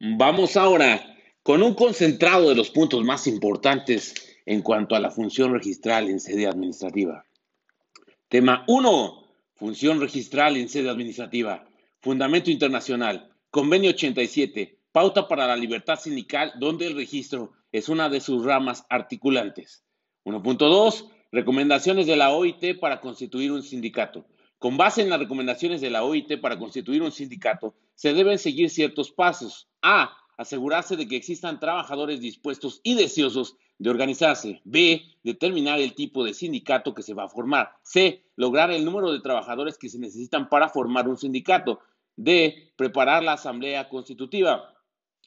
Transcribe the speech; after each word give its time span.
Vamos 0.00 0.56
ahora 0.56 1.16
con 1.42 1.60
un 1.60 1.74
concentrado 1.74 2.48
de 2.48 2.54
los 2.54 2.70
puntos 2.70 3.02
más 3.02 3.26
importantes 3.26 4.14
en 4.46 4.62
cuanto 4.62 4.94
a 4.94 5.00
la 5.00 5.10
función 5.10 5.52
registral 5.52 6.08
en 6.08 6.20
sede 6.20 6.46
administrativa. 6.46 7.24
Tema 8.28 8.64
1. 8.68 9.24
Función 9.56 10.00
registral 10.00 10.56
en 10.56 10.68
sede 10.68 10.88
administrativa. 10.88 11.66
Fundamento 12.00 12.48
internacional. 12.48 13.28
Convenio 13.50 13.90
87. 13.90 14.78
Pauta 14.92 15.26
para 15.26 15.48
la 15.48 15.56
libertad 15.56 15.98
sindical 15.98 16.52
donde 16.60 16.86
el 16.86 16.94
registro 16.94 17.54
es 17.72 17.88
una 17.88 18.08
de 18.08 18.20
sus 18.20 18.44
ramas 18.44 18.84
articulantes. 18.90 19.82
1.2. 20.24 21.10
Recomendaciones 21.32 22.06
de 22.06 22.14
la 22.14 22.30
OIT 22.30 22.78
para 22.78 23.00
constituir 23.00 23.50
un 23.50 23.64
sindicato. 23.64 24.26
Con 24.60 24.76
base 24.76 25.02
en 25.02 25.10
las 25.10 25.18
recomendaciones 25.18 25.80
de 25.80 25.90
la 25.90 26.04
OIT 26.04 26.40
para 26.40 26.56
constituir 26.56 27.02
un 27.02 27.10
sindicato, 27.10 27.74
se 27.96 28.14
deben 28.14 28.38
seguir 28.38 28.70
ciertos 28.70 29.10
pasos. 29.10 29.67
A. 29.82 30.16
Asegurarse 30.36 30.96
de 30.96 31.08
que 31.08 31.16
existan 31.16 31.58
trabajadores 31.58 32.20
dispuestos 32.20 32.80
y 32.84 32.94
deseosos 32.94 33.56
de 33.78 33.90
organizarse. 33.90 34.60
B. 34.64 35.02
Determinar 35.22 35.80
el 35.80 35.94
tipo 35.94 36.24
de 36.24 36.34
sindicato 36.34 36.94
que 36.94 37.02
se 37.02 37.14
va 37.14 37.24
a 37.24 37.28
formar. 37.28 37.72
C. 37.82 38.22
Lograr 38.36 38.70
el 38.70 38.84
número 38.84 39.12
de 39.12 39.20
trabajadores 39.20 39.78
que 39.78 39.88
se 39.88 39.98
necesitan 39.98 40.48
para 40.48 40.68
formar 40.68 41.08
un 41.08 41.18
sindicato. 41.18 41.80
D. 42.16 42.72
Preparar 42.76 43.22
la 43.22 43.32
asamblea 43.32 43.88
constitutiva. 43.88 44.74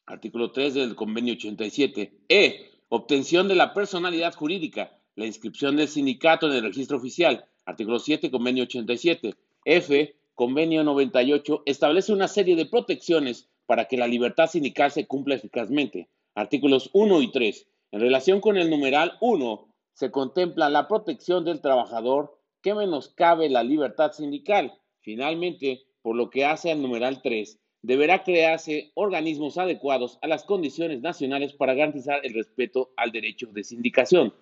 Artículo 0.06 0.52
3 0.52 0.74
del 0.74 0.96
convenio 0.96 1.34
87. 1.34 2.20
E. 2.30 2.72
Obtención 2.90 3.48
de 3.48 3.56
la 3.56 3.74
personalidad 3.74 4.34
jurídica. 4.34 4.98
La 5.16 5.26
inscripción 5.26 5.76
del 5.76 5.90
sindicato 5.90 6.48
en 6.48 6.54
el 6.54 6.64
registro 6.64 6.98
oficial. 6.98 7.46
Artículo 7.66 8.00
7, 8.00 8.32
convenio 8.32 8.64
87. 8.64 9.36
F, 9.66 10.16
convenio 10.34 10.84
98, 10.84 11.64
establece 11.66 12.14
una 12.14 12.28
serie 12.28 12.56
de 12.56 12.66
protecciones 12.66 13.50
para 13.72 13.86
que 13.86 13.96
la 13.96 14.06
libertad 14.06 14.48
sindical 14.48 14.92
se 14.92 15.08
cumpla 15.08 15.36
eficazmente. 15.36 16.10
Artículos 16.36 16.90
1 16.92 17.22
y 17.22 17.32
3. 17.32 17.68
En 17.94 18.02
relación 18.02 18.42
con 18.42 18.58
el 18.58 18.70
numeral 18.70 19.14
1, 19.22 19.74
se 19.94 20.12
contempla 20.12 20.70
la 20.70 20.90
protección 20.90 21.46
del 21.46 21.62
trabajador 21.62 22.38
que 22.62 22.76
menoscabe 22.76 23.48
la 23.48 23.64
libertad 23.64 24.12
sindical. 24.12 24.78
Finalmente, 25.00 25.86
por 26.02 26.18
lo 26.18 26.30
que 26.30 26.44
hace 26.44 26.70
al 26.70 26.82
numeral 26.82 27.22
3, 27.22 27.62
deberá 27.82 28.26
crearse 28.26 28.92
organismos 28.94 29.58
adecuados 29.58 30.20
a 30.22 30.28
las 30.28 30.44
condiciones 30.44 31.00
nacionales 31.00 31.54
para 31.54 31.74
garantizar 31.74 32.20
el 32.26 32.34
respeto 32.34 32.92
al 32.98 33.14
derecho 33.14 33.48
de 33.54 33.64
sindicación. 33.64 34.34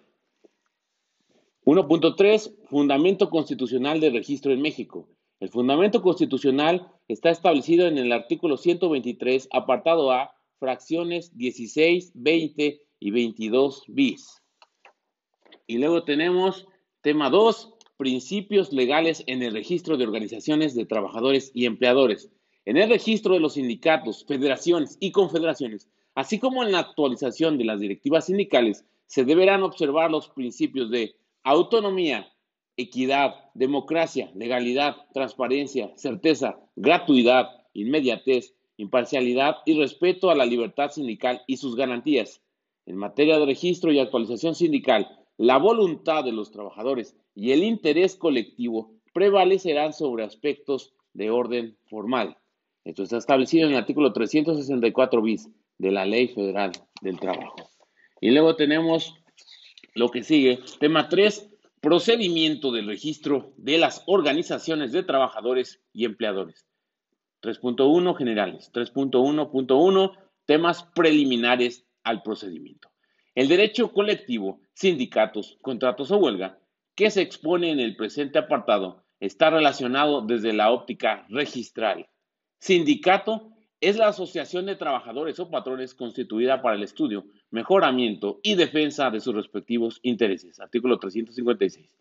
1.3. 1.65 2.65
Fundamento 2.65 3.29
constitucional 3.29 3.99
del 3.99 4.13
registro 4.13 4.51
en 4.53 4.63
México. 4.63 5.07
El 5.39 5.49
fundamento 5.49 6.01
constitucional 6.01 6.91
está 7.07 7.29
establecido 7.29 7.87
en 7.87 7.97
el 7.97 8.11
artículo 8.11 8.57
123, 8.57 9.47
apartado 9.51 10.11
A, 10.11 10.35
fracciones 10.59 11.37
16, 11.37 12.11
20 12.13 12.81
y 12.99 13.11
22 13.11 13.83
bis. 13.87 14.41
Y 15.65 15.77
luego 15.77 16.03
tenemos 16.03 16.67
tema 17.01 17.29
2, 17.29 17.73
principios 17.95 18.73
legales 18.73 19.23
en 19.27 19.41
el 19.41 19.53
registro 19.53 19.95
de 19.95 20.03
organizaciones 20.05 20.75
de 20.75 20.85
trabajadores 20.85 21.51
y 21.53 21.65
empleadores. 21.65 22.29
En 22.65 22.75
el 22.75 22.89
registro 22.89 23.33
de 23.33 23.39
los 23.39 23.53
sindicatos, 23.53 24.25
federaciones 24.25 24.97
y 24.99 25.11
confederaciones, 25.11 25.89
así 26.15 26.37
como 26.37 26.63
en 26.63 26.73
la 26.73 26.79
actualización 26.79 27.57
de 27.57 27.63
las 27.63 27.79
directivas 27.79 28.25
sindicales, 28.25 28.85
se 29.05 29.23
deberán 29.23 29.63
observar 29.63 30.11
los 30.11 30.29
principios 30.29 30.91
de 30.91 31.15
autonomía, 31.43 32.29
equidad, 32.81 33.35
democracia, 33.53 34.31
legalidad, 34.35 34.95
transparencia, 35.13 35.91
certeza, 35.95 36.59
gratuidad, 36.75 37.49
inmediatez, 37.73 38.55
imparcialidad 38.77 39.57
y 39.65 39.77
respeto 39.77 40.29
a 40.29 40.35
la 40.35 40.45
libertad 40.45 40.89
sindical 40.89 41.41
y 41.45 41.57
sus 41.57 41.75
garantías. 41.75 42.41
En 42.85 42.95
materia 42.95 43.37
de 43.37 43.45
registro 43.45 43.91
y 43.91 43.99
actualización 43.99 44.55
sindical, 44.55 45.07
la 45.37 45.57
voluntad 45.57 46.23
de 46.23 46.31
los 46.31 46.51
trabajadores 46.51 47.15
y 47.35 47.51
el 47.51 47.63
interés 47.63 48.15
colectivo 48.15 48.93
prevalecerán 49.13 49.93
sobre 49.93 50.23
aspectos 50.23 50.93
de 51.13 51.29
orden 51.29 51.77
formal. 51.87 52.37
Esto 52.85 53.03
está 53.03 53.17
establecido 53.17 53.67
en 53.67 53.73
el 53.73 53.79
artículo 53.79 54.13
364 54.13 55.21
bis 55.21 55.49
de 55.77 55.91
la 55.91 56.05
Ley 56.05 56.29
Federal 56.29 56.71
del 57.01 57.19
Trabajo. 57.19 57.55
Y 58.21 58.31
luego 58.31 58.55
tenemos 58.55 59.15
lo 59.95 60.09
que 60.09 60.23
sigue, 60.23 60.59
tema 60.79 61.09
3, 61.09 61.48
procedimiento 61.81 62.71
del 62.71 62.87
registro 62.87 63.53
de 63.57 63.77
las 63.77 64.03
organizaciones 64.05 64.91
de 64.91 65.03
trabajadores 65.03 65.81
y 65.93 66.05
empleadores. 66.05 66.67
3.1 67.41 68.17
generales. 68.17 68.71
3.1.1 68.73 70.17
temas 70.45 70.83
preliminares 70.93 71.85
al 72.03 72.21
procedimiento. 72.21 72.89
El 73.35 73.47
derecho 73.47 73.93
colectivo, 73.93 74.61
sindicatos, 74.73 75.57
contratos 75.61 76.11
o 76.11 76.17
huelga, 76.17 76.59
que 76.95 77.09
se 77.11 77.21
expone 77.21 77.71
en 77.71 77.79
el 77.79 77.95
presente 77.95 78.39
apartado, 78.39 79.05
está 79.19 79.49
relacionado 79.49 80.21
desde 80.21 80.51
la 80.51 80.71
óptica 80.71 81.25
registral. 81.29 82.09
Sindicato 82.59 83.51
es 83.79 83.97
la 83.97 84.09
asociación 84.09 84.65
de 84.65 84.75
trabajadores 84.75 85.39
o 85.39 85.49
patrones 85.49 85.93
constituida 85.93 86.61
para 86.61 86.75
el 86.75 86.83
estudio, 86.83 87.25
mejoramiento 87.51 88.39
y 88.43 88.55
defensa 88.55 89.09
de 89.09 89.19
sus 89.19 89.35
respectivos 89.35 89.99
intereses. 90.03 90.59
Artículo 90.59 90.99
356. 90.99 91.95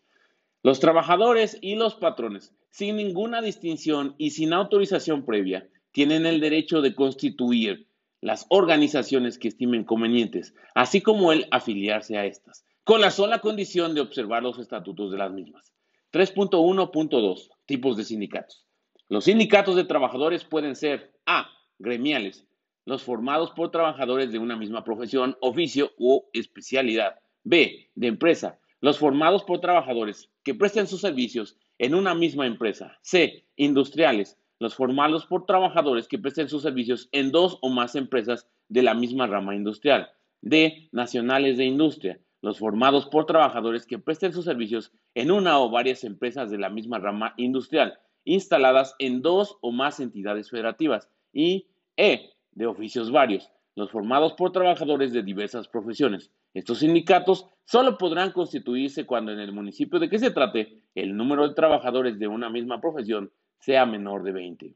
Los 0.61 0.79
trabajadores 0.79 1.57
y 1.61 1.75
los 1.75 1.95
patrones, 1.95 2.53
sin 2.69 2.97
ninguna 2.97 3.41
distinción 3.41 4.15
y 4.17 4.31
sin 4.31 4.53
autorización 4.53 5.25
previa, 5.25 5.67
tienen 5.91 6.25
el 6.25 6.39
derecho 6.39 6.81
de 6.81 6.93
constituir 6.93 7.87
las 8.21 8.45
organizaciones 8.49 9.37
que 9.37 9.47
estimen 9.47 9.85
convenientes, 9.85 10.53
así 10.75 11.01
como 11.01 11.31
el 11.31 11.47
afiliarse 11.51 12.17
a 12.17 12.25
estas, 12.25 12.65
con 12.83 12.99
la 12.99 13.11
sola 13.11 13.39
condición 13.39 13.95
de 13.95 14.01
observar 14.01 14.43
los 14.43 14.59
estatutos 14.59 15.11
de 15.11 15.17
las 15.17 15.31
mismas. 15.31 15.73
3.1.2. 16.11 17.49
Tipos 17.65 17.95
de 17.97 18.03
sindicatos. 18.03 18.65
Los 19.07 19.25
sindicatos 19.25 19.75
de 19.75 19.85
trabajadores 19.85 20.43
pueden 20.43 20.75
ser 20.75 21.13
A 21.25 21.49
gremiales, 21.77 22.45
los 22.89 23.03
formados 23.03 23.51
por 23.51 23.69
trabajadores 23.69 24.31
de 24.31 24.39
una 24.39 24.55
misma 24.55 24.83
profesión, 24.83 25.37
oficio 25.41 25.91
o 25.99 26.27
especialidad. 26.33 27.19
B, 27.43 27.91
de 27.93 28.07
empresa, 28.07 28.57
los 28.81 28.97
formados 28.97 29.43
por 29.43 29.61
trabajadores 29.61 30.31
que 30.43 30.55
presten 30.55 30.87
sus 30.87 31.01
servicios 31.01 31.55
en 31.77 31.93
una 31.93 32.15
misma 32.15 32.47
empresa. 32.47 32.97
C, 33.03 33.45
industriales, 33.57 34.39
los 34.57 34.73
formados 34.73 35.27
por 35.27 35.45
trabajadores 35.45 36.07
que 36.07 36.17
presten 36.17 36.49
sus 36.49 36.63
servicios 36.63 37.09
en 37.11 37.31
dos 37.31 37.59
o 37.61 37.69
más 37.69 37.93
empresas 37.93 38.47
de 38.69 38.81
la 38.81 38.95
misma 38.95 39.27
rama 39.27 39.53
industrial. 39.53 40.09
D, 40.41 40.89
nacionales 40.91 41.57
de 41.57 41.65
industria, 41.65 42.19
los 42.41 42.57
formados 42.57 43.05
por 43.05 43.27
trabajadores 43.27 43.85
que 43.85 43.99
presten 43.99 44.33
sus 44.33 44.45
servicios 44.45 44.91
en 45.13 45.29
una 45.29 45.59
o 45.59 45.69
varias 45.69 46.03
empresas 46.03 46.49
de 46.49 46.57
la 46.57 46.71
misma 46.71 46.97
rama 46.97 47.35
industrial, 47.37 47.99
instaladas 48.23 48.95
en 48.97 49.21
dos 49.21 49.59
o 49.61 49.71
más 49.71 49.99
entidades 49.99 50.49
federativas 50.49 51.07
y 51.31 51.67
E, 51.97 52.31
de 52.51 52.65
oficios 52.65 53.11
varios, 53.11 53.51
los 53.75 53.91
formados 53.91 54.33
por 54.33 54.51
trabajadores 54.51 55.13
de 55.13 55.23
diversas 55.23 55.67
profesiones. 55.67 56.31
Estos 56.53 56.79
sindicatos 56.79 57.47
solo 57.65 57.97
podrán 57.97 58.31
constituirse 58.31 59.05
cuando 59.05 59.31
en 59.31 59.39
el 59.39 59.51
municipio 59.51 59.99
de 59.99 60.09
que 60.09 60.19
se 60.19 60.31
trate 60.31 60.83
el 60.95 61.15
número 61.15 61.47
de 61.47 61.53
trabajadores 61.53 62.19
de 62.19 62.27
una 62.27 62.49
misma 62.49 62.81
profesión 62.81 63.31
sea 63.59 63.85
menor 63.85 64.23
de 64.23 64.31
20. 64.31 64.75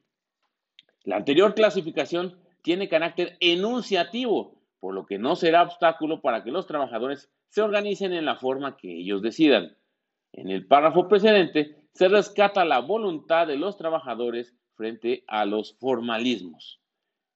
La 1.03 1.17
anterior 1.17 1.53
clasificación 1.53 2.37
tiene 2.61 2.87
carácter 2.87 3.35
enunciativo, 3.39 4.61
por 4.79 4.93
lo 4.93 5.05
que 5.05 5.17
no 5.17 5.35
será 5.35 5.63
obstáculo 5.63 6.21
para 6.21 6.43
que 6.43 6.51
los 6.51 6.67
trabajadores 6.67 7.29
se 7.49 7.61
organicen 7.61 8.13
en 8.13 8.25
la 8.25 8.35
forma 8.35 8.77
que 8.77 8.99
ellos 8.99 9.21
decidan. 9.21 9.75
En 10.31 10.49
el 10.49 10.65
párrafo 10.65 11.07
precedente 11.07 11.75
se 11.93 12.07
rescata 12.07 12.65
la 12.65 12.79
voluntad 12.79 13.47
de 13.47 13.57
los 13.57 13.77
trabajadores 13.77 14.55
frente 14.75 15.23
a 15.27 15.45
los 15.45 15.77
formalismos. 15.79 16.82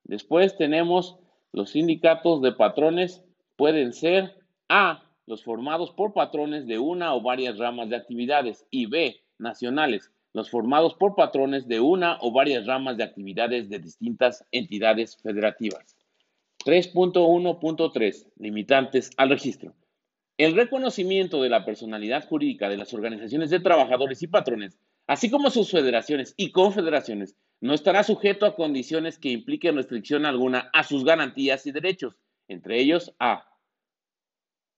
Después 0.08 0.58
tenemos 0.58 1.18
los 1.52 1.72
sindicatos 1.72 2.42
de 2.42 2.54
patrones, 2.54 3.24
pueden 3.56 3.94
ser 3.94 4.36
A, 4.70 5.04
los 5.26 5.44
formados 5.44 5.92
por 5.92 6.14
patrones 6.14 6.66
de 6.66 6.80
una 6.80 7.14
o 7.14 7.22
varias 7.22 7.58
ramas 7.58 7.90
de 7.90 7.98
actividades 7.98 8.66
y 8.72 8.86
B, 8.86 9.22
nacionales, 9.38 10.12
los 10.34 10.50
formados 10.50 10.94
por 10.94 11.16
patrones 11.16 11.68
de 11.68 11.82
una 11.82 12.18
o 12.22 12.32
varias 12.32 12.66
ramas 12.66 12.96
de 12.96 13.04
actividades 13.04 13.70
de 13.70 13.80
distintas 13.80 14.46
entidades 14.52 15.18
federativas. 15.18 15.98
3.1.3. 16.66 18.28
Limitantes 18.38 19.12
al 19.18 19.30
registro. 19.30 19.74
El 20.38 20.56
reconocimiento 20.56 21.42
de 21.42 21.50
la 21.50 21.66
personalidad 21.66 22.28
jurídica 22.28 22.70
de 22.70 22.78
las 22.78 22.94
organizaciones 22.94 23.50
de 23.50 23.60
trabajadores 23.60 24.22
y 24.24 24.28
patrones 24.28 24.80
así 25.08 25.30
como 25.30 25.50
sus 25.50 25.72
federaciones 25.72 26.34
y 26.38 26.52
confederaciones, 26.52 27.36
no 27.60 27.74
estará 27.74 28.04
sujeto 28.04 28.46
a 28.46 28.56
condiciones 28.56 29.18
que 29.18 29.30
impliquen 29.30 29.76
restricción 29.76 30.26
alguna 30.26 30.70
a 30.74 30.84
sus 30.84 31.04
garantías 31.04 31.66
y 31.66 31.72
derechos, 31.72 32.16
entre 32.48 32.80
ellos 32.80 33.14
a 33.20 33.46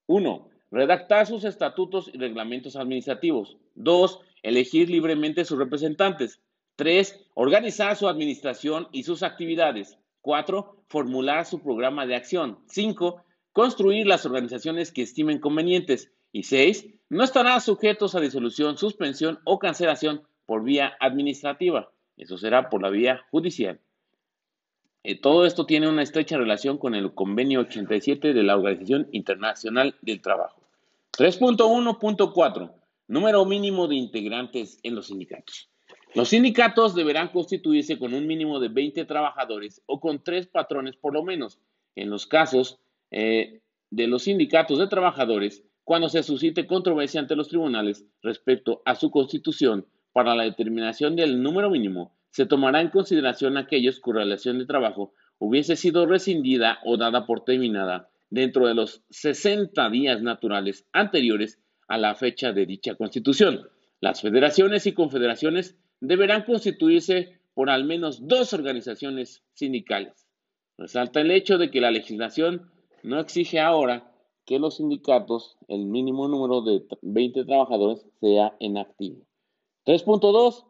1. 0.08 0.50
Redactar 0.72 1.28
sus 1.28 1.44
estatutos 1.44 2.10
y 2.14 2.18
reglamentos 2.18 2.76
administrativos. 2.76 3.58
2. 3.76 4.20
Elegir 4.44 4.90
libremente 4.90 5.46
sus 5.46 5.58
representantes. 5.58 6.42
3. 6.78 7.28
Organizar 7.34 7.96
su 7.96 8.08
administración 8.08 8.88
y 8.92 9.04
sus 9.04 9.24
actividades. 9.24 9.98
4. 10.22 10.84
Formular 10.88 11.46
su 11.46 11.62
programa 11.62 12.06
de 12.06 12.16
acción. 12.16 12.60
5. 12.68 13.24
Construir 13.52 14.08
las 14.08 14.26
organizaciones 14.26 14.92
que 14.92 15.02
estimen 15.02 15.40
convenientes. 15.40 16.12
Y 16.32 16.44
6. 16.44 16.88
No 17.10 17.24
estarán 17.24 17.62
sujetos 17.62 18.16
a 18.16 18.20
disolución, 18.20 18.78
suspensión 18.78 19.40
o 19.44 19.60
cancelación 19.60 20.24
por 20.46 20.64
vía 20.64 20.96
administrativa. 21.00 21.92
Eso 22.20 22.38
será 22.38 22.70
por 22.70 22.82
la 22.82 22.90
vía 22.90 23.26
judicial. 23.32 23.80
Eh, 25.04 25.20
todo 25.20 25.46
esto 25.46 25.66
tiene 25.66 25.88
una 25.88 26.04
estrecha 26.04 26.38
relación 26.38 26.78
con 26.78 26.94
el 26.94 27.14
convenio 27.14 27.62
87 27.62 28.34
de 28.34 28.44
la 28.44 28.58
Organización 28.58 29.08
Internacional 29.14 29.96
del 30.02 30.22
Trabajo. 30.22 30.62
3.1.4. 31.18 32.72
Número 33.08 33.46
mínimo 33.46 33.88
de 33.88 33.96
integrantes 33.96 34.80
en 34.84 34.96
los 34.96 35.08
sindicatos. 35.08 35.70
Los 36.14 36.30
sindicatos 36.30 36.94
deberán 36.94 37.30
constituirse 37.30 37.98
con 37.98 38.14
un 38.14 38.28
mínimo 38.28 38.60
de 38.60 38.68
20 38.68 39.06
trabajadores 39.06 39.82
o 39.86 40.00
con 40.02 40.22
tres 40.22 40.48
patrones 40.48 40.98
por 40.98 41.14
lo 41.14 41.24
menos. 41.24 41.60
En 41.96 42.10
los 42.10 42.28
casos 42.28 42.80
eh, 43.12 43.62
de 43.90 44.08
los 44.08 44.24
sindicatos 44.24 44.78
de 44.80 44.88
trabajadores, 44.88 45.64
cuando 45.86 46.10
se 46.10 46.22
suscite 46.24 46.68
controversia 46.68 47.22
ante 47.22 47.36
los 47.36 47.48
tribunales 47.48 48.06
respecto 48.22 48.82
a 48.86 48.96
su 48.96 49.10
constitución 49.10 49.86
para 50.14 50.36
la 50.36 50.44
determinación 50.44 51.16
del 51.16 51.42
número 51.42 51.70
mínimo, 51.70 52.16
se 52.32 52.46
tomará 52.46 52.82
en 52.82 52.90
consideración 52.90 53.58
aquellos 53.58 54.00
cuya 54.00 54.20
relación 54.20 54.60
de 54.60 54.66
trabajo 54.66 55.14
hubiese 55.40 55.76
sido 55.76 56.06
rescindida 56.06 56.80
o 56.86 56.98
dada 56.98 57.26
por 57.26 57.44
terminada 57.44 58.10
dentro 58.30 58.68
de 58.68 58.76
los 58.76 59.04
60 59.10 59.90
días 59.90 60.22
naturales 60.22 60.86
anteriores 60.94 61.60
a 61.88 61.98
la 61.98 62.16
fecha 62.16 62.52
de 62.54 62.66
dicha 62.66 62.96
constitución. 62.96 63.68
Las 64.02 64.22
federaciones 64.22 64.86
y 64.86 64.94
confederaciones 64.94 65.78
deberán 66.00 66.44
constituirse 66.44 67.40
por 67.54 67.70
al 67.70 67.84
menos 67.84 68.28
dos 68.28 68.54
organizaciones 68.54 69.44
sindicales. 69.54 70.28
Resalta 70.78 71.22
el 71.22 71.32
hecho 71.32 71.58
de 71.58 71.72
que 71.72 71.82
la 71.82 71.92
legislación 71.92 72.72
no 73.04 73.20
exige 73.20 73.60
ahora 73.60 74.12
que 74.46 74.60
los 74.60 74.78
sindicatos, 74.78 75.58
el 75.68 75.86
mínimo 75.86 76.28
número 76.28 76.62
de 76.62 76.84
20 77.02 77.46
trabajadores, 77.46 78.06
sea 78.22 78.56
en 78.60 78.78
activo. 78.78 79.29
3.2. 79.90 80.66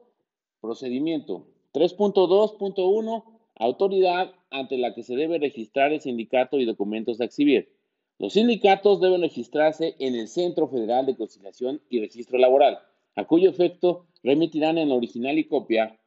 Procedimiento. 0.62 1.46
3.2.1. 1.74 3.24
Autoridad 3.56 4.32
ante 4.50 4.78
la 4.78 4.94
que 4.94 5.04
se 5.04 5.18
debe 5.18 5.40
registrar 5.40 5.92
el 5.92 6.00
sindicato 6.00 6.58
y 6.58 6.64
documentos 6.64 7.20
a 7.20 7.26
exhibir. 7.26 7.76
Los 8.18 8.34
sindicatos 8.34 9.02
deben 9.02 9.20
registrarse 9.20 9.98
en 10.00 10.16
el 10.16 10.30
Centro 10.30 10.70
Federal 10.70 11.06
de 11.06 11.18
Conciliación 11.18 11.82
y 11.90 12.00
Registro 12.00 12.38
Laboral, 12.38 12.80
a 13.18 13.28
cuyo 13.28 13.50
efecto 13.50 14.08
remitirán 14.24 14.78
en 14.78 14.90
original 14.90 15.38
y 15.38 15.50
copia, 15.50 16.00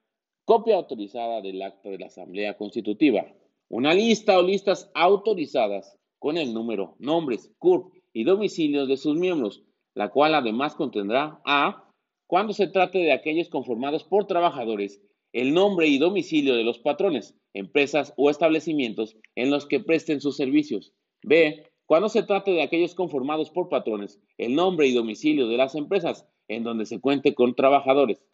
copia 0.46 0.76
autorizada 0.76 1.42
del 1.42 1.60
acta 1.60 1.90
de 1.90 1.98
la 1.98 2.06
Asamblea 2.06 2.56
Constitutiva, 2.56 3.26
una 3.68 3.92
lista 3.92 4.38
o 4.38 4.42
listas 4.42 4.90
autorizadas 4.94 5.98
con 6.18 6.38
el 6.38 6.54
número, 6.54 6.96
nombres, 6.98 7.52
CURP 7.58 7.92
y 8.14 8.24
domicilios 8.24 8.88
de 8.88 8.96
sus 8.96 9.18
miembros, 9.18 9.62
la 9.92 10.08
cual 10.08 10.34
además 10.34 10.74
contendrá 10.74 11.42
a 11.44 11.91
cuando 12.32 12.54
se 12.54 12.66
trate 12.66 12.98
de 12.98 13.12
aquellos 13.12 13.50
conformados 13.50 14.04
por 14.04 14.26
trabajadores, 14.26 15.02
el 15.34 15.52
nombre 15.52 15.88
y 15.88 15.98
domicilio 15.98 16.56
de 16.56 16.64
los 16.64 16.78
patrones, 16.78 17.36
empresas 17.52 18.14
o 18.16 18.30
establecimientos 18.30 19.18
en 19.34 19.50
los 19.50 19.66
que 19.66 19.80
presten 19.80 20.22
sus 20.22 20.38
servicios. 20.38 20.94
B. 21.22 21.70
Cuando 21.84 22.08
se 22.08 22.22
trate 22.22 22.52
de 22.52 22.62
aquellos 22.62 22.94
conformados 22.94 23.50
por 23.50 23.68
patrones, 23.68 24.18
el 24.38 24.54
nombre 24.54 24.86
y 24.86 24.94
domicilio 24.94 25.46
de 25.46 25.58
las 25.58 25.74
empresas 25.74 26.26
en 26.48 26.62
donde 26.62 26.86
se 26.86 27.02
cuente 27.02 27.34
con 27.34 27.54
trabajadores. 27.54 28.24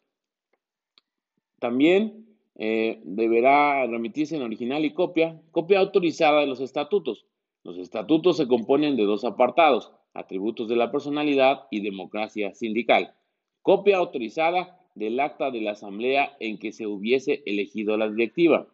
También 1.59 2.25
eh, 2.55 3.01
deberá 3.03 3.85
remitirse 3.89 4.37
en 4.37 4.43
original 4.43 4.85
y 4.85 4.95
copia, 4.95 5.43
copia 5.51 5.81
autorizada 5.81 6.43
de 6.43 6.47
los 6.47 6.61
estatutos. 6.61 7.27
Los 7.65 7.79
estatutos 7.79 8.37
se 8.37 8.47
componen 8.47 8.95
de 8.95 9.03
dos 9.03 9.25
apartados, 9.25 9.91
atributos 10.15 10.69
de 10.69 10.77
la 10.77 10.93
personalidad 10.93 11.67
y 11.73 11.81
democracia 11.81 12.55
sindical 12.55 13.17
copia 13.63 13.99
autorizada 13.99 14.81
del 14.95 15.21
acta 15.21 15.51
de 15.51 15.61
la 15.61 15.73
asamblea 15.73 16.37
en 16.41 16.59
que 16.59 16.73
se 16.73 16.87
hubiese 16.87 17.43
elegido 17.47 17.97
la 17.97 18.09
directiva. 18.09 18.67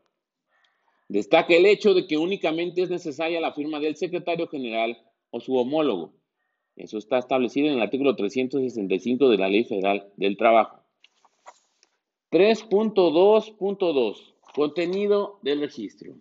Destaca 1.09 1.55
el 1.55 1.67
hecho 1.67 1.95
de 1.95 2.07
que 2.07 2.17
únicamente 2.17 2.83
es 2.83 2.91
necesaria 2.91 3.41
la 3.41 3.53
firma 3.53 3.79
del 3.79 3.97
secretario 3.97 4.49
general 4.49 4.99
o 5.31 5.41
su 5.41 5.55
homólogo. 5.55 6.15
Eso 6.77 6.99
está 6.99 7.19
establecido 7.19 7.69
en 7.69 7.75
el 7.75 7.83
artículo 7.83 8.17
365 8.17 9.29
de 9.29 9.39
la 9.39 9.49
Ley 9.49 9.65
Federal 9.65 10.11
del 10.17 10.37
Trabajo. 10.37 10.81
3.2.2. 12.31 14.35
Contenido 14.55 15.39
del 15.43 15.61
registro. 15.61 16.15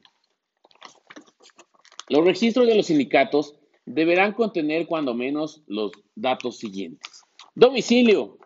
Los 2.10 2.26
registros 2.26 2.68
de 2.68 2.76
los 2.76 2.88
sindicatos 2.88 3.56
deberán 3.86 4.34
contener 4.34 4.86
cuando 4.86 5.14
menos 5.14 5.64
los 5.68 5.92
datos 6.16 6.58
siguientes. 6.58 7.24
Domicilio, 7.56 8.38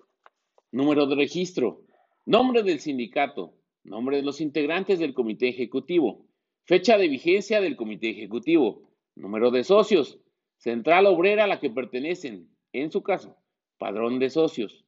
número 0.71 1.05
de 1.07 1.15
registro, 1.15 1.81
nombre 2.25 2.63
del 2.63 2.79
sindicato, 2.79 3.53
nombre 3.83 4.17
de 4.17 4.23
los 4.23 4.41
integrantes 4.41 4.99
del 4.99 5.13
comité 5.13 5.47
ejecutivo, 5.47 6.25
fecha 6.65 6.97
de 6.97 7.07
vigencia 7.07 7.61
del 7.61 7.75
comité 7.75 8.09
ejecutivo, 8.09 8.89
número 9.15 9.51
de 9.51 9.63
socios, 9.63 10.19
central 10.57 11.05
obrera 11.05 11.45
a 11.45 11.47
la 11.47 11.59
que 11.59 11.69
pertenecen, 11.69 12.49
en 12.73 12.91
su 12.91 13.01
caso, 13.01 13.37
padrón 13.77 14.19
de 14.19 14.29
socios. 14.29 14.83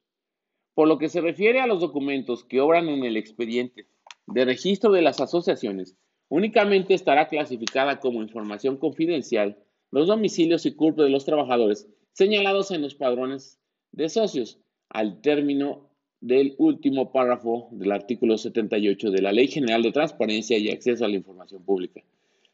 Por 0.74 0.88
lo 0.88 0.98
que 0.98 1.08
se 1.08 1.20
refiere 1.20 1.60
a 1.60 1.66
los 1.66 1.80
documentos 1.80 2.44
que 2.44 2.60
obran 2.60 2.88
en 2.88 3.04
el 3.04 3.16
expediente 3.16 3.86
de 4.26 4.44
registro 4.44 4.92
de 4.92 5.02
las 5.02 5.20
asociaciones, 5.20 5.96
únicamente 6.28 6.94
estará 6.94 7.28
clasificada 7.28 8.00
como 8.00 8.22
información 8.22 8.76
confidencial 8.76 9.58
los 9.90 10.06
domicilios 10.06 10.66
y 10.66 10.74
culpa 10.74 11.02
de 11.02 11.10
los 11.10 11.24
trabajadores 11.24 11.88
señalados 12.12 12.70
en 12.70 12.82
los 12.82 12.94
padrones 12.94 13.58
de 13.92 14.08
socios, 14.08 14.60
al 14.90 15.20
término 15.20 15.88
del 16.20 16.54
último 16.58 17.12
párrafo 17.12 17.68
del 17.72 17.92
artículo 17.92 18.36
78 18.36 19.10
de 19.10 19.22
la 19.22 19.32
Ley 19.32 19.48
General 19.48 19.82
de 19.82 19.92
Transparencia 19.92 20.58
y 20.58 20.68
Acceso 20.68 21.04
a 21.04 21.08
la 21.08 21.16
Información 21.16 21.64
Pública. 21.64 22.02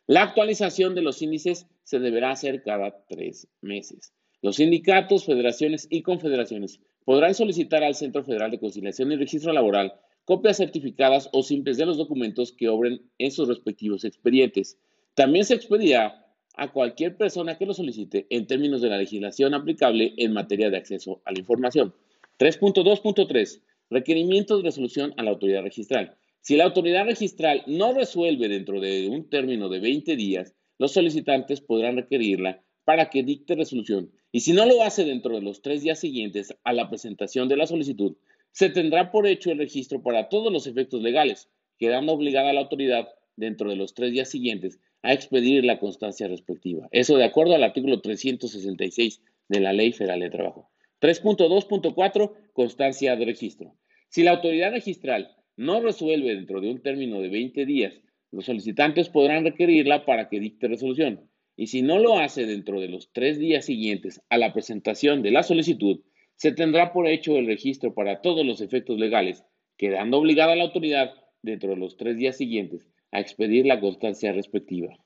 La 0.06 0.22
actualización 0.22 0.94
de 0.94 1.02
los 1.02 1.20
índices 1.20 1.66
se 1.82 1.98
deberá 1.98 2.30
hacer 2.30 2.62
cada 2.62 3.04
tres 3.08 3.48
meses. 3.60 4.12
Los 4.40 4.56
sindicatos, 4.56 5.24
federaciones 5.24 5.88
y 5.90 6.02
confederaciones 6.02 6.80
podrán 7.04 7.34
solicitar 7.34 7.82
al 7.82 7.96
Centro 7.96 8.22
Federal 8.22 8.52
de 8.52 8.60
Conciliación 8.60 9.10
y 9.10 9.16
Registro 9.16 9.52
Laboral 9.52 9.94
copias 10.24 10.58
certificadas 10.58 11.28
o 11.32 11.42
simples 11.42 11.76
de 11.76 11.86
los 11.86 11.96
documentos 11.96 12.52
que 12.52 12.68
obren 12.68 13.00
en 13.18 13.30
sus 13.30 13.48
respectivos 13.48 14.04
expedientes. 14.04 14.78
También 15.14 15.44
se 15.44 15.54
expedirá 15.54 16.26
a 16.56 16.72
cualquier 16.72 17.16
persona 17.16 17.56
que 17.58 17.66
lo 17.66 17.74
solicite 17.74 18.26
en 18.30 18.46
términos 18.46 18.80
de 18.80 18.88
la 18.88 18.98
legislación 18.98 19.54
aplicable 19.54 20.14
en 20.16 20.32
materia 20.32 20.70
de 20.70 20.76
acceso 20.76 21.20
a 21.24 21.32
la 21.32 21.38
información. 21.38 21.94
3.2.3. 22.38 23.62
Requerimientos 23.88 24.58
de 24.58 24.64
resolución 24.64 25.14
a 25.16 25.22
la 25.22 25.30
autoridad 25.30 25.62
registral. 25.62 26.16
Si 26.42 26.56
la 26.56 26.64
autoridad 26.64 27.06
registral 27.06 27.62
no 27.66 27.92
resuelve 27.92 28.48
dentro 28.48 28.80
de 28.80 29.08
un 29.08 29.28
término 29.30 29.68
de 29.68 29.80
20 29.80 30.16
días, 30.16 30.54
los 30.78 30.92
solicitantes 30.92 31.60
podrán 31.60 31.96
requerirla 31.96 32.62
para 32.84 33.10
que 33.10 33.22
dicte 33.22 33.54
resolución. 33.54 34.12
Y 34.32 34.40
si 34.40 34.52
no 34.52 34.66
lo 34.66 34.82
hace 34.82 35.04
dentro 35.04 35.34
de 35.34 35.40
los 35.40 35.62
tres 35.62 35.82
días 35.82 35.98
siguientes 35.98 36.54
a 36.62 36.72
la 36.72 36.88
presentación 36.88 37.48
de 37.48 37.56
la 37.56 37.66
solicitud, 37.66 38.16
se 38.52 38.68
tendrá 38.68 39.10
por 39.10 39.26
hecho 39.26 39.50
el 39.50 39.58
registro 39.58 40.02
para 40.02 40.28
todos 40.28 40.52
los 40.52 40.66
efectos 40.66 41.02
legales, 41.02 41.48
quedando 41.78 42.12
obligada 42.12 42.52
la 42.52 42.60
autoridad 42.60 43.08
dentro 43.36 43.70
de 43.70 43.76
los 43.76 43.94
tres 43.94 44.12
días 44.12 44.30
siguientes 44.30 44.78
a 45.02 45.12
expedir 45.12 45.64
la 45.64 45.78
constancia 45.78 46.28
respectiva. 46.28 46.88
Eso 46.90 47.16
de 47.16 47.24
acuerdo 47.24 47.54
al 47.54 47.64
artículo 47.64 48.00
366 48.00 49.22
de 49.48 49.60
la 49.60 49.72
Ley 49.72 49.92
Federal 49.92 50.20
de 50.20 50.30
Trabajo. 50.30 50.70
3.2.4 51.00 52.32
Constancia 52.52 53.16
de 53.16 53.24
registro. 53.24 53.74
Si 54.08 54.22
la 54.22 54.32
autoridad 54.32 54.70
registral 54.70 55.36
no 55.56 55.80
resuelve 55.80 56.34
dentro 56.34 56.60
de 56.60 56.70
un 56.70 56.82
término 56.82 57.20
de 57.20 57.28
20 57.28 57.66
días, 57.66 58.00
los 58.30 58.46
solicitantes 58.46 59.08
podrán 59.08 59.44
requerirla 59.44 60.04
para 60.04 60.28
que 60.28 60.40
dicte 60.40 60.68
resolución. 60.68 61.28
Y 61.56 61.68
si 61.68 61.82
no 61.82 61.98
lo 61.98 62.18
hace 62.18 62.46
dentro 62.46 62.80
de 62.80 62.88
los 62.88 63.12
tres 63.12 63.38
días 63.38 63.64
siguientes 63.64 64.20
a 64.28 64.38
la 64.38 64.52
presentación 64.52 65.22
de 65.22 65.30
la 65.30 65.42
solicitud, 65.42 66.00
se 66.36 66.52
tendrá 66.52 66.92
por 66.92 67.08
hecho 67.08 67.36
el 67.36 67.46
registro 67.46 67.94
para 67.94 68.20
todos 68.20 68.44
los 68.44 68.60
efectos 68.60 68.98
legales, 68.98 69.42
quedando 69.76 70.18
obligada 70.18 70.54
la 70.54 70.64
autoridad 70.64 71.14
dentro 71.42 71.70
de 71.70 71.76
los 71.76 71.96
tres 71.96 72.18
días 72.18 72.36
siguientes 72.36 72.88
a 73.10 73.20
expedir 73.20 73.64
la 73.66 73.80
constancia 73.80 74.32
respectiva. 74.32 74.98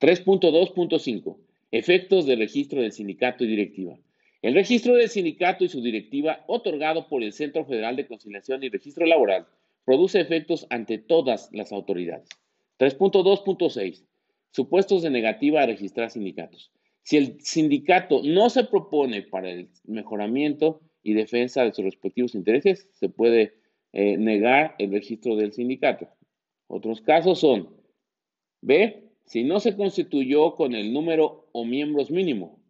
3.2.5. 0.00 1.38
Efectos 1.70 2.26
del 2.26 2.40
registro 2.40 2.82
del 2.82 2.92
sindicato 2.92 3.44
y 3.44 3.48
directiva. 3.48 3.98
El 4.42 4.54
registro 4.54 4.96
del 4.96 5.08
sindicato 5.08 5.64
y 5.64 5.68
su 5.68 5.80
directiva, 5.80 6.42
otorgado 6.48 7.08
por 7.08 7.22
el 7.22 7.32
Centro 7.32 7.64
Federal 7.64 7.94
de 7.94 8.08
Conciliación 8.08 8.64
y 8.64 8.70
Registro 8.70 9.06
Laboral, 9.06 9.46
produce 9.84 10.20
efectos 10.20 10.66
ante 10.68 10.98
todas 10.98 11.48
las 11.52 11.72
autoridades. 11.72 12.28
3.2.6. 12.80 14.04
Supuestos 14.50 15.02
de 15.02 15.10
negativa 15.10 15.62
a 15.62 15.66
registrar 15.66 16.10
sindicatos. 16.10 16.72
Si 17.02 17.16
el 17.16 17.40
sindicato 17.40 18.20
no 18.24 18.50
se 18.50 18.64
propone 18.64 19.22
para 19.22 19.48
el 19.48 19.68
mejoramiento 19.84 20.80
y 21.04 21.14
defensa 21.14 21.64
de 21.64 21.72
sus 21.72 21.84
respectivos 21.84 22.34
intereses, 22.34 22.88
se 22.92 23.08
puede 23.08 23.54
eh, 23.92 24.16
negar 24.16 24.74
el 24.78 24.90
registro 24.90 25.36
del 25.36 25.52
sindicato. 25.52 26.08
Otros 26.66 27.00
casos 27.00 27.38
son 27.38 27.76
B. 28.60 29.04
Si 29.24 29.44
no 29.44 29.60
se 29.60 29.76
constituyó 29.76 30.56
con 30.56 30.74
el 30.74 30.92
número 30.92 31.48
o 31.52 31.64
miembros 31.64 32.10
mínimo, 32.10 32.61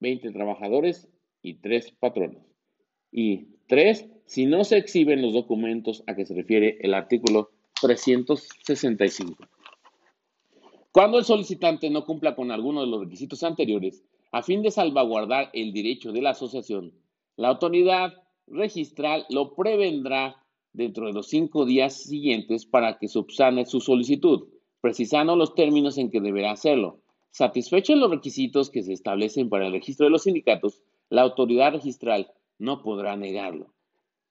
20 0.00 0.30
trabajadores 0.32 1.08
y 1.42 1.54
3 1.54 1.92
patrones. 1.98 2.42
Y 3.10 3.48
3. 3.68 4.08
Si 4.26 4.46
no 4.46 4.64
se 4.64 4.76
exhiben 4.76 5.22
los 5.22 5.32
documentos 5.32 6.02
a 6.06 6.14
que 6.14 6.26
se 6.26 6.34
refiere 6.34 6.78
el 6.80 6.94
artículo 6.94 7.50
365. 7.80 9.36
Cuando 10.92 11.18
el 11.18 11.24
solicitante 11.24 11.90
no 11.90 12.04
cumpla 12.04 12.34
con 12.34 12.50
alguno 12.50 12.80
de 12.80 12.88
los 12.88 13.00
requisitos 13.00 13.42
anteriores, 13.42 14.04
a 14.32 14.42
fin 14.42 14.62
de 14.62 14.70
salvaguardar 14.70 15.50
el 15.52 15.72
derecho 15.72 16.12
de 16.12 16.22
la 16.22 16.30
asociación, 16.30 16.92
la 17.36 17.48
autoridad 17.48 18.14
registral 18.46 19.24
lo 19.30 19.54
prevendrá 19.54 20.36
dentro 20.72 21.06
de 21.06 21.12
los 21.12 21.28
cinco 21.28 21.64
días 21.64 22.02
siguientes 22.02 22.66
para 22.66 22.98
que 22.98 23.08
subsane 23.08 23.64
su 23.64 23.80
solicitud, 23.80 24.48
precisando 24.80 25.36
los 25.36 25.54
términos 25.54 25.98
en 25.98 26.10
que 26.10 26.20
deberá 26.20 26.52
hacerlo. 26.52 27.00
Satisfechos 27.30 27.98
los 27.98 28.10
requisitos 28.10 28.70
que 28.70 28.82
se 28.82 28.92
establecen 28.92 29.48
para 29.48 29.66
el 29.66 29.72
registro 29.72 30.04
de 30.06 30.10
los 30.10 30.24
sindicatos, 30.24 30.82
la 31.08 31.22
autoridad 31.22 31.72
registral 31.72 32.32
no 32.58 32.82
podrá 32.82 33.16
negarlo. 33.16 33.72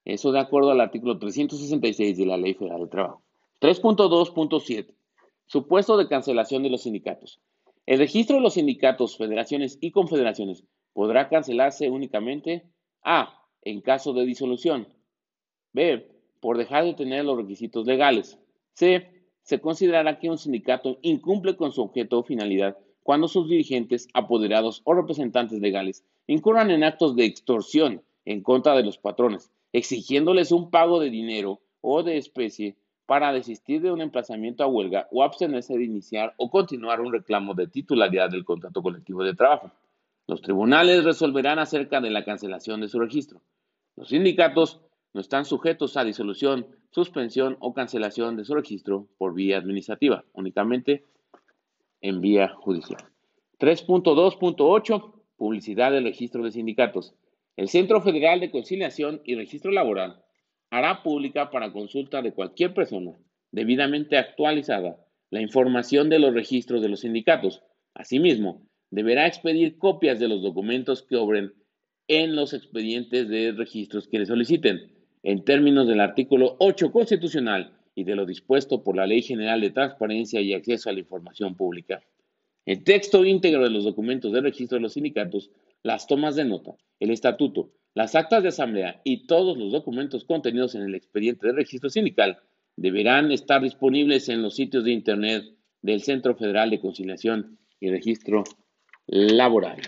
Eso 0.06 0.32
de 0.32 0.39
acuerdo 0.39 0.72
al 0.72 0.82
artículo 0.82 1.18
366 1.18 2.18
de 2.18 2.25
la 2.25 2.38
Ley 2.38 2.54
Federal 2.54 2.80
del 2.80 2.89
Trabajo. 2.89 3.24
3.2.7. 3.62 4.94
Supuesto 5.46 5.98
de 5.98 6.08
cancelación 6.08 6.63
de 6.63 6.70
los 6.70 6.84
sindicatos. 6.84 7.39
El 7.86 8.00
registro 8.00 8.38
de 8.38 8.42
los 8.42 8.56
sindicatos, 8.56 9.18
federaciones 9.18 9.77
y 9.82 9.92
confederaciones 9.92 10.63
podrá 10.94 11.30
cancelarse 11.30 11.89
únicamente 11.89 12.63
A. 13.04 13.44
En 13.62 13.82
caso 13.82 14.13
de 14.13 14.25
disolución. 14.25 14.88
B 15.74 16.08
por 16.39 16.58
dejar 16.58 16.86
de 16.86 16.94
tener 16.94 17.25
los 17.25 17.38
requisitos 17.38 17.86
legales. 17.86 18.38
C. 18.74 19.10
Se 19.42 19.60
considerará 19.60 20.20
que 20.20 20.30
un 20.30 20.38
sindicato 20.38 21.00
incumple 21.01 21.56
con 21.56 21.72
su 21.72 21.82
objeto 21.82 22.20
o 22.20 22.24
finalidad 22.24 22.77
cuando 23.08 23.30
sus 23.30 23.48
dirigentes, 23.48 24.10
apoderados 24.14 24.82
o 24.84 24.94
representantes 24.94 25.62
legales 25.62 26.04
incurran 26.28 26.72
en 26.72 26.84
actos 26.84 27.16
de 27.16 27.24
extorsión 27.24 28.02
en 28.26 28.44
contra 28.44 28.76
de 28.76 28.84
los 28.84 28.98
patrones, 28.98 29.50
exigiéndoles 29.72 30.52
un 30.52 30.70
pago 30.70 31.00
de 31.00 31.10
dinero 31.10 31.62
o 31.80 32.04
de 32.04 32.18
especie 32.18 32.76
para 33.06 33.32
desistir 33.32 33.82
de 33.82 33.94
un 33.94 34.02
emplazamiento 34.02 34.62
a 34.62 34.68
huelga 34.68 35.08
o 35.10 35.24
abstenerse 35.24 35.78
de 35.78 35.86
iniciar 35.86 36.34
o 36.36 36.52
continuar 36.52 37.00
un 37.00 37.14
reclamo 37.14 37.54
de 37.54 37.68
titularidad 37.68 38.30
del 38.30 38.44
contrato 38.44 38.84
colectivo 38.84 39.24
de 39.24 39.36
trabajo. 39.36 39.72
Los 40.28 40.42
tribunales 40.42 41.06
resolverán 41.06 41.60
acerca 41.60 42.02
de 42.02 42.10
la 42.10 42.26
cancelación 42.26 42.82
de 42.82 42.90
su 42.90 43.00
registro. 43.00 43.40
Los 43.96 44.10
sindicatos 44.10 44.82
no 45.14 45.22
están 45.22 45.46
sujetos 45.46 45.96
a 45.96 46.04
disolución, 46.04 46.68
suspensión 46.92 47.56
o 47.62 47.74
cancelación 47.74 48.36
de 48.36 48.44
su 48.44 48.54
registro 48.54 49.08
por 49.18 49.34
vía 49.34 49.58
administrativa, 49.58 50.26
únicamente 50.34 51.06
en 52.01 52.22
vía 52.22 52.50
judicial. 52.50 53.01
3.2.8 53.60 55.13
Publicidad 55.36 55.92
del 55.92 56.06
registro 56.06 56.44
de 56.44 56.51
sindicatos. 56.51 57.13
El 57.56 57.70
Centro 57.70 58.01
Federal 58.01 58.39
de 58.39 58.50
Conciliación 58.50 59.22
y 59.24 59.36
Registro 59.36 59.72
Laboral 59.72 60.24
hará 60.72 61.04
pública 61.04 61.51
para 61.51 61.72
consulta 61.72 62.22
de 62.22 62.34
cualquier 62.34 62.74
persona 62.74 63.18
debidamente 63.51 64.18
actualizada 64.18 64.98
la 65.30 65.42
información 65.42 66.10
de 66.10 66.20
los 66.20 66.34
registros 66.34 66.82
de 66.82 66.89
los 66.89 67.01
sindicatos. 67.01 67.63
Asimismo, 67.94 68.68
deberá 68.89 69.27
expedir 69.27 69.77
copias 69.77 70.20
de 70.20 70.27
los 70.27 70.42
documentos 70.42 71.04
que 71.04 71.18
obren 71.18 71.54
en 72.08 72.36
los 72.36 72.54
expedientes 72.54 73.27
de 73.27 73.51
registros 73.51 74.08
que 74.08 74.20
le 74.20 74.25
soliciten, 74.25 74.92
en 75.24 75.44
términos 75.44 75.88
del 75.88 76.00
artículo 76.00 76.56
8 76.60 76.92
constitucional 76.92 77.77
y 77.98 78.04
de 78.04 78.16
lo 78.16 78.27
dispuesto 78.27 78.84
por 78.84 78.96
la 78.96 79.08
Ley 79.08 79.24
General 79.24 79.60
de 79.60 79.72
Transparencia 79.72 80.39
y 80.39 80.54
Acceso 80.54 80.88
a 80.88 80.94
la 80.94 81.00
Información 81.00 81.56
Pública. 81.56 82.04
El 82.63 82.84
texto 82.84 83.25
íntegro 83.25 83.63
de 83.63 83.72
los 83.72 83.86
documentos 83.86 84.32
de 84.32 84.42
registro 84.42 84.75
de 84.77 84.84
los 84.84 84.94
sindicatos, 84.94 85.50
las 85.82 86.06
tomas 86.06 86.36
de 86.36 86.46
nota, 86.46 86.75
el 87.00 87.10
estatuto, 87.10 87.72
las 87.96 88.13
actas 88.13 88.44
de 88.44 88.50
asamblea 88.50 89.01
y 89.04 89.25
todos 89.25 89.58
los 89.58 89.72
documentos 89.72 90.25
contenidos 90.25 90.75
en 90.75 90.84
el 90.84 90.94
expediente 90.94 91.48
de 91.48 91.54
registro 91.54 91.89
sindical 91.89 92.38
deberán 92.75 93.32
estar 93.32 93.63
disponibles 93.63 94.30
en 94.30 94.44
los 94.44 94.56
sitios 94.56 94.84
de 94.84 94.92
Internet 94.92 95.46
del 95.82 96.04
Centro 96.04 96.36
Federal 96.36 96.70
de 96.70 96.80
Conciliación 96.80 97.58
y 97.80 97.89
Registro 97.89 98.44
Laboral. 99.08 99.82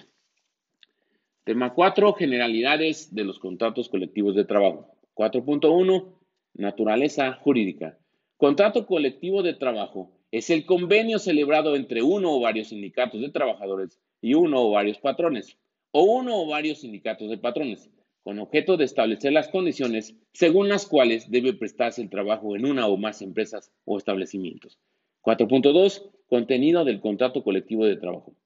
Tema 1.43 1.75
4. 1.75 2.13
Generalidades 2.13 3.13
de 3.13 3.23
los 3.23 3.37
contratos 3.37 3.87
colectivos 3.87 4.35
de 4.35 4.45
trabajo. 4.45 4.95
4.1. 5.13 6.15
Naturaleza 6.55 7.33
jurídica. 7.33 7.98
Contrato 8.39 8.85
colectivo 8.85 9.43
de 9.43 9.53
trabajo 9.53 10.13
es 10.31 10.49
el 10.49 10.65
convenio 10.65 11.19
celebrado 11.19 11.75
entre 11.75 12.03
uno 12.03 12.37
o 12.37 12.39
varios 12.39 12.69
sindicatos 12.69 13.19
de 13.19 13.31
trabajadores 13.31 13.99
y 14.21 14.33
uno 14.33 14.61
o 14.61 14.71
varios 14.71 14.97
patrones, 14.97 15.57
o 15.91 16.03
uno 16.03 16.41
o 16.41 16.47
varios 16.47 16.79
sindicatos 16.79 17.29
de 17.29 17.37
patrones, 17.37 17.89
con 18.23 18.39
objeto 18.39 18.77
de 18.77 18.85
establecer 18.85 19.33
las 19.33 19.49
condiciones 19.49 20.15
según 20.31 20.69
las 20.69 20.85
cuales 20.85 21.29
debe 21.29 21.51
prestarse 21.51 22.01
el 22.01 22.09
trabajo 22.09 22.55
en 22.55 22.65
una 22.65 22.87
o 22.87 22.95
más 22.95 23.21
empresas 23.21 23.73
o 23.83 23.97
establecimientos. 23.97 24.79
4.2. 25.21 26.09
Contenido 26.29 26.85
del 26.85 27.01
contrato 27.01 27.43
colectivo 27.43 27.85
de 27.85 27.97
trabajo. 27.97 28.37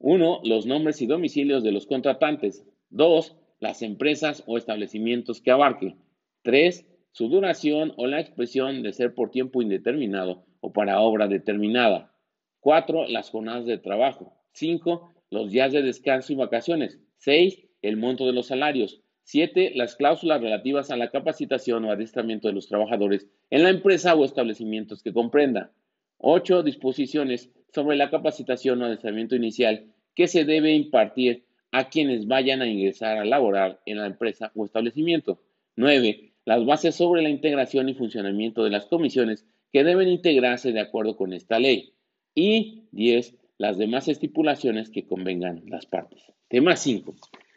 1. 0.00 0.42
Los 0.44 0.66
nombres 0.66 1.00
y 1.00 1.06
domicilios 1.06 1.62
de 1.62 1.72
los 1.72 1.86
contratantes. 1.86 2.62
2 2.90 3.34
las 3.58 3.80
empresas 3.80 4.44
o 4.46 4.58
establecimientos 4.58 5.40
que 5.40 5.50
abarque. 5.50 5.96
3. 6.42 6.84
Su 7.18 7.28
duración 7.28 7.94
o 7.96 8.06
la 8.06 8.20
expresión 8.20 8.84
de 8.84 8.92
ser 8.92 9.12
por 9.12 9.32
tiempo 9.32 9.60
indeterminado 9.60 10.46
o 10.60 10.72
para 10.72 11.00
obra 11.00 11.26
determinada. 11.26 12.14
4. 12.60 13.08
Las 13.08 13.30
jornadas 13.30 13.66
de 13.66 13.76
trabajo. 13.76 14.36
5. 14.52 15.14
Los 15.30 15.50
días 15.50 15.72
de 15.72 15.82
descanso 15.82 16.32
y 16.32 16.36
vacaciones. 16.36 17.00
6. 17.16 17.58
El 17.82 17.96
monto 17.96 18.24
de 18.24 18.32
los 18.32 18.46
salarios. 18.46 19.02
7. 19.24 19.72
Las 19.74 19.96
cláusulas 19.96 20.40
relativas 20.40 20.92
a 20.92 20.96
la 20.96 21.10
capacitación 21.10 21.84
o 21.84 21.90
adiestramiento 21.90 22.46
de 22.46 22.54
los 22.54 22.68
trabajadores 22.68 23.26
en 23.50 23.64
la 23.64 23.70
empresa 23.70 24.14
o 24.14 24.24
establecimientos 24.24 25.02
que 25.02 25.12
comprenda. 25.12 25.72
8. 26.18 26.62
Disposiciones 26.62 27.50
sobre 27.74 27.96
la 27.96 28.10
capacitación 28.10 28.80
o 28.80 28.84
adiestramiento 28.84 29.34
inicial 29.34 29.92
que 30.14 30.28
se 30.28 30.44
debe 30.44 30.72
impartir 30.72 31.46
a 31.72 31.88
quienes 31.88 32.28
vayan 32.28 32.62
a 32.62 32.68
ingresar 32.68 33.18
a 33.18 33.24
laborar 33.24 33.80
en 33.86 33.96
la 33.96 34.06
empresa 34.06 34.52
o 34.54 34.64
establecimiento. 34.64 35.42
9. 35.74 36.27
Las 36.48 36.64
bases 36.64 36.94
sobre 36.94 37.20
la 37.20 37.28
integración 37.28 37.90
y 37.90 37.94
funcionamiento 37.94 38.64
de 38.64 38.70
las 38.70 38.86
comisiones 38.86 39.44
que 39.70 39.84
deben 39.84 40.08
integrarse 40.08 40.72
de 40.72 40.80
acuerdo 40.80 41.14
con 41.14 41.34
esta 41.34 41.58
ley. 41.58 41.92
Y 42.34 42.88
10. 42.92 43.34
Las 43.58 43.76
demás 43.76 44.08
estipulaciones 44.08 44.88
que 44.88 45.06
convengan 45.06 45.62
las 45.66 45.84
partes. 45.84 46.22
Tema 46.48 46.74
5. 46.74 47.14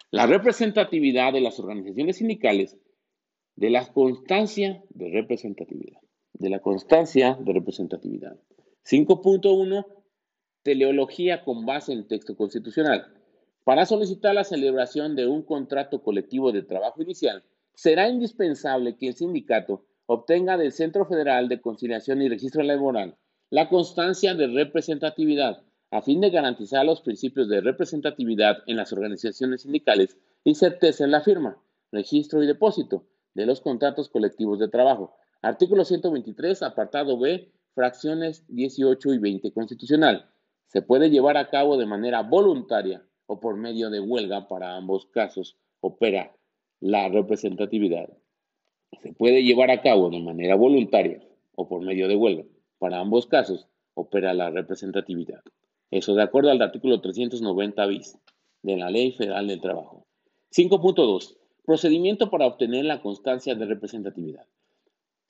La 0.10 0.26
representatividad 0.28 1.32
de 1.32 1.40
las 1.40 1.58
organizaciones 1.58 2.18
sindicales 2.18 2.78
de 3.56 3.70
la 3.70 3.86
constancia 3.94 4.84
de 4.90 5.10
representatividad. 5.10 6.02
De 6.34 6.50
la 6.50 6.60
constancia 6.60 7.38
de 7.40 7.54
representatividad. 7.54 8.42
5.1. 8.86 9.86
Teleología 10.64 11.46
con 11.46 11.66
base 11.66 11.94
en 11.94 12.10
texto 12.10 12.36
constitucional. 12.36 13.08
Para 13.64 13.86
solicitar 13.86 14.36
la 14.36 14.44
celebración 14.44 15.16
de 15.16 15.28
un 15.28 15.44
contrato 15.44 16.04
colectivo 16.04 16.52
de 16.52 16.64
trabajo 16.64 17.02
inicial, 17.02 17.46
será 17.74 18.10
indispensable 18.10 18.98
que 18.98 19.08
el 19.08 19.16
sindicato 19.16 19.86
obtenga 20.06 20.58
del 20.58 20.72
Centro 20.72 21.06
Federal 21.06 21.50
de 21.50 21.62
Conciliación 21.62 22.22
y 22.22 22.30
Registro 22.30 22.64
Laboral 22.64 23.18
la 23.50 23.68
constancia 23.68 24.34
de 24.34 24.48
representatividad 24.48 25.64
a 25.92 26.02
fin 26.02 26.22
de 26.22 26.30
garantizar 26.30 26.86
los 26.86 27.02
principios 27.02 27.50
de 27.50 27.60
representatividad 27.60 28.60
en 28.66 28.78
las 28.78 28.94
organizaciones 28.94 29.64
sindicales 29.64 30.18
y 30.46 30.56
certeza 30.56 31.04
en 31.04 31.12
la 31.12 31.20
firma, 31.20 31.62
registro 31.92 32.42
y 32.42 32.48
depósito 32.48 33.06
de 33.34 33.46
los 33.46 33.60
contratos 33.60 34.08
colectivos 34.08 34.58
de 34.58 34.70
trabajo. 34.70 35.16
Artículo 35.42 35.84
123, 35.84 36.64
apartado 36.64 37.20
B, 37.20 37.52
fracciones 37.76 38.46
18 38.48 39.14
y 39.14 39.18
20 39.18 39.52
constitucional. 39.52 40.30
Se 40.68 40.82
puede 40.82 41.10
llevar 41.10 41.36
a 41.36 41.50
cabo 41.50 41.78
de 41.78 41.86
manera 41.86 42.22
voluntaria 42.22 43.06
o 43.26 43.42
por 43.42 43.58
medio 43.58 43.90
de 43.90 44.00
huelga, 44.00 44.48
para 44.48 44.78
ambos 44.78 45.08
casos 45.08 45.58
opera 45.82 46.34
la 46.82 47.08
representatividad. 47.08 48.10
Se 49.02 49.14
puede 49.14 49.44
llevar 49.44 49.72
a 49.72 49.82
cabo 49.82 50.10
de 50.10 50.20
manera 50.20 50.56
voluntaria 50.56 51.24
o 51.56 51.68
por 51.68 51.82
medio 51.82 52.08
de 52.08 52.16
huelga. 52.16 52.44
Para 52.80 53.00
ambos 53.00 53.28
casos 53.28 53.68
opera 53.94 54.34
la 54.34 54.50
representatividad. 54.50 55.42
Eso 55.92 56.16
de 56.16 56.24
acuerdo 56.24 56.50
al 56.50 56.62
artículo 56.62 57.00
390 57.00 57.86
bis 57.86 58.18
de 58.64 58.78
la 58.78 58.90
Ley 58.90 59.12
Federal 59.12 59.48
del 59.48 59.62
Trabajo. 59.62 60.06
5.2. 60.52 61.38
Procedimiento 61.66 62.30
para 62.30 62.48
obtener 62.48 62.86
la 62.86 63.02
constancia 63.02 63.56
de 63.56 63.66
representatividad. 63.66 64.46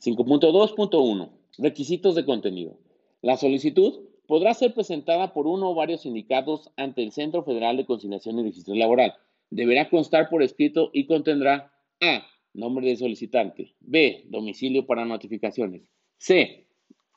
5.2.1. 0.01 1.29
Requisitos 1.58 2.15
de 2.15 2.25
contenido. 2.25 2.77
La 3.22 3.38
solicitud 3.38 4.00
podrá 4.25 4.53
ser 4.53 4.74
presentada 4.74 5.34
por 5.34 5.46
uno 5.48 5.72
o 5.72 5.75
varios 5.75 6.01
sindicatos 6.01 6.72
ante 6.77 7.03
el 7.03 7.12
Centro 7.12 7.43
Federal 7.43 7.75
de 7.75 7.86
Conciliación 7.86 8.39
y 8.39 8.43
Registro 8.43 8.74
Laboral. 8.74 9.13
Deberá 9.51 9.89
constar 9.89 10.29
por 10.29 10.41
escrito 10.41 10.89
y 10.93 11.05
contendrá 11.05 11.72
A. 12.01 12.25
Nombre 12.53 12.88
de 12.88 12.96
solicitante. 12.96 13.75
B. 13.79 14.25
Domicilio 14.29 14.86
para 14.86 15.05
notificaciones. 15.05 15.84
C. 16.17 16.67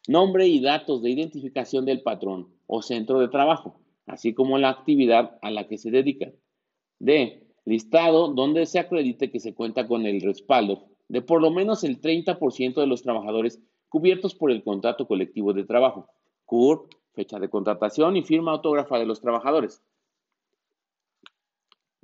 nombre 0.07 0.47
y 0.47 0.61
datos 0.61 1.03
de 1.03 1.11
identificación 1.11 1.87
del 1.87 2.03
patrón 2.03 2.49
o 2.67 2.83
centro 2.83 3.21
de 3.21 3.29
trabajo, 3.29 3.81
así 4.07 4.35
como 4.35 4.59
la 4.59 4.69
actividad 4.69 5.38
a 5.41 5.50
la 5.50 5.67
que 5.67 5.79
se 5.79 5.91
dedica. 5.91 6.31
D. 6.99 7.47
Listado 7.64 8.29
donde 8.29 8.67
se 8.67 8.79
acredite 8.79 9.31
que 9.31 9.41
se 9.41 9.55
cuenta 9.55 9.87
con 9.87 10.05
el 10.05 10.21
respaldo 10.21 10.88
de 11.09 11.23
por 11.23 11.41
lo 11.41 11.50
menos 11.50 11.85
el 11.85 12.00
30% 12.00 12.75
de 12.75 12.87
los 12.87 13.03
trabajadores 13.03 13.62
cubiertos 13.88 14.35
por 14.35 14.50
el 14.50 14.62
contrato 14.62 15.07
colectivo 15.07 15.53
de 15.53 15.64
trabajo, 15.64 16.09
CURP, 16.47 16.93
fecha 17.12 17.38
de 17.38 17.49
contratación 17.49 18.17
y 18.17 18.23
firma 18.23 18.53
autógrafa 18.53 18.99
de 18.99 19.07
los 19.07 19.21
trabajadores. 19.21 19.83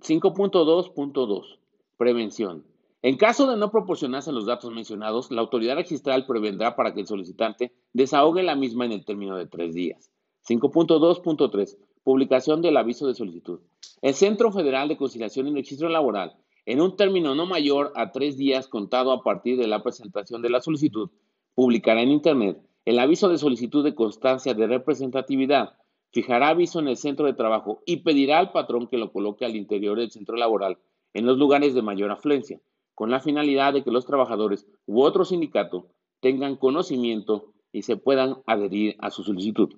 5.2.2. 0.01 1.59
Prevención. 1.97 2.65
En 3.03 3.17
caso 3.17 3.47
de 3.47 3.57
no 3.57 3.71
proporcionarse 3.71 4.33
los 4.33 4.47
datos 4.47 4.73
mencionados, 4.73 5.31
la 5.31 5.41
autoridad 5.41 5.77
registral 5.77 6.27
prevendrá 6.27 6.77
para 6.77 6.93
que 6.93 7.01
el 7.01 7.07
solicitante 7.07 7.73
desahogue 7.93 8.43
la 8.43 8.57
misma 8.57 8.85
en 8.85 8.93
el 8.93 9.05
término 9.05 9.37
de 9.37 9.47
tres 9.47 9.75
días. 9.75 10.11
5.2.3. 10.49 11.79
Publicación 12.03 12.63
del 12.63 12.77
aviso 12.77 13.07
de 13.07 13.15
solicitud. 13.15 13.61
El 14.01 14.15
Centro 14.15 14.53
Federal 14.53 14.89
de 14.89 14.97
Conciliación 14.97 15.49
y 15.49 15.55
Registro 15.55 15.89
Laboral, 15.89 16.35
en 16.65 16.81
un 16.81 16.97
término 16.97 17.35
no 17.35 17.47
mayor 17.47 17.93
a 17.97 18.11
tres 18.11 18.37
días 18.37 18.69
contado 18.69 19.13
a 19.13 19.23
partir 19.23 19.59
de 19.59 19.67
la 19.67 19.83
presentación 19.83 20.41
de 20.41 20.51
la 20.51 20.61
solicitud, 20.61 21.11
publicará 21.55 22.03
en 22.03 22.11
Internet 22.11 22.59
el 22.87 22.99
aviso 22.99 23.29
de 23.29 23.39
solicitud 23.39 23.85
de 23.85 23.95
constancia 23.95 24.55
de 24.55 24.67
representatividad, 24.67 25.75
fijará 26.13 26.49
aviso 26.49 26.81
en 26.81 26.89
el 26.89 26.97
centro 26.97 27.27
de 27.27 27.35
trabajo 27.35 27.83
y 27.87 27.99
pedirá 27.99 28.39
al 28.39 28.53
patrón 28.53 28.87
que 28.89 28.99
lo 28.99 29.13
coloque 29.13 29.45
al 29.45 29.57
interior 29.57 29.99
del 29.99 30.11
centro 30.11 30.37
laboral 30.37 30.79
en 31.15 31.27
los 31.27 31.39
lugares 31.39 31.75
de 31.75 31.83
mayor 31.83 32.11
afluencia 32.11 32.61
con 32.95 33.11
la 33.11 33.21
finalidad 33.21 33.73
de 33.73 33.83
que 33.83 33.91
los 33.91 34.05
trabajadores 34.05 34.67
u 34.87 35.01
otro 35.01 35.25
sindicato 35.25 35.89
tengan 36.21 36.57
conocimiento 36.57 37.55
y 37.73 37.83
se 37.83 37.97
puedan 37.97 38.43
adherir 38.45 38.97
a 38.99 39.11
su 39.11 39.23
solicitud. 39.23 39.75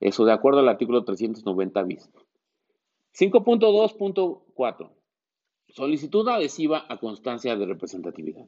Eso 0.00 0.24
de 0.24 0.32
acuerdo 0.32 0.60
al 0.60 0.68
artículo 0.68 1.02
390 1.02 1.82
bis. 1.84 2.10
5.2.4. 3.18 4.90
Solicitud 5.70 6.28
adhesiva 6.28 6.84
a 6.88 6.98
constancia 6.98 7.56
de 7.56 7.64
representatividad. 7.64 8.46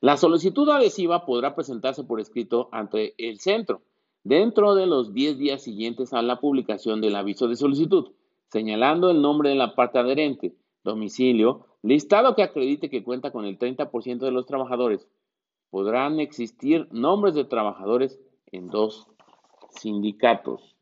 La 0.00 0.16
solicitud 0.16 0.68
adhesiva 0.68 1.24
podrá 1.24 1.54
presentarse 1.54 2.04
por 2.04 2.20
escrito 2.20 2.68
ante 2.72 3.14
el 3.16 3.40
centro 3.40 3.80
dentro 4.26 4.74
de 4.74 4.86
los 4.86 5.12
10 5.12 5.38
días 5.38 5.62
siguientes 5.62 6.12
a 6.12 6.20
la 6.20 6.40
publicación 6.40 7.00
del 7.00 7.14
aviso 7.14 7.46
de 7.46 7.56
solicitud, 7.56 8.12
señalando 8.48 9.10
el 9.10 9.22
nombre 9.22 9.50
de 9.50 9.54
la 9.54 9.74
parte 9.74 9.98
adherente, 9.98 10.56
domicilio, 10.82 11.66
Listado 11.82 12.34
que 12.34 12.42
acredite 12.42 12.90
que 12.90 13.04
cuenta 13.04 13.30
con 13.30 13.44
el 13.44 13.60
30% 13.60 14.18
de 14.18 14.32
los 14.32 14.44
trabajadores. 14.44 15.06
Podrán 15.70 16.18
existir 16.18 16.88
nombres 16.90 17.34
de 17.34 17.44
trabajadores 17.44 18.18
en 18.50 18.66
dos 18.66 19.06
sindicatos. 19.70 20.74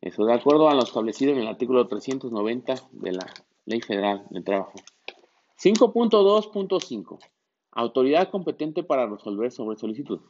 Eso 0.00 0.24
de 0.24 0.34
acuerdo 0.34 0.68
a 0.68 0.74
lo 0.74 0.84
establecido 0.84 1.32
en 1.32 1.38
el 1.38 1.48
artículo 1.48 1.88
390 1.88 2.74
de 2.92 3.12
la 3.12 3.26
Ley 3.64 3.80
Federal 3.80 4.24
del 4.30 4.44
Trabajo. 4.44 4.74
5.2.5. 5.60 7.18
Autoridad 7.72 8.30
competente 8.30 8.84
para 8.84 9.08
resolver 9.08 9.50
sobre 9.50 9.76
solicitud. 9.76 10.20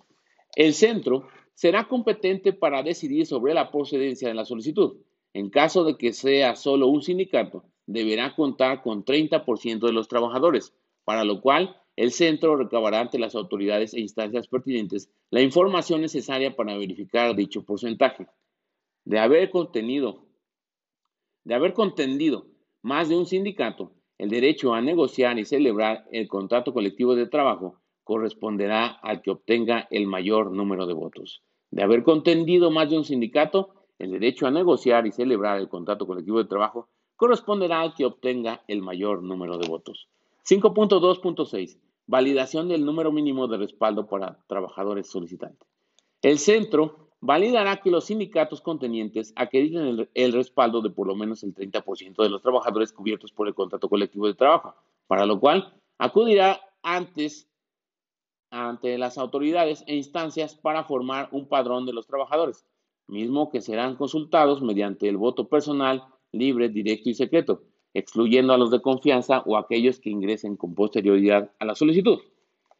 El 0.55 0.73
centro 0.73 1.29
será 1.57 1.89
competente 1.89 2.53
para 2.53 2.83
decidir 2.83 3.27
sobre 3.27 3.55
la 3.55 3.71
procedencia 3.71 4.29
de 4.29 4.35
la 4.35 4.45
solicitud. 4.45 4.99
En 5.33 5.49
caso 5.49 5.85
de 5.85 5.97
que 5.97 6.13
sea 6.13 6.55
solo 6.55 6.87
un 6.87 7.03
sindicato, 7.03 7.65
deberá 7.87 8.35
contar 8.37 8.83
con 8.83 9.05
30% 9.05 9.87
de 9.87 9.93
los 9.93 10.07
trabajadores, 10.07 10.75
para 11.05 11.25
lo 11.25 11.41
cual 11.41 11.81
el 11.97 12.13
centro 12.13 12.57
recabará 12.57 13.01
ante 13.01 13.19
las 13.19 13.35
autoridades 13.35 13.95
e 13.95 14.01
instancias 14.01 14.49
pertinentes 14.49 15.11
la 15.31 15.41
información 15.41 16.03
necesaria 16.03 16.55
para 16.55 16.77
verificar 16.77 17.35
dicho 17.35 17.65
porcentaje. 17.65 18.27
De 19.07 19.19
haber 19.19 19.49
contenido, 19.49 20.27
de 21.45 21.55
haber 21.55 21.73
contendido 21.73 22.49
más 22.83 23.09
de 23.09 23.17
un 23.17 23.25
sindicato, 23.25 23.93
el 24.19 24.29
derecho 24.29 24.75
a 24.75 24.83
negociar 24.83 25.39
y 25.39 25.47
celebrar 25.47 26.07
el 26.13 26.29
contrato 26.29 26.75
colectivo 26.75 27.15
de 27.15 27.27
trabajo 27.27 27.81
corresponderá 28.07 28.87
al 29.03 29.21
que 29.21 29.33
obtenga 29.33 29.89
el 29.91 30.07
mayor 30.07 30.53
número 30.53 30.87
de 30.87 30.95
votos. 30.95 31.43
De 31.73 31.83
haber 31.83 32.05
contendido 32.05 32.71
más 32.71 32.89
de 32.89 32.97
un 32.97 33.05
sindicato, 33.05 33.75
el 33.99 34.13
derecho 34.13 34.47
a 34.47 34.53
negociar 34.53 35.09
y 35.09 35.11
celebrar 35.11 35.59
el 35.59 35.69
contrato 35.69 36.07
colectivo 36.07 36.39
de 36.39 36.49
trabajo 36.49 36.89
corresponderá 37.17 37.81
al 37.81 37.95
que 37.95 38.05
obtenga 38.05 38.63
el 38.69 38.81
mayor 38.81 39.25
número 39.25 39.59
de 39.59 39.67
votos. 39.69 40.09
5.2.6. 40.49 41.81
Validación 42.07 42.69
del 42.69 42.85
número 42.85 43.11
mínimo 43.11 43.49
de 43.49 43.57
respaldo 43.57 44.07
para 44.07 44.39
trabajadores 44.47 45.11
solicitantes. 45.11 45.67
El 46.23 46.39
centro 46.39 47.09
validará 47.21 47.79
que 47.79 47.91
los 47.91 48.05
sindicatos 48.05 48.61
contenientes 48.61 49.33
acrediten 49.35 49.83
el, 49.83 50.11
el, 50.15 50.33
respaldo 50.33 50.81
de 50.81 50.91
por 50.91 51.09
lo 51.09 51.17
menos 51.17 51.43
el 51.43 51.57
30% 51.57 52.23
de 52.23 52.29
los 52.29 52.41
trabajadores 52.41 52.93
cubiertos 52.93 53.33
por 53.33 53.49
el 53.49 53.55
contrato 53.55 53.89
colectivo 53.89 54.29
de 54.29 54.35
trabajo, 54.35 54.77
para 55.09 55.27
lo 55.27 55.41
cual 55.41 55.75
acudirá 55.99 56.61
antes 56.85 57.51
ante 58.51 58.97
las 58.99 59.19
autoridades 59.19 59.85
e 59.87 59.97
instancias 59.97 60.55
para 60.55 60.85
formar 60.85 61.29
un 61.33 61.49
padrón 61.49 61.87
de 61.87 61.93
los 61.93 62.07
trabajadores, 62.07 62.67
mismo 63.07 63.51
que 63.51 63.61
serán 63.61 63.97
consultados 63.97 64.63
mediante 64.63 65.09
el 65.09 65.17
voto 65.17 65.49
personal 65.49 66.05
libre, 66.33 66.69
directo 66.69 67.11
y 67.11 67.15
secreto, 67.15 67.63
excluyendo 67.95 68.53
a 68.53 68.59
los 68.59 68.71
de 68.71 68.83
confianza 68.83 69.41
o 69.47 69.57
aquellos 69.57 70.01
que 70.01 70.11
ingresen 70.11 70.57
con 70.57 70.75
posterioridad 70.75 71.51
a 71.59 71.65
la 71.65 71.75
solicitud. 71.75 72.19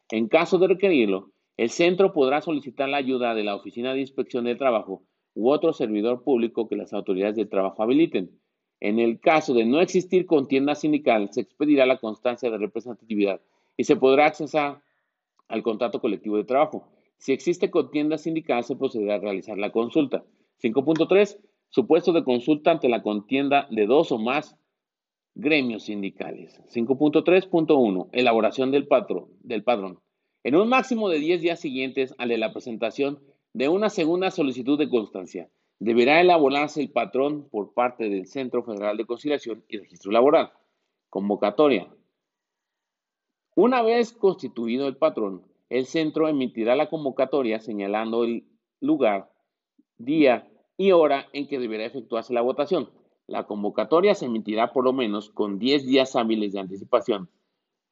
En 0.09 0.27
caso 0.27 0.57
de 0.57 0.67
requerirlo, 0.67 1.31
el 1.57 1.69
centro 1.69 2.13
podrá 2.13 2.41
solicitar 2.41 2.87
la 2.87 2.97
ayuda 2.97 3.33
de 3.33 3.43
la 3.43 3.55
Oficina 3.55 3.93
de 3.93 4.01
Inspección 4.01 4.45
de 4.45 4.55
Trabajo 4.55 5.01
u 5.33 5.49
otro 5.49 5.73
servidor 5.73 6.23
público 6.23 6.67
que 6.67 6.75
las 6.75 6.93
autoridades 6.93 7.35
de 7.35 7.45
trabajo 7.45 7.81
habiliten. 7.81 8.39
En 8.79 8.99
el 8.99 9.19
caso 9.19 9.55
de 9.55 9.65
no 9.65 9.81
existir 9.81 10.27
contienda 10.27 10.75
sindical, 10.75 11.29
se 11.31 11.41
expedirá 11.41 11.87
la 11.87 11.97
constancia 11.97 12.51
de 12.51 12.59
representatividad 12.59 13.41
y 13.75 13.85
se 13.85 13.95
podrá 13.95 14.27
accesar 14.27 14.81
al 15.47 15.63
contrato 15.63 15.99
colectivo 15.99 16.37
de 16.37 16.43
trabajo. 16.43 16.87
Si 17.17 17.33
existe 17.33 17.71
contienda 17.71 18.17
sindical, 18.17 18.63
se 18.63 18.75
procederá 18.75 19.15
a 19.15 19.19
realizar 19.19 19.57
la 19.57 19.71
consulta. 19.71 20.23
5.3. 20.61 21.39
Supuesto 21.69 22.13
de 22.13 22.23
consulta 22.23 22.71
ante 22.71 22.89
la 22.89 23.01
contienda 23.01 23.67
de 23.71 23.85
dos 23.85 24.11
o 24.11 24.17
más 24.17 24.57
gremios 25.35 25.83
sindicales. 25.83 26.61
5.3.1. 26.73 28.09
Elaboración 28.11 28.71
del, 28.71 28.87
patrón, 28.87 29.27
del 29.41 29.63
padrón. 29.63 29.99
En 30.43 30.55
un 30.55 30.69
máximo 30.69 31.09
de 31.09 31.19
10 31.19 31.41
días 31.41 31.59
siguientes 31.59 32.15
al 32.17 32.29
de 32.29 32.37
la 32.37 32.53
presentación 32.53 33.19
de 33.53 33.69
una 33.69 33.89
segunda 33.89 34.31
solicitud 34.31 34.77
de 34.77 34.89
constancia, 34.89 35.49
deberá 35.79 36.21
elaborarse 36.21 36.81
el 36.81 36.91
patrón 36.91 37.47
por 37.49 37.73
parte 37.73 38.09
del 38.09 38.27
Centro 38.27 38.63
Federal 38.63 38.97
de 38.97 39.05
Conciliación 39.05 39.63
y 39.67 39.77
Registro 39.77 40.11
Laboral. 40.11 40.51
Convocatoria. 41.09 41.87
Una 43.57 43.81
vez 43.81 44.13
constituido 44.13 44.87
el 44.87 44.97
patrón, 44.97 45.41
el 45.69 45.87
centro 45.87 46.27
emitirá 46.27 46.75
la 46.75 46.91
convocatoria 46.91 47.59
señalando 47.59 48.23
el 48.23 48.45
lugar, 48.81 49.31
día 49.97 50.47
y 50.77 50.91
hora 50.91 51.25
en 51.33 51.47
que 51.47 51.57
deberá 51.57 51.83
efectuarse 51.85 52.35
la 52.35 52.43
votación. 52.43 52.91
La 53.25 53.47
convocatoria 53.47 54.13
se 54.13 54.27
emitirá 54.27 54.73
por 54.73 54.83
lo 54.83 54.93
menos 54.93 55.31
con 55.31 55.57
10 55.57 55.87
días 55.87 56.15
hábiles 56.15 56.53
de 56.53 56.59
anticipación, 56.59 57.31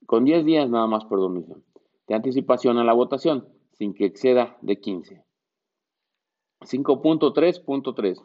con 0.06 0.24
10 0.24 0.46
días 0.46 0.70
nada 0.70 0.86
más, 0.86 1.04
perdón, 1.06 1.64
de 2.08 2.14
anticipación 2.14 2.78
a 2.78 2.84
la 2.84 2.94
votación, 2.94 3.50
sin 3.72 3.96
que 3.96 4.06
exceda 4.06 4.60
de 4.62 4.80
15. 4.80 5.26
5.3.3. 6.62 8.24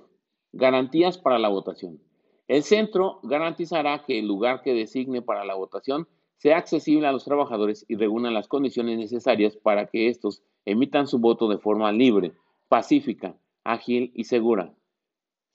Garantías 0.53 1.17
para 1.17 1.39
la 1.39 1.49
votación. 1.49 2.03
El 2.49 2.65
centro 2.65 3.19
garantizará 3.23 4.05
que 4.05 4.19
el 4.19 4.27
lugar 4.27 4.61
que 4.61 4.75
designe 4.75 5.23
para 5.23 5.47
la 5.47 5.55
votación 5.55 6.07
sea 6.41 6.57
accesible 6.57 7.07
a 7.07 7.13
los 7.13 7.25
trabajadores 7.25 7.85
y 7.87 7.97
reúna 7.97 8.31
las 8.31 8.49
condiciones 8.49 8.97
necesarias 8.99 9.57
para 9.57 9.89
que 9.89 10.09
estos 10.09 10.43
emitan 10.65 11.07
su 11.07 11.19
voto 11.19 11.49
de 11.49 11.59
forma 11.59 11.93
libre, 11.93 12.33
pacífica, 12.69 13.37
ágil 13.63 14.11
y 14.15 14.25
segura. 14.25 14.73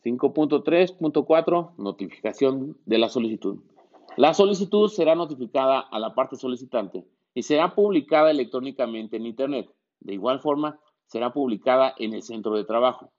5.3.4 0.04 1.76
Notificación 1.78 2.78
de 2.86 3.00
la 3.00 3.10
solicitud. 3.10 3.64
La 4.16 4.36
solicitud 4.36 4.88
será 4.90 5.16
notificada 5.16 5.80
a 5.80 5.98
la 5.98 6.14
parte 6.14 6.36
solicitante 6.36 7.04
y 7.34 7.42
será 7.42 7.74
publicada 7.74 8.30
electrónicamente 8.30 9.18
en 9.18 9.26
Internet. 9.26 9.68
De 10.02 10.14
igual 10.14 10.40
forma, 10.40 10.80
será 11.08 11.34
publicada 11.34 11.96
en 11.98 12.14
el 12.14 12.22
centro 12.22 12.56
de 12.56 12.64
trabajo. 12.64 13.12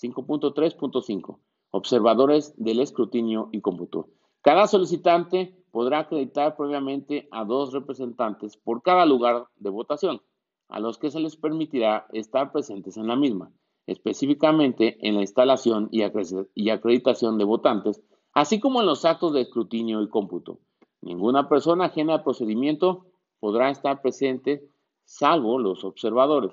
5.3.5 0.00 1.40
Observadores 1.72 2.54
del 2.56 2.78
escrutinio 2.78 3.48
y 3.50 3.60
cómputo. 3.60 4.06
Cada 4.40 4.68
solicitante 4.68 5.57
podrá 5.70 6.00
acreditar 6.00 6.56
previamente 6.56 7.28
a 7.30 7.44
dos 7.44 7.72
representantes 7.72 8.56
por 8.56 8.82
cada 8.82 9.06
lugar 9.06 9.46
de 9.56 9.70
votación, 9.70 10.22
a 10.68 10.80
los 10.80 10.98
que 10.98 11.10
se 11.10 11.20
les 11.20 11.36
permitirá 11.36 12.06
estar 12.12 12.52
presentes 12.52 12.96
en 12.96 13.06
la 13.06 13.16
misma 13.16 13.52
específicamente 13.88 14.98
en 15.00 15.14
la 15.14 15.22
instalación 15.22 15.88
y 15.90 16.02
acreditación 16.02 17.38
de 17.38 17.44
votantes, 17.44 18.02
así 18.34 18.60
como 18.60 18.80
en 18.80 18.86
los 18.86 19.06
actos 19.06 19.32
de 19.32 19.40
escrutinio 19.40 20.02
y 20.02 20.10
cómputo. 20.10 20.60
Ninguna 21.00 21.48
persona 21.48 21.86
ajena 21.86 22.14
al 22.14 22.22
procedimiento 22.22 23.06
podrá 23.40 23.70
estar 23.70 24.02
presente 24.02 24.62
salvo 25.04 25.58
los 25.58 25.84
observadores. 25.84 26.52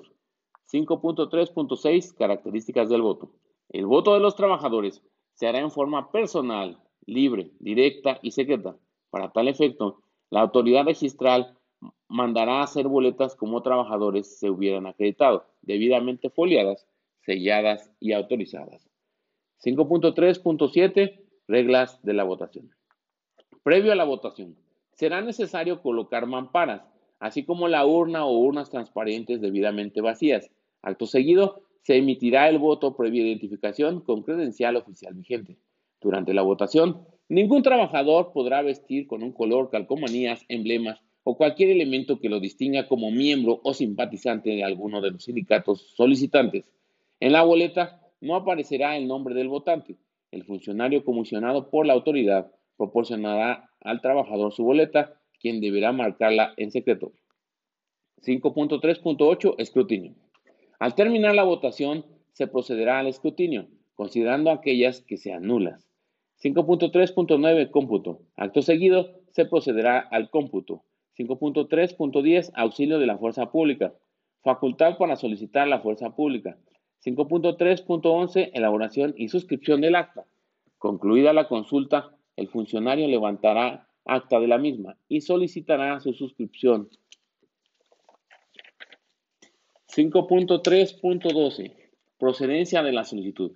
5.3.6 0.72 2.14
Características 2.14 2.88
del 2.88 3.02
voto. 3.02 3.32
El 3.68 3.84
voto 3.84 4.14
de 4.14 4.20
los 4.20 4.34
trabajadores 4.34 5.02
se 5.34 5.46
hará 5.46 5.60
en 5.60 5.70
forma 5.70 6.10
personal, 6.10 6.82
libre, 7.04 7.52
directa 7.60 8.18
y 8.22 8.30
secreta. 8.30 8.76
Para 9.16 9.32
tal 9.32 9.48
efecto, 9.48 10.02
la 10.28 10.42
autoridad 10.42 10.84
registral 10.84 11.56
mandará 12.06 12.60
hacer 12.60 12.86
boletas 12.86 13.34
como 13.34 13.62
trabajadores 13.62 14.38
se 14.38 14.50
hubieran 14.50 14.86
acreditado, 14.86 15.46
debidamente 15.62 16.28
foliadas, 16.28 16.86
selladas 17.22 17.90
y 17.98 18.12
autorizadas. 18.12 18.86
5.3.7 19.64 21.18
Reglas 21.48 21.98
de 22.02 22.12
la 22.12 22.24
votación. 22.24 22.68
Previo 23.62 23.90
a 23.92 23.94
la 23.96 24.04
votación, 24.04 24.54
será 24.92 25.22
necesario 25.22 25.80
colocar 25.80 26.26
mamparas, 26.26 26.82
así 27.18 27.42
como 27.42 27.68
la 27.68 27.86
urna 27.86 28.26
o 28.26 28.36
urnas 28.36 28.68
transparentes 28.68 29.40
debidamente 29.40 30.02
vacías. 30.02 30.50
Acto 30.82 31.06
seguido, 31.06 31.62
se 31.80 31.96
emitirá 31.96 32.50
el 32.50 32.58
voto 32.58 32.94
previa 32.94 33.22
identificación 33.22 34.02
con 34.02 34.24
credencial 34.24 34.76
oficial 34.76 35.14
vigente. 35.14 35.56
Durante 36.02 36.34
la 36.34 36.42
votación, 36.42 37.06
ningún 37.28 37.62
trabajador 37.62 38.32
podrá 38.32 38.62
vestir 38.62 39.06
con 39.06 39.22
un 39.22 39.32
color, 39.32 39.70
calcomanías, 39.70 40.44
emblemas 40.48 41.00
o 41.24 41.36
cualquier 41.36 41.70
elemento 41.70 42.20
que 42.20 42.28
lo 42.28 42.38
distinga 42.38 42.86
como 42.86 43.10
miembro 43.10 43.60
o 43.64 43.74
simpatizante 43.74 44.50
de 44.50 44.62
alguno 44.62 45.00
de 45.00 45.10
los 45.10 45.24
sindicatos 45.24 45.92
solicitantes. 45.96 46.70
En 47.18 47.32
la 47.32 47.42
boleta 47.42 48.00
no 48.20 48.36
aparecerá 48.36 48.96
el 48.96 49.08
nombre 49.08 49.34
del 49.34 49.48
votante. 49.48 49.96
El 50.30 50.44
funcionario 50.44 51.04
comisionado 51.04 51.70
por 51.70 51.86
la 51.86 51.94
autoridad 51.94 52.52
proporcionará 52.76 53.70
al 53.80 54.00
trabajador 54.00 54.52
su 54.52 54.64
boleta, 54.64 55.20
quien 55.40 55.60
deberá 55.60 55.92
marcarla 55.92 56.54
en 56.56 56.70
secreto. 56.70 57.12
5.3.8 58.22 59.54
Escrutinio. 59.58 60.14
Al 60.78 60.94
terminar 60.94 61.34
la 61.34 61.44
votación, 61.44 62.04
se 62.32 62.46
procederá 62.46 62.98
al 62.98 63.06
escrutinio, 63.06 63.66
considerando 63.94 64.50
aquellas 64.50 65.00
que 65.00 65.16
sean 65.16 65.44
nulas. 65.44 65.88
5.3.9 66.42 67.70
Cómputo. 67.70 68.20
Acto 68.36 68.62
seguido, 68.62 69.20
se 69.30 69.46
procederá 69.46 69.98
al 69.98 70.30
cómputo. 70.30 70.82
5.3.10 71.18 72.52
Auxilio 72.54 72.98
de 72.98 73.06
la 73.06 73.18
fuerza 73.18 73.50
pública. 73.50 73.94
Facultad 74.42 74.98
para 74.98 75.16
solicitar 75.16 75.66
la 75.66 75.80
fuerza 75.80 76.14
pública. 76.14 76.58
5.3.11 77.04 78.50
Elaboración 78.52 79.14
y 79.16 79.28
suscripción 79.28 79.80
del 79.80 79.96
acta. 79.96 80.26
Concluida 80.78 81.32
la 81.32 81.48
consulta, 81.48 82.10
el 82.36 82.48
funcionario 82.48 83.08
levantará 83.08 83.88
acta 84.04 84.38
de 84.38 84.46
la 84.46 84.58
misma 84.58 84.96
y 85.08 85.22
solicitará 85.22 86.00
su 86.00 86.12
suscripción. 86.12 86.88
5.3.12 89.88 91.74
Procedencia 92.18 92.82
de 92.82 92.92
la 92.92 93.04
solicitud. 93.04 93.52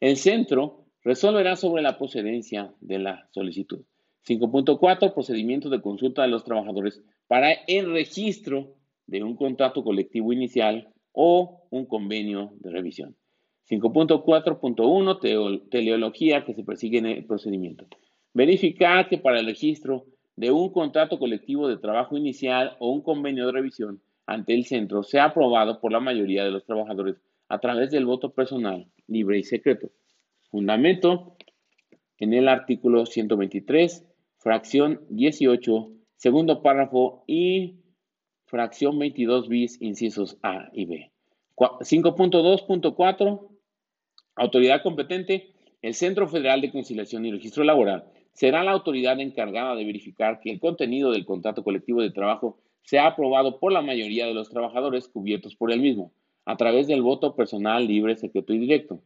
El 0.00 0.16
centro 0.16 0.81
resolverá 1.04 1.56
sobre 1.56 1.82
la 1.82 1.98
procedencia 1.98 2.72
de 2.80 2.98
la 2.98 3.28
solicitud. 3.32 3.80
5.4 4.26 5.14
Procedimiento 5.14 5.68
de 5.68 5.80
consulta 5.80 6.22
de 6.22 6.28
los 6.28 6.44
trabajadores 6.44 7.02
para 7.26 7.52
el 7.66 7.92
registro 7.92 8.76
de 9.06 9.22
un 9.22 9.36
contrato 9.36 9.82
colectivo 9.82 10.32
inicial 10.32 10.92
o 11.12 11.66
un 11.70 11.86
convenio 11.86 12.52
de 12.60 12.70
revisión. 12.70 13.16
5.4.1 13.68 15.68
Teleología 15.70 16.44
que 16.44 16.54
se 16.54 16.62
persigue 16.62 16.98
en 16.98 17.06
el 17.06 17.24
procedimiento. 17.24 17.86
Verificar 18.32 19.08
que 19.08 19.18
para 19.18 19.40
el 19.40 19.46
registro 19.46 20.06
de 20.36 20.50
un 20.50 20.70
contrato 20.70 21.18
colectivo 21.18 21.68
de 21.68 21.76
trabajo 21.76 22.16
inicial 22.16 22.76
o 22.78 22.90
un 22.90 23.02
convenio 23.02 23.46
de 23.46 23.52
revisión 23.52 24.00
ante 24.26 24.54
el 24.54 24.64
centro 24.64 25.02
sea 25.02 25.24
aprobado 25.24 25.80
por 25.80 25.92
la 25.92 26.00
mayoría 26.00 26.44
de 26.44 26.50
los 26.50 26.64
trabajadores 26.64 27.16
a 27.48 27.58
través 27.58 27.90
del 27.90 28.06
voto 28.06 28.32
personal, 28.32 28.86
libre 29.06 29.38
y 29.38 29.42
secreto. 29.42 29.90
Fundamento 30.52 31.38
en 32.18 32.34
el 32.34 32.46
artículo 32.46 33.06
123, 33.06 34.06
fracción 34.36 35.00
18, 35.08 35.90
segundo 36.16 36.60
párrafo 36.62 37.24
y 37.26 37.78
fracción 38.44 38.98
22 38.98 39.48
bis, 39.48 39.80
incisos 39.80 40.36
A 40.42 40.68
y 40.74 40.84
B. 40.84 41.10
5.2.4, 41.56 43.48
autoridad 44.36 44.82
competente, 44.82 45.54
el 45.80 45.94
Centro 45.94 46.28
Federal 46.28 46.60
de 46.60 46.70
Conciliación 46.70 47.24
y 47.24 47.32
Registro 47.32 47.64
Laboral 47.64 48.04
será 48.34 48.62
la 48.62 48.72
autoridad 48.72 49.18
encargada 49.20 49.74
de 49.74 49.86
verificar 49.86 50.40
que 50.40 50.50
el 50.50 50.60
contenido 50.60 51.12
del 51.12 51.24
contrato 51.24 51.64
colectivo 51.64 52.02
de 52.02 52.10
trabajo 52.10 52.58
sea 52.82 53.06
aprobado 53.06 53.58
por 53.58 53.72
la 53.72 53.80
mayoría 53.80 54.26
de 54.26 54.34
los 54.34 54.50
trabajadores 54.50 55.08
cubiertos 55.08 55.56
por 55.56 55.72
el 55.72 55.80
mismo, 55.80 56.12
a 56.44 56.58
través 56.58 56.88
del 56.88 57.00
voto 57.00 57.36
personal 57.36 57.86
libre, 57.86 58.16
secreto 58.16 58.52
y 58.52 58.58
directo. 58.58 59.02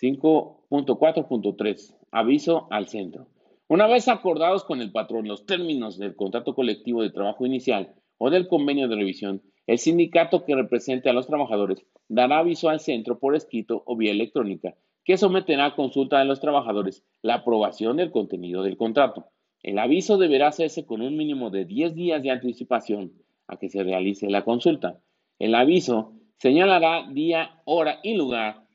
5.4.3. 0.00 1.96
Aviso 2.12 2.68
al 2.70 2.88
centro. 2.88 3.26
Una 3.66 3.86
vez 3.86 4.06
acordados 4.08 4.64
con 4.64 4.80
el 4.80 4.92
patrón 4.92 5.26
los 5.26 5.44
términos 5.44 5.98
del 5.98 6.14
contrato 6.14 6.54
colectivo 6.54 7.02
de 7.02 7.10
trabajo 7.10 7.44
inicial 7.44 7.94
o 8.16 8.30
del 8.30 8.46
convenio 8.46 8.88
de 8.88 8.96
revisión, 8.96 9.42
el 9.66 9.78
sindicato 9.78 10.44
que 10.44 10.54
represente 10.54 11.10
a 11.10 11.12
los 11.12 11.26
trabajadores 11.26 11.84
dará 12.08 12.38
aviso 12.38 12.68
al 12.68 12.80
centro 12.80 13.18
por 13.18 13.34
escrito 13.34 13.82
o 13.86 13.96
vía 13.96 14.12
electrónica, 14.12 14.76
que 15.04 15.18
someterá 15.18 15.66
a 15.66 15.74
consulta 15.74 16.20
de 16.20 16.24
los 16.24 16.40
trabajadores 16.40 17.04
la 17.20 17.34
aprobación 17.34 17.96
del 17.96 18.10
contenido 18.10 18.62
del 18.62 18.76
contrato. 18.76 19.26
El 19.62 19.78
aviso 19.78 20.16
deberá 20.16 20.46
hacerse 20.46 20.86
con 20.86 21.02
un 21.02 21.16
mínimo 21.16 21.50
de 21.50 21.64
10 21.64 21.94
días 21.94 22.22
de 22.22 22.30
anticipación 22.30 23.12
a 23.48 23.58
que 23.58 23.68
se 23.68 23.82
realice 23.82 24.30
la 24.30 24.44
consulta. 24.44 25.00
El 25.40 25.54
aviso 25.54 26.12
señalará 26.36 27.08
día, 27.10 27.60
hora 27.64 27.98
y 28.04 28.14
lugar 28.14 28.67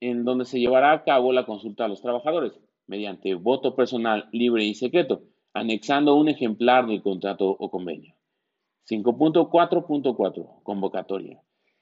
en, 0.00 0.24
donde 0.24 0.44
se 0.44 0.58
llevará 0.58 0.92
a 0.92 1.04
cabo 1.04 1.32
la 1.32 1.46
consulta 1.46 1.84
a 1.84 1.88
los 1.88 2.02
trabajadores, 2.02 2.58
mediante 2.86 3.34
voto 3.34 3.74
personal 3.76 4.28
libre 4.32 4.64
y 4.64 4.74
secreto, 4.74 5.22
anexando 5.54 6.16
un 6.16 6.28
ejemplar 6.28 6.86
del 6.86 7.02
contrato 7.02 7.48
o 7.48 7.70
convenio. 7.70 8.14
5.4.4 8.88 10.62
Convocatoria. 10.62 11.40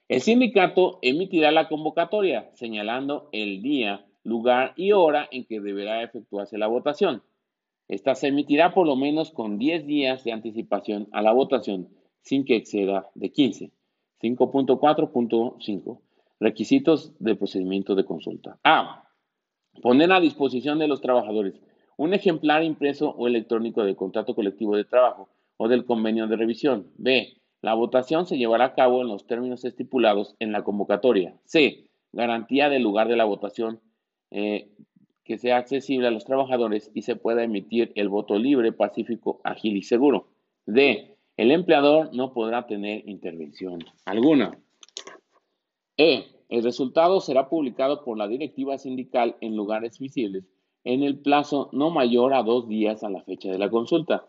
El 0.09 0.21
sindicato 0.21 0.99
emitirá 1.03 1.51
la 1.51 1.69
convocatoria 1.69 2.51
señalando 2.55 3.29
el 3.33 3.63
día, 3.63 4.07
lugar 4.25 4.73
y 4.77 4.93
hora 4.93 5.29
en 5.31 5.45
que 5.45 5.61
deberá 5.61 6.03
efectuarse 6.03 6.59
la 6.59 6.67
votación. 6.67 7.23
Esta 7.89 8.15
se 8.15 8.29
emitirá 8.29 8.75
por 8.75 8.87
lo 8.87 8.97
menos 8.97 9.31
con 9.31 9.59
10 9.59 9.87
días 9.87 10.25
de 10.25 10.33
anticipación 10.33 11.09
a 11.13 11.23
la 11.23 11.33
votación 11.33 11.89
sin 12.21 12.45
que 12.45 12.57
exceda 12.57 13.09
de 13.15 13.33
15. 13.33 13.71
5.4.5 14.21 16.01
Requisitos 16.41 17.13
de 17.19 17.35
procedimiento 17.35 17.95
de 17.95 18.05
consulta. 18.05 18.59
A. 18.65 19.05
Poner 19.83 20.13
a 20.13 20.21
disposición 20.21 20.79
de 20.79 20.89
los 20.89 21.01
trabajadores 21.01 21.61
un 21.99 22.15
ejemplar 22.15 22.63
impreso 22.63 23.11
o 23.11 23.27
electrónico 23.27 23.83
del 23.85 23.97
contrato 23.97 24.35
colectivo 24.35 24.77
de 24.77 24.85
trabajo 24.85 25.29
o 25.57 25.69
del 25.69 25.85
convenio 25.85 26.29
de 26.29 26.37
revisión. 26.37 26.93
B. 26.97 27.35
La 27.61 27.75
votación 27.75 28.25
se 28.25 28.39
llevará 28.39 28.67
a 28.67 28.75
cabo 28.75 29.03
en 29.03 29.09
los 29.09 29.27
términos 29.27 29.65
estipulados 29.65 30.37
en 30.39 30.53
la 30.53 30.63
convocatoria. 30.63 31.35
C. 31.45 31.91
Garantía 32.13 32.69
del 32.71 32.85
lugar 32.85 33.09
de 33.09 33.17
la 33.17 33.25
votación 33.25 33.81
eh, 34.31 34.71
que 35.25 35.39
sea 35.39 35.59
accesible 35.59 36.07
a 36.07 36.13
los 36.13 36.25
trabajadores 36.25 36.91
y 36.95 37.03
se 37.03 37.17
pueda 37.17 37.43
emitir 37.43 37.93
el 37.97 38.09
voto 38.09 38.39
libre, 38.39 38.73
pacífico, 38.73 39.41
ágil 39.43 39.77
y 39.77 39.83
seguro. 39.83 40.29
D. 40.67 41.17
El 41.37 41.51
empleador 41.51 42.15
no 42.15 42.33
podrá 42.33 42.67
tener 42.67 43.09
intervención 43.09 43.85
alguna. 44.05 44.59
E. 45.99 46.25
El 46.49 46.63
resultado 46.63 47.21
será 47.21 47.51
publicado 47.51 48.05
por 48.05 48.17
la 48.17 48.27
directiva 48.27 48.79
sindical 48.79 49.37
en 49.43 49.57
lugares 49.57 49.99
visibles 49.99 50.45
en 50.85 51.03
el 51.03 51.19
plazo 51.19 51.69
no 51.73 51.91
mayor 51.91 52.33
a 52.33 52.43
dos 52.43 52.67
días 52.67 53.03
a 53.03 53.11
la 53.11 53.23
fecha 53.23 53.51
de 53.51 53.59
la 53.59 53.69
consulta. 53.69 54.27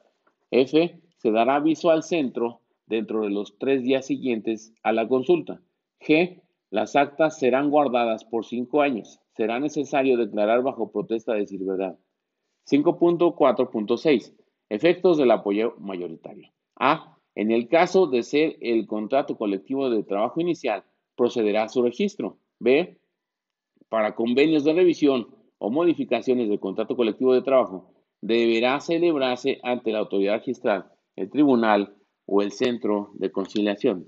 F 0.51 0.99
se 1.15 1.31
dará 1.31 1.55
aviso 1.55 1.89
al 1.89 2.03
centro 2.03 2.59
dentro 2.85 3.21
de 3.21 3.29
los 3.29 3.57
tres 3.57 3.83
días 3.83 4.05
siguientes 4.05 4.73
a 4.83 4.91
la 4.91 5.07
consulta. 5.07 5.61
G. 6.01 6.41
Las 6.69 6.95
actas 6.95 7.39
serán 7.39 7.69
guardadas 7.69 8.25
por 8.25 8.45
cinco 8.45 8.81
años. 8.81 9.19
Será 9.37 9.59
necesario 9.59 10.17
declarar 10.17 10.61
bajo 10.63 10.91
protesta 10.91 11.33
de 11.33 11.39
decir 11.39 11.63
verdad. 11.63 11.97
5.4.6. 12.69 14.33
Efectos 14.69 15.17
del 15.17 15.31
apoyo 15.31 15.75
mayoritario. 15.79 16.51
A. 16.75 17.17
En 17.35 17.51
el 17.51 17.69
caso 17.69 18.07
de 18.07 18.23
ser 18.23 18.57
el 18.59 18.85
contrato 18.85 19.37
colectivo 19.37 19.89
de 19.89 20.03
trabajo 20.03 20.41
inicial, 20.41 20.83
procederá 21.19 21.63
a 21.63 21.69
su 21.69 21.81
registro. 21.83 22.37
B. 22.59 22.97
Para 23.89 24.15
convenios 24.15 24.63
de 24.63 24.71
revisión 24.71 25.27
o 25.57 25.69
modificaciones 25.69 26.47
del 26.47 26.61
contrato 26.61 26.95
colectivo 26.95 27.33
de 27.33 27.41
trabajo, 27.41 27.91
deberá 28.21 28.79
celebrarse 28.79 29.59
ante 29.61 29.91
la 29.91 29.99
autoridad 29.99 30.35
registral 30.35 30.85
el 31.17 31.29
tribunal 31.29 31.93
o 32.25 32.41
el 32.41 32.53
centro 32.53 33.11
de 33.15 33.33
conciliación. 33.33 34.07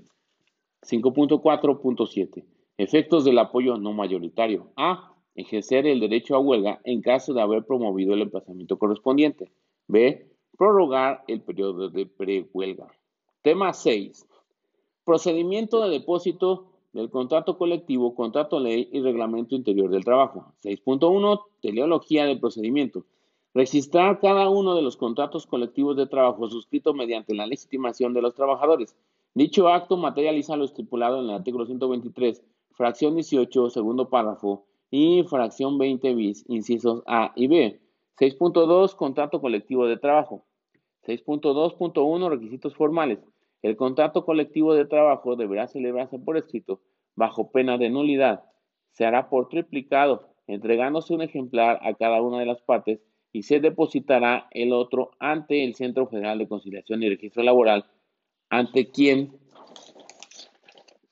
5.4.7. 0.80 2.46
Efectos 2.78 3.26
del 3.26 3.38
apoyo 3.38 3.76
no 3.76 3.92
mayoritario. 3.92 4.72
A. 4.76 5.14
Ejercer 5.34 5.86
el 5.86 6.00
derecho 6.00 6.34
a 6.34 6.40
huelga 6.40 6.80
en 6.84 7.02
caso 7.02 7.34
de 7.34 7.42
haber 7.42 7.66
promovido 7.66 8.14
el 8.14 8.22
emplazamiento 8.22 8.78
correspondiente. 8.78 9.52
B. 9.86 10.30
Prorrogar 10.56 11.24
el 11.28 11.42
periodo 11.42 11.90
de 11.90 12.06
prehuelga. 12.06 12.86
Tema 13.42 13.74
6. 13.74 14.26
Procedimiento 15.04 15.82
de 15.82 15.90
depósito 15.90 16.71
del 16.92 17.10
contrato 17.10 17.56
colectivo, 17.56 18.14
contrato 18.14 18.60
ley 18.60 18.88
y 18.92 19.00
reglamento 19.00 19.54
interior 19.54 19.90
del 19.90 20.04
trabajo. 20.04 20.52
6.1. 20.62 21.40
Teleología 21.60 22.26
del 22.26 22.40
procedimiento. 22.40 23.04
Registrar 23.54 24.20
cada 24.20 24.48
uno 24.48 24.74
de 24.74 24.82
los 24.82 24.96
contratos 24.96 25.46
colectivos 25.46 25.96
de 25.96 26.06
trabajo 26.06 26.48
suscritos 26.48 26.94
mediante 26.94 27.34
la 27.34 27.46
legitimación 27.46 28.14
de 28.14 28.22
los 28.22 28.34
trabajadores. 28.34 28.96
Dicho 29.34 29.68
acto 29.68 29.96
materializa 29.96 30.56
lo 30.56 30.64
estipulado 30.64 31.20
en 31.20 31.30
el 31.30 31.36
artículo 31.36 31.66
123, 31.66 32.42
fracción 32.72 33.14
18, 33.14 33.70
segundo 33.70 34.08
párrafo, 34.08 34.64
y 34.90 35.22
fracción 35.24 35.78
20 35.78 36.14
bis, 36.14 36.44
incisos 36.48 37.02
A 37.06 37.32
y 37.34 37.46
B. 37.46 37.80
6.2. 38.18 38.94
Contrato 38.94 39.40
colectivo 39.40 39.86
de 39.86 39.96
trabajo. 39.96 40.44
6.2.1 41.06 42.28
Requisitos 42.28 42.76
formales. 42.76 43.18
El 43.62 43.76
contrato 43.76 44.24
colectivo 44.24 44.74
de 44.74 44.84
trabajo 44.84 45.36
deberá 45.36 45.68
celebrarse 45.68 46.18
por 46.18 46.36
escrito 46.36 46.80
bajo 47.14 47.50
pena 47.50 47.78
de 47.78 47.90
nulidad. 47.90 48.44
Se 48.90 49.04
hará 49.04 49.30
por 49.30 49.48
triplicado, 49.48 50.34
entregándose 50.46 51.14
un 51.14 51.22
ejemplar 51.22 51.78
a 51.82 51.94
cada 51.94 52.20
una 52.20 52.40
de 52.40 52.46
las 52.46 52.60
partes 52.60 53.00
y 53.32 53.44
se 53.44 53.60
depositará 53.60 54.48
el 54.50 54.72
otro 54.72 55.12
ante 55.18 55.64
el 55.64 55.74
Centro 55.74 56.06
Federal 56.06 56.38
de 56.38 56.48
Conciliación 56.48 57.02
y 57.02 57.08
Registro 57.08 57.42
Laboral, 57.42 57.86
ante 58.50 58.90
quien 58.90 59.38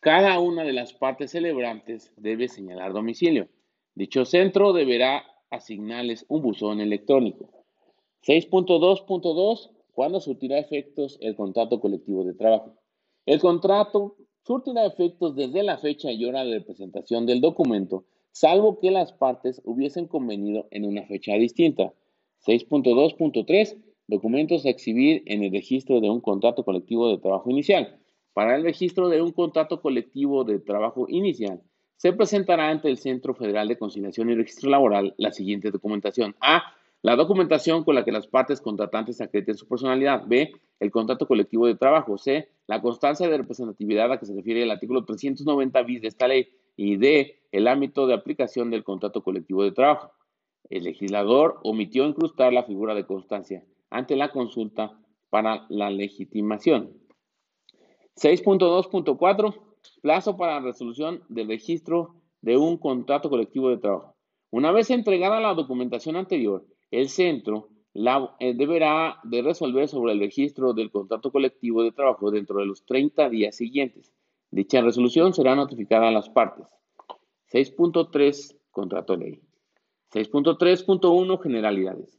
cada 0.01 0.39
una 0.41 0.65
de 0.65 0.73
las 0.73 0.93
partes 0.93 1.31
celebrantes 1.31 2.13
debe 2.17 2.49
señalar 2.49 2.93
domicilio. 2.93 3.49
Dicho 3.95 4.25
centro 4.25 4.73
deberá 4.73 5.25
asignarles 5.51 6.25
un 6.29 6.43
buzón 6.43 6.81
electrónico. 6.81 7.51
6.2.2 8.27 9.71
¿Cuándo 9.92 10.20
surtirá 10.20 10.59
efectos 10.59 11.18
el 11.20 11.35
contrato 11.35 11.81
colectivo 11.81 12.24
de 12.24 12.35
trabajo? 12.35 12.76
El 13.26 13.40
contrato 13.40 14.16
surtirá 14.42 14.87
efectos 14.87 15.37
desde 15.37 15.62
la 15.62 15.79
fecha 15.79 16.11
y 16.11 16.24
hora 16.24 16.44
de 16.44 16.61
presentación 16.61 17.26
del 17.26 17.40
documento, 17.40 18.05
salvo 18.33 18.79
que 18.79 18.90
las 18.90 19.12
partes 19.12 19.61
hubiesen 19.64 20.07
convenido 20.07 20.66
en 20.70 20.85
una 20.85 21.07
fecha 21.07 21.35
distinta. 21.35 21.92
6.2.3 22.46 23.76
Documentos 24.11 24.66
a 24.66 24.70
exhibir 24.70 25.22
en 25.26 25.44
el 25.44 25.53
registro 25.53 26.00
de 26.00 26.11
un 26.11 26.20
contrato 26.20 26.64
colectivo 26.64 27.09
de 27.09 27.18
trabajo 27.18 27.48
inicial. 27.48 28.00
Para 28.33 28.57
el 28.57 28.64
registro 28.64 29.09
de 29.09 29.22
un 29.22 29.31
contrato 29.31 29.81
colectivo 29.81 30.42
de 30.42 30.59
trabajo 30.59 31.07
inicial, 31.09 31.62
se 31.96 32.12
presentará 32.12 32.70
ante 32.70 32.88
el 32.88 32.98
Centro 32.98 33.35
Federal 33.35 33.68
de 33.68 33.79
Conciliación 33.79 34.29
y 34.29 34.35
Registro 34.35 34.68
Laboral 34.68 35.14
la 35.16 35.31
siguiente 35.31 35.70
documentación. 35.70 36.35
A. 36.40 36.74
La 37.03 37.17
documentación 37.17 37.83
con 37.83 37.95
la 37.95 38.05
que 38.05 38.13
las 38.13 38.27
partes 38.27 38.61
contratantes 38.61 39.21
acrediten 39.21 39.57
su 39.57 39.67
personalidad. 39.67 40.25
B. 40.27 40.53
El 40.79 40.91
contrato 40.91 41.27
colectivo 41.27 41.67
de 41.67 41.75
trabajo. 41.75 42.19
C. 42.19 42.49
La 42.67 42.83
constancia 42.83 43.29
de 43.29 43.39
representatividad 43.39 44.13
a 44.13 44.19
que 44.19 44.27
se 44.27 44.35
refiere 44.35 44.63
el 44.63 44.71
artículo 44.71 45.05
390 45.05 45.83
bis 45.83 46.03
de 46.03 46.09
esta 46.09 46.29
ley. 46.29 46.49
Y 46.77 46.97
D. 46.97 47.41
El 47.53 47.69
ámbito 47.69 48.07
de 48.07 48.15
aplicación 48.15 48.71
del 48.71 48.85
contrato 48.85 49.23
colectivo 49.23 49.65
de 49.65 49.73
trabajo. 49.73 50.13
El 50.69 50.85
legislador 50.85 51.59
omitió 51.63 52.05
incrustar 52.05 52.53
la 52.53 52.65
figura 52.65 52.95
de 52.95 53.07
constancia 53.07 53.65
ante 53.89 54.15
la 54.15 54.31
consulta 54.31 54.99
para 55.31 55.67
la 55.71 55.91
legitimación. 55.91 56.93
6.2.4. 58.17 59.55
Plazo 60.03 60.37
para 60.37 60.61
resolución 60.61 61.23
del 61.31 61.49
registro 61.49 62.17
de 62.43 62.59
un 62.59 62.77
contrato 62.77 63.31
colectivo 63.31 63.71
de 63.71 63.79
trabajo. 63.79 64.15
Una 64.51 64.73
vez 64.73 64.91
entregada 64.91 65.41
la 65.41 65.55
documentación 65.55 66.17
anterior, 66.17 66.67
el 66.90 67.09
centro 67.09 67.68
eh, 68.38 68.55
deberá 68.55 69.18
de 69.24 69.42
resolver 69.42 69.88
sobre 69.88 70.12
el 70.12 70.20
registro 70.20 70.72
del 70.72 70.90
contrato 70.90 71.33
colectivo 71.33 71.83
de 71.83 71.92
trabajo 71.92 72.31
dentro 72.31 72.59
de 72.61 72.66
los 72.66 72.85
30 72.85 73.29
días 73.29 73.57
siguientes. 73.57 74.12
Dicha 74.50 74.81
resolución 74.81 75.35
será 75.35 75.55
notificada 75.55 76.09
a 76.09 76.12
las 76.12 76.29
partes. 76.29 76.68
6.3 77.53 78.57
Contrato 78.70 79.16
ley. 79.16 79.40
6.3.1 80.12 81.42
Generalidades. 81.42 82.18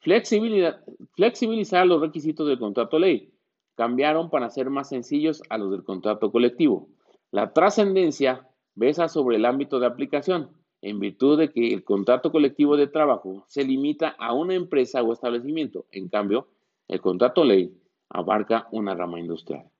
Flexibilizar 0.00 1.86
los 1.86 2.00
requisitos 2.00 2.48
del 2.48 2.58
contrato 2.58 2.98
ley. 2.98 3.34
Cambiaron 3.74 4.30
para 4.30 4.48
ser 4.48 4.70
más 4.70 4.88
sencillos 4.88 5.42
a 5.50 5.58
los 5.58 5.70
del 5.70 5.84
contrato 5.84 6.32
colectivo. 6.32 6.88
La 7.30 7.52
trascendencia 7.52 8.48
besa 8.74 9.08
sobre 9.08 9.36
el 9.36 9.44
ámbito 9.44 9.78
de 9.78 9.86
aplicación 9.86 10.50
en 10.82 10.98
virtud 10.98 11.38
de 11.38 11.50
que 11.52 11.72
el 11.72 11.84
contrato 11.84 12.32
colectivo 12.32 12.76
de 12.76 12.86
trabajo 12.86 13.44
se 13.48 13.64
limita 13.64 14.08
a 14.18 14.32
una 14.32 14.54
empresa 14.54 15.02
o 15.02 15.12
establecimiento. 15.12 15.86
En 15.92 16.08
cambio, 16.08 16.48
el 16.88 17.00
contrato 17.00 17.44
ley 17.44 17.74
abarca 18.08 18.66
una 18.72 18.94
rama 18.94 19.20
industrial. 19.20 19.70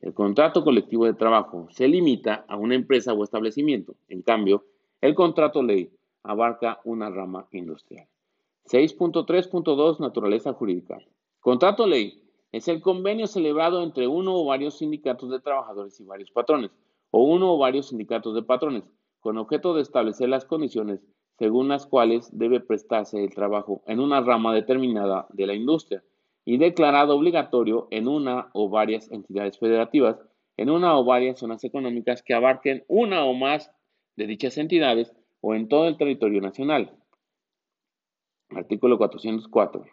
El 0.00 0.14
contrato 0.14 0.62
colectivo 0.62 1.06
de 1.06 1.14
trabajo 1.14 1.68
se 1.70 1.88
limita 1.88 2.44
a 2.48 2.56
una 2.56 2.74
empresa 2.74 3.12
o 3.12 3.24
establecimiento. 3.24 3.96
En 4.08 4.22
cambio, 4.22 4.64
el 5.00 5.14
contrato 5.14 5.62
ley 5.62 5.90
abarca 6.22 6.80
una 6.84 7.10
rama 7.10 7.46
industrial. 7.52 8.06
6.3.2 8.66 9.98
Naturaleza 9.98 10.52
jurídica. 10.52 10.98
Contrato 11.40 11.86
ley 11.86 12.22
es 12.52 12.68
el 12.68 12.80
convenio 12.80 13.26
celebrado 13.26 13.82
entre 13.82 14.06
uno 14.06 14.34
o 14.36 14.44
varios 14.44 14.78
sindicatos 14.78 15.30
de 15.30 15.40
trabajadores 15.40 15.98
y 16.00 16.04
varios 16.04 16.30
patrones, 16.30 16.70
o 17.10 17.22
uno 17.22 17.54
o 17.54 17.58
varios 17.58 17.88
sindicatos 17.88 18.34
de 18.34 18.42
patrones, 18.42 18.84
con 19.20 19.38
objeto 19.38 19.74
de 19.74 19.82
establecer 19.82 20.28
las 20.28 20.44
condiciones 20.44 21.00
según 21.38 21.68
las 21.68 21.86
cuales 21.86 22.28
debe 22.36 22.60
prestarse 22.60 23.22
el 23.22 23.30
trabajo 23.30 23.82
en 23.86 24.00
una 24.00 24.20
rama 24.20 24.52
determinada 24.52 25.26
de 25.30 25.46
la 25.46 25.54
industria 25.54 26.02
y 26.44 26.58
declarado 26.58 27.16
obligatorio 27.16 27.86
en 27.90 28.08
una 28.08 28.50
o 28.54 28.68
varias 28.68 29.10
entidades 29.12 29.58
federativas, 29.58 30.18
en 30.56 30.70
una 30.70 30.98
o 30.98 31.04
varias 31.04 31.38
zonas 31.38 31.62
económicas 31.62 32.22
que 32.22 32.34
abarquen 32.34 32.84
una 32.88 33.24
o 33.24 33.34
más 33.34 33.70
de 34.16 34.26
dichas 34.26 34.58
entidades 34.58 35.14
o 35.40 35.54
en 35.54 35.68
todo 35.68 35.86
el 35.86 35.96
territorio 35.96 36.40
nacional. 36.40 36.96
Artículo 38.50 38.98
404. 38.98 39.84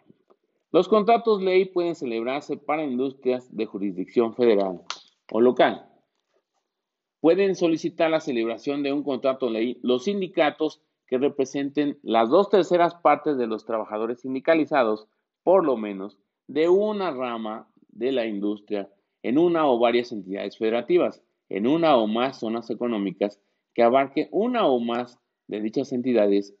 Los 0.72 0.88
contratos 0.88 1.40
ley 1.42 1.66
pueden 1.66 1.94
celebrarse 1.94 2.56
para 2.56 2.84
industrias 2.84 3.54
de 3.54 3.66
jurisdicción 3.66 4.34
federal 4.34 4.82
o 5.30 5.40
local 5.40 5.86
pueden 7.20 7.54
solicitar 7.54 8.10
la 8.10 8.20
celebración 8.20 8.82
de 8.82 8.92
un 8.92 9.02
contrato 9.02 9.50
ley 9.50 9.78
los 9.82 10.04
sindicatos 10.04 10.80
que 11.06 11.18
representen 11.18 11.98
las 12.02 12.28
dos 12.28 12.50
terceras 12.50 12.94
partes 12.96 13.38
de 13.38 13.46
los 13.46 13.64
trabajadores 13.64 14.20
sindicalizados, 14.20 15.06
por 15.42 15.64
lo 15.64 15.76
menos, 15.76 16.18
de 16.48 16.68
una 16.68 17.10
rama 17.10 17.68
de 17.88 18.12
la 18.12 18.26
industria 18.26 18.90
en 19.22 19.38
una 19.38 19.68
o 19.68 19.78
varias 19.78 20.12
entidades 20.12 20.58
federativas, 20.58 21.22
en 21.48 21.66
una 21.66 21.96
o 21.96 22.06
más 22.06 22.40
zonas 22.40 22.70
económicas 22.70 23.40
que 23.74 23.82
abarque 23.82 24.28
una 24.32 24.66
o 24.66 24.78
más 24.80 25.18
de 25.48 25.60
dichas 25.60 25.92
entidades 25.92 26.54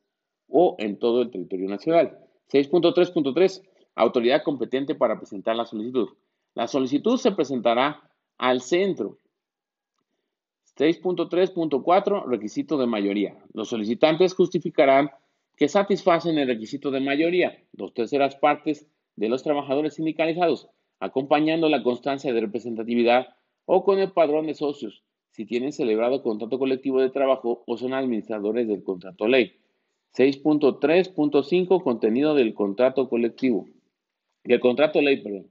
o 0.48 0.76
en 0.78 0.98
todo 0.98 1.22
el 1.22 1.30
territorio 1.30 1.68
nacional. 1.68 2.18
6.3.3. 2.52 3.62
Autoridad 3.94 4.42
competente 4.42 4.94
para 4.94 5.18
presentar 5.18 5.56
la 5.56 5.66
solicitud. 5.66 6.08
La 6.54 6.68
solicitud 6.68 7.16
se 7.16 7.32
presentará 7.32 8.10
al 8.38 8.60
centro 8.60 9.18
6.3.4 10.76 12.26
Requisito 12.26 12.76
de 12.76 12.86
mayoría. 12.86 13.36
Los 13.54 13.68
solicitantes 13.68 14.34
justificarán 14.34 15.10
que 15.56 15.68
satisfacen 15.68 16.36
el 16.38 16.48
requisito 16.48 16.90
de 16.90 17.00
mayoría, 17.00 17.58
dos 17.72 17.94
terceras 17.94 18.36
partes 18.36 18.86
de 19.16 19.28
los 19.30 19.42
trabajadores 19.42 19.94
sindicalizados, 19.94 20.68
acompañando 21.00 21.68
la 21.70 21.82
constancia 21.82 22.32
de 22.32 22.42
representatividad 22.42 23.28
o 23.64 23.84
con 23.84 23.98
el 23.98 24.12
padrón 24.12 24.46
de 24.46 24.54
socios, 24.54 25.02
si 25.30 25.46
tienen 25.46 25.72
celebrado 25.72 26.22
contrato 26.22 26.58
colectivo 26.58 27.00
de 27.00 27.10
trabajo 27.10 27.62
o 27.66 27.76
son 27.76 27.94
administradores 27.94 28.68
del 28.68 28.82
contrato 28.82 29.26
ley. 29.28 29.54
6.3.5 30.14 31.82
Contenido 31.82 32.34
del 32.34 32.54
contrato 32.54 33.08
colectivo. 33.08 33.66
Del 34.44 34.60
contrato 34.60 35.00
ley, 35.02 35.22
perdón. 35.22 35.46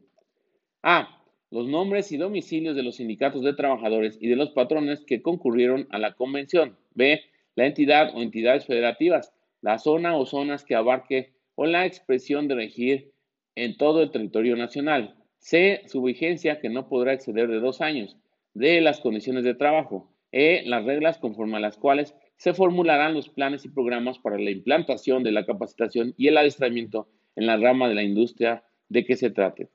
A 0.81 1.14
los 1.56 1.70
nombres 1.70 2.12
y 2.12 2.18
domicilios 2.18 2.76
de 2.76 2.84
los 2.84 2.98
sindicatos 2.98 3.41
de 3.41 3.54
trabajadores 3.54 4.18
y 4.20 4.28
de 4.28 4.36
los 4.36 4.50
patrones 4.50 5.06
que 5.06 5.22
concurrieron 5.22 5.88
a 5.89 6.00
la 6.00 6.12
convención. 6.12 6.76
B. 6.96 7.22
La 7.56 7.65
entidad 7.65 8.13
o 8.13 8.22
entidades 8.22 8.65
federativas, 8.65 9.34
la 9.62 9.80
zona 9.80 10.18
o 10.18 10.26
zonas 10.26 10.65
que 10.65 10.76
abarque 10.76 11.32
o 11.56 11.65
la 11.65 11.86
expresión 11.86 12.50
de 12.50 12.56
regir 12.56 13.13
en 13.56 13.78
todo 13.78 14.04
el 14.04 14.12
territorio 14.12 14.58
nacional. 14.58 15.15
C. 15.38 15.84
Su 15.86 16.02
vigencia 16.02 16.60
que 16.60 16.68
no 16.68 16.89
podrá 16.89 17.13
exceder 17.13 17.48
de 17.48 17.62
dos 17.62 17.80
años. 17.80 18.18
D. 18.54 18.82
Las 18.82 19.00
condiciones 19.00 19.46
de 19.46 19.56
trabajo. 19.56 20.12
E. 20.34 20.63
Las 20.65 20.84
reglas 20.84 21.20
conforme 21.20 21.56
a 21.56 21.62
las 21.62 21.78
cuales 21.78 22.15
se 22.36 22.54
formularán 22.54 23.13
los 23.13 23.30
planes 23.30 23.63
y 23.63 23.70
programas 23.70 24.20
para 24.20 24.38
la 24.38 24.52
implantación 24.52 25.24
de 25.24 25.32
la 25.32 25.46
capacitación 25.46 26.13
y 26.18 26.28
el 26.28 26.36
adiestramiento 26.36 27.08
en 27.38 27.48
la 27.48 27.56
rama 27.56 27.88
de 27.88 27.96
la 27.96 28.04
industria 28.04 28.65
de 28.89 29.06
que 29.06 29.15
se 29.15 29.30
trate. 29.30 29.70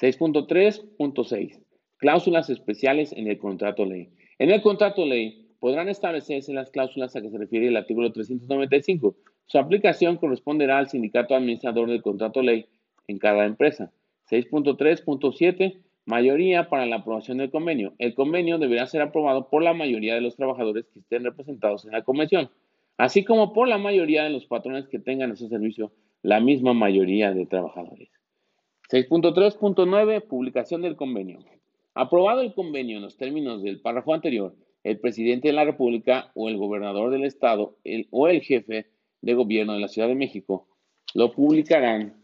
6.3.6. 0.00 1.60
Cláusulas 1.98 2.50
especiales 2.50 3.12
en 3.12 3.28
el 3.28 3.38
contrato 3.38 3.86
ley. 3.86 4.10
En 4.38 4.50
el 4.50 4.60
contrato 4.60 5.06
ley 5.06 5.46
podrán 5.58 5.88
establecerse 5.88 6.52
las 6.52 6.70
cláusulas 6.70 7.16
a 7.16 7.22
que 7.22 7.30
se 7.30 7.38
refiere 7.38 7.68
el 7.68 7.76
artículo 7.76 8.12
395. 8.12 9.16
Su 9.46 9.58
aplicación 9.58 10.16
corresponderá 10.16 10.78
al 10.78 10.88
sindicato 10.88 11.34
administrador 11.34 11.88
del 11.88 12.02
contrato 12.02 12.42
ley 12.42 12.66
en 13.08 13.18
cada 13.18 13.46
empresa. 13.46 13.92
6.3.7. 14.30 15.78
Mayoría 16.04 16.68
para 16.68 16.86
la 16.86 16.96
aprobación 16.96 17.38
del 17.38 17.50
convenio. 17.50 17.94
El 17.98 18.14
convenio 18.14 18.58
deberá 18.58 18.86
ser 18.86 19.02
aprobado 19.02 19.48
por 19.48 19.62
la 19.62 19.72
mayoría 19.72 20.14
de 20.14 20.20
los 20.20 20.36
trabajadores 20.36 20.86
que 20.92 21.00
estén 21.00 21.24
representados 21.24 21.84
en 21.84 21.92
la 21.92 22.02
convención, 22.02 22.50
así 22.96 23.24
como 23.24 23.52
por 23.52 23.66
la 23.66 23.78
mayoría 23.78 24.24
de 24.24 24.30
los 24.30 24.46
patrones 24.46 24.86
que 24.88 24.98
tengan 24.98 25.30
en 25.30 25.36
su 25.36 25.48
servicio 25.48 25.92
la 26.22 26.40
misma 26.40 26.74
mayoría 26.74 27.32
de 27.32 27.46
trabajadores. 27.46 28.15
6.3.9 28.90 30.22
Publicación 30.28 30.82
del 30.82 30.94
convenio. 30.94 31.40
Aprobado 31.94 32.40
el 32.40 32.54
convenio 32.54 32.96
en 32.96 33.02
los 33.02 33.16
términos 33.16 33.62
del 33.62 33.80
párrafo 33.80 34.14
anterior, 34.14 34.54
el 34.84 35.00
presidente 35.00 35.48
de 35.48 35.54
la 35.54 35.64
República 35.64 36.30
o 36.34 36.48
el 36.48 36.56
gobernador 36.56 37.10
del 37.10 37.24
Estado 37.24 37.76
o 38.10 38.28
el 38.28 38.42
jefe 38.42 38.86
de 39.22 39.34
gobierno 39.34 39.72
de 39.72 39.80
la 39.80 39.88
Ciudad 39.88 40.06
de 40.06 40.14
México 40.14 40.68
lo 41.14 41.32
publicarán 41.32 42.22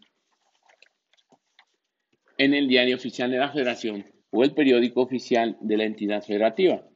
en 2.39 2.55
el 2.55 2.69
diario 2.69 2.95
oficial 2.95 3.31
de 3.31 3.39
la 3.39 3.51
Federación 3.51 4.05
o 4.31 4.45
el 4.45 4.55
periódico 4.55 5.01
oficial 5.01 5.57
de 5.61 5.77
la 5.77 5.85
entidad 5.85 6.23
federativa, 6.23 6.87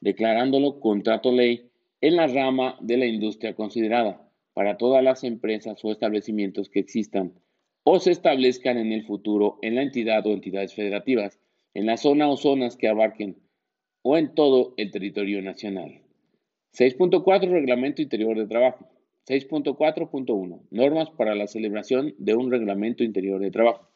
declarándolo 0.00 0.78
contrato 0.78 1.32
ley 1.32 1.70
en 2.00 2.16
la 2.16 2.28
rama 2.28 2.76
de 2.80 2.96
la 2.96 3.06
industria 3.06 3.54
considerada 3.54 4.30
para 4.54 4.76
todas 4.76 5.02
las 5.02 5.24
empresas 5.24 5.84
o 5.84 5.90
establecimientos 5.90 6.68
que 6.68 6.80
existan 6.80 7.34
o 7.88 8.00
se 8.00 8.10
establezcan 8.10 8.78
en 8.78 8.90
el 8.90 9.04
futuro 9.04 9.60
en 9.62 9.76
la 9.76 9.82
entidad 9.82 10.26
o 10.26 10.32
entidades 10.32 10.74
federativas, 10.74 11.38
en 11.72 11.86
la 11.86 11.96
zona 11.96 12.28
o 12.28 12.36
zonas 12.36 12.76
que 12.76 12.88
abarquen 12.88 13.36
o 14.02 14.16
en 14.16 14.34
todo 14.34 14.74
el 14.76 14.90
territorio 14.90 15.40
nacional. 15.40 16.02
6.4 16.76 17.48
Reglamento 17.48 18.02
Interior 18.02 18.36
de 18.36 18.48
Trabajo. 18.48 18.88
6.4.1 19.28 20.62
Normas 20.72 21.10
para 21.10 21.36
la 21.36 21.46
celebración 21.46 22.12
de 22.18 22.34
un 22.34 22.50
reglamento 22.50 23.04
interior 23.04 23.40
de 23.40 23.52
trabajo. 23.52 23.88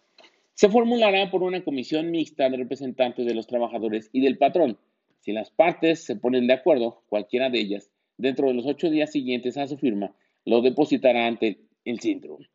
Se 0.55 0.69
formulará 0.69 1.29
por 1.33 1.43
una 1.43 1.65
comisión 1.65 2.13
mixta 2.13 2.49
de 2.49 2.59
representantes 2.59 3.27
de 3.27 3.35
los 3.35 3.49
trabajadores 3.49 4.09
y 4.13 4.21
del 4.21 4.39
patrón. 4.39 4.79
Si 5.19 5.33
las 5.33 5.51
partes 5.51 6.05
se 6.05 6.15
ponen 6.15 6.47
de 6.47 6.55
acuerdo, 6.55 7.03
cualquiera 7.09 7.51
de 7.51 7.59
ellas, 7.59 7.91
dentro 8.19 8.47
de 8.47 8.55
los 8.55 8.67
ocho 8.67 8.89
días 8.89 9.11
siguientes 9.11 9.57
a 9.57 9.67
su 9.67 9.77
firma, 9.79 10.15
lo 10.45 10.61
depositará 10.61 11.27
ante 11.27 11.59
el 11.85 11.99
síndrome. 11.99 12.49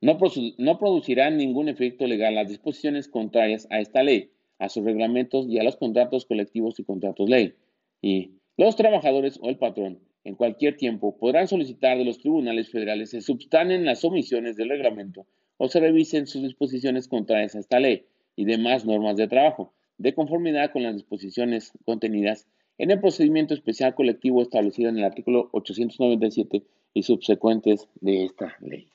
No, 0.00 0.18
no 0.58 0.78
producirán 0.78 1.36
ningún 1.36 1.68
efecto 1.68 2.06
legal 2.06 2.34
las 2.34 2.48
disposiciones 2.48 3.08
contrarias 3.08 3.66
a 3.70 3.80
esta 3.80 4.02
ley, 4.02 4.30
a 4.58 4.68
sus 4.68 4.84
reglamentos 4.84 5.46
y 5.48 5.58
a 5.58 5.62
los 5.62 5.76
contratos 5.76 6.24
colectivos 6.24 6.78
y 6.78 6.84
contratos 6.84 7.28
ley. 7.28 7.54
Y 8.00 8.32
los 8.56 8.76
trabajadores 8.76 9.38
o 9.42 9.48
el 9.48 9.58
patrón, 9.58 10.00
en 10.24 10.34
cualquier 10.34 10.76
tiempo, 10.76 11.16
podrán 11.18 11.48
solicitar 11.48 11.98
de 11.98 12.04
los 12.04 12.18
tribunales 12.18 12.70
federales 12.70 13.10
se 13.10 13.20
substanen 13.20 13.84
las 13.84 14.04
omisiones 14.04 14.56
del 14.56 14.68
reglamento 14.68 15.26
o 15.56 15.68
se 15.68 15.80
revisen 15.80 16.26
sus 16.26 16.42
disposiciones 16.42 17.08
contrarias 17.08 17.54
a 17.54 17.60
esta 17.60 17.80
ley 17.80 18.06
y 18.36 18.44
demás 18.44 18.86
normas 18.86 19.16
de 19.16 19.28
trabajo, 19.28 19.74
de 19.98 20.14
conformidad 20.14 20.72
con 20.72 20.82
las 20.82 20.94
disposiciones 20.94 21.72
contenidas 21.84 22.46
en 22.78 22.90
el 22.90 23.00
procedimiento 23.00 23.52
especial 23.52 23.94
colectivo 23.94 24.40
establecido 24.40 24.88
en 24.88 24.98
el 24.98 25.04
artículo 25.04 25.50
897 25.52 26.62
y 26.94 27.02
subsecuentes 27.02 27.88
de 28.00 28.24
esta 28.24 28.56
ley. 28.60 28.86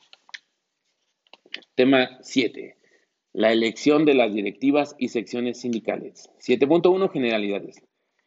Tema 1.75 2.17
7. 2.21 2.77
La 3.33 3.51
elección 3.51 4.05
de 4.05 4.13
las 4.13 4.33
directivas 4.33 4.95
y 4.97 5.09
secciones 5.09 5.61
sindicales. 5.61 6.29
7.1 6.39 7.11
Generalidades. 7.11 7.81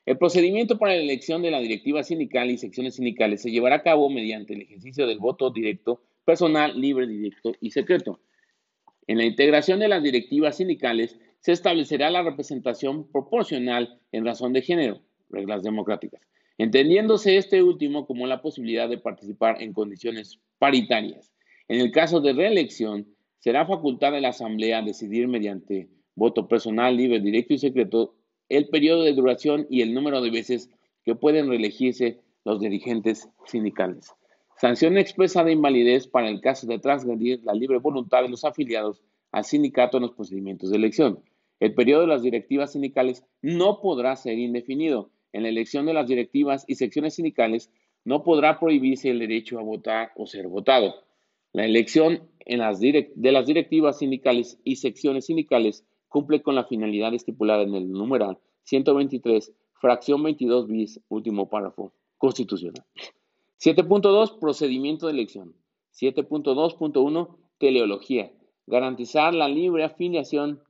El 0.07 0.19
procedimiento 0.19 0.79
para 0.79 0.95
la 0.95 1.03
elección 1.03 1.43
de 1.43 1.51
la 1.51 1.61
directiva 1.61 2.03
sindical 2.03 2.51
y 2.51 2.59
secciones 2.59 2.97
sindicales 2.97 3.43
se 3.43 3.51
llevará 3.51 3.77
a 3.77 3.83
cabo 3.83 4.09
mediante 4.11 4.55
el 4.55 4.63
ejercicio 4.63 5.07
del 5.07 5.19
voto 5.19 5.51
directo, 5.51 6.03
personal, 6.25 6.81
libre, 6.81 7.07
directo 7.07 7.53
y 7.61 7.71
secreto, 7.71 8.21
en 9.09 9.17
la 9.17 9.25
integración 9.25 9.81
de 9.81 9.89
las 9.89 10.03
directivas 10.03 10.59
sindicales 10.59 11.19
se 11.41 11.53
establecerá 11.53 12.11
la 12.11 12.23
representación 12.23 13.11
proporcional 13.11 13.99
en 14.13 14.27
razón 14.27 14.53
de 14.53 14.61
género, 14.61 15.01
reglas 15.31 15.63
democráticas, 15.63 16.21
entendiéndose 16.59 17.39
este 17.39 17.63
último 17.63 18.07
como 18.07 18.27
la 18.27 18.43
posibilidad 18.43 18.87
de 18.87 18.99
participar 18.99 19.63
en 19.63 19.73
condiciones 19.73 20.39
paritarias. 20.59 21.33
En 21.69 21.81
el 21.81 21.93
caso 21.93 22.21
de 22.21 22.33
reelección, 22.33 23.07
será 23.39 23.67
facultad 23.67 24.13
de 24.13 24.23
la 24.23 24.31
Asamblea 24.31 24.83
decidir 24.83 25.29
mediante 25.29 25.89
voto 26.15 26.49
personal, 26.49 26.97
libre, 26.97 27.21
directo 27.21 27.55
y 27.55 27.59
secreto 27.59 28.15
el 28.49 28.69
periodo 28.69 29.03
de 29.03 29.13
duración 29.13 29.67
y 29.69 29.83
el 29.83 29.93
número 29.93 30.23
de 30.23 30.31
veces 30.31 30.71
que 31.05 31.15
pueden 31.15 31.49
reelegirse 31.49 32.21
los 32.45 32.59
dirigentes 32.59 33.29
sindicales. 33.47 34.11
Sanción 34.57 34.97
expresa 34.97 35.45
de 35.45 35.53
invalidez 35.53 36.09
para 36.09 36.29
el 36.29 36.41
caso 36.41 36.67
de 36.67 36.79
transgredir 36.79 37.41
la 37.45 37.53
libre 37.53 37.79
voluntad 37.79 38.23
de 38.23 38.31
los 38.31 38.45
afiliados 38.45 39.03
al 39.31 39.45
sindicato 39.45 39.99
en 39.99 40.05
los 40.05 40.15
procedimientos 40.15 40.71
de 40.71 40.79
elección. 40.79 41.23
El 41.61 41.75
periodo 41.75 42.03
de 42.03 42.07
las 42.09 42.23
directivas 42.23 42.73
sindicales 42.73 43.25
no 43.43 43.81
podrá 43.81 44.17
ser 44.17 44.39
indefinido. 44.39 45.11
En 45.33 45.43
la 45.43 45.51
elección 45.51 45.85
de 45.87 45.93
las 45.93 46.09
directivas 46.09 46.65
y 46.67 46.77
secciones 46.77 47.15
sindicales 47.15 47.71
no 48.05 48.25
podrá 48.25 48.59
prohibirse 48.59 49.11
el 49.11 49.19
derecho 49.19 49.59
a 49.59 49.63
votar 49.63 50.13
o 50.17 50.27
ser 50.27 50.49
votado. 50.49 50.95
La 51.59 51.65
elección 51.65 52.23
de 52.47 53.33
las 53.33 53.47
directivas 53.47 53.99
sindicales 53.99 54.61
y 54.63 54.77
secciones 54.77 55.27
sindicales 55.27 55.85
cumple 56.07 56.41
con 56.41 56.55
la 56.55 56.63
finalidad 56.63 57.13
estipulada 57.15 57.63
en 57.63 57.75
el 57.75 57.91
numeral 57.91 58.39
123, 58.63 59.53
fracción 59.73 60.23
22 60.23 60.69
bis, 60.69 61.01
último 61.09 61.49
párrafo 61.49 61.93
constitucional. 62.17 62.85
7.2 63.61 64.39
Procedimiento 64.39 65.07
de 65.07 65.15
elección. 65.15 65.53
7.2.1 66.01 67.37
Teleología. 67.59 68.31
Garantizar 68.69 69.35
la 69.35 69.49
libre 69.49 69.83
afiliación 69.83 70.63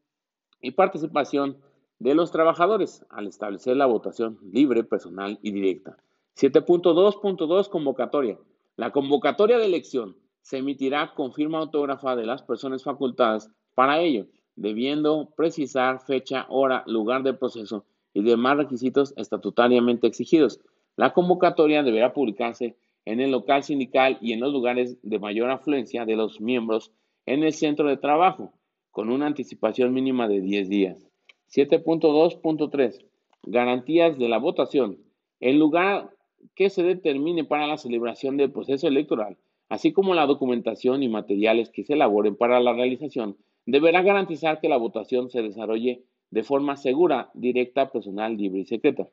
y 0.62 0.70
participación 0.70 1.58
de 1.98 2.14
los 2.14 2.32
trabajadores 2.32 3.04
al 3.10 3.26
establecer 3.26 3.76
la 3.76 3.84
votación 3.84 4.38
libre, 4.54 4.84
personal 4.84 5.38
y 5.42 5.52
directa. 5.52 5.98
7.2.2 6.34 7.68
Convocatoria. 7.68 8.38
La 8.76 8.90
convocatoria 8.90 9.58
de 9.58 9.66
elección 9.66 10.16
se 10.48 10.56
emitirá 10.56 11.12
con 11.14 11.34
firma 11.34 11.58
autógrafa 11.58 12.16
de 12.16 12.24
las 12.24 12.40
personas 12.42 12.82
facultadas 12.82 13.50
para 13.74 14.00
ello, 14.00 14.28
debiendo 14.56 15.28
precisar 15.36 16.00
fecha, 16.00 16.46
hora, 16.48 16.84
lugar 16.86 17.22
de 17.22 17.34
proceso 17.34 17.84
y 18.14 18.22
demás 18.22 18.56
requisitos 18.56 19.12
estatutariamente 19.18 20.06
exigidos 20.06 20.58
la 20.96 21.12
convocatoria 21.12 21.82
deberá 21.82 22.14
publicarse 22.14 22.76
en 23.04 23.20
el 23.20 23.30
local 23.30 23.62
sindical 23.62 24.16
y 24.22 24.32
en 24.32 24.40
los 24.40 24.50
lugares 24.50 24.96
de 25.02 25.18
mayor 25.18 25.50
afluencia 25.50 26.06
de 26.06 26.16
los 26.16 26.40
miembros 26.40 26.92
en 27.26 27.42
el 27.44 27.52
centro 27.52 27.86
de 27.88 27.98
trabajo, 27.98 28.54
con 28.90 29.10
una 29.10 29.26
anticipación 29.26 29.92
mínima 29.92 30.28
de 30.28 30.40
10 30.40 30.68
días. 30.70 31.06
7.2.3. 31.54 33.04
Garantías 33.44 34.18
de 34.18 34.28
la 34.30 34.38
votación. 34.38 34.98
El 35.40 35.58
lugar 35.58 36.10
que 36.54 36.70
se 36.70 36.82
determine 36.82 37.44
para 37.44 37.66
la 37.66 37.76
celebración 37.76 38.38
del 38.38 38.50
proceso 38.50 38.88
electoral, 38.88 39.36
así 39.68 39.92
como 39.92 40.14
la 40.14 40.26
documentación 40.26 41.02
y 41.02 41.08
materiales 41.08 41.70
que 41.70 41.84
se 41.84 41.94
elaboren 41.94 42.36
para 42.36 42.60
la 42.60 42.72
realización, 42.72 43.36
deberá 43.66 44.02
garantizar 44.02 44.60
que 44.60 44.68
la 44.68 44.76
votación 44.76 45.30
se 45.30 45.42
desarrolle 45.42 46.04
de 46.30 46.42
forma 46.42 46.76
segura, 46.76 47.30
directa, 47.34 47.90
personal, 47.90 48.36
libre 48.36 48.60
y 48.60 48.64
secreta. 48.64 49.08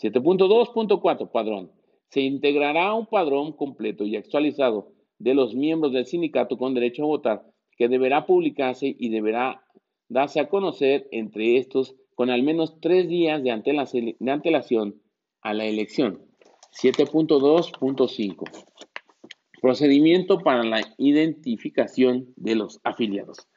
7.2.4 0.00 1.30
Padrón. 1.30 1.70
Se 2.08 2.20
integrará 2.20 2.94
un 2.94 3.06
padrón 3.06 3.52
completo 3.52 4.04
y 4.04 4.16
actualizado 4.16 4.92
de 5.18 5.34
los 5.34 5.54
miembros 5.54 5.92
del 5.92 6.06
sindicato 6.06 6.58
con 6.58 6.74
derecho 6.74 7.04
a 7.04 7.06
votar 7.06 7.46
que 7.76 7.88
deberá 7.88 8.26
publicarse 8.26 8.94
y 8.98 9.08
deberá 9.08 9.64
darse 10.08 10.40
a 10.40 10.48
conocer 10.48 11.08
entre 11.10 11.58
estos 11.58 11.94
con 12.14 12.30
al 12.30 12.42
menos 12.42 12.80
tres 12.80 13.08
días 13.08 13.42
de, 13.42 13.50
antelación 13.50 15.02
a 15.42 15.52
la 15.52 15.66
elección. 15.66 16.22
7.2.5 16.82 18.95
Procedimiento 19.66 20.38
para 20.38 20.62
la 20.62 20.80
identificación 20.96 22.32
de 22.36 22.54
los 22.54 22.78
afiliados. 22.84 23.48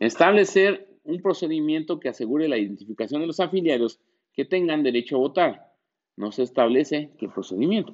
Establecer 0.00 0.88
un 1.04 1.22
procedimiento 1.22 2.00
que 2.00 2.08
asegure 2.08 2.48
la 2.48 2.58
identificación 2.58 3.20
de 3.20 3.28
los 3.28 3.38
afiliados 3.38 4.00
que 4.32 4.44
tengan 4.44 4.82
derecho 4.82 5.14
a 5.14 5.20
votar 5.20 5.72
no 6.16 6.32
se 6.32 6.42
establece 6.42 7.12
qué 7.16 7.28
procedimiento. 7.28 7.92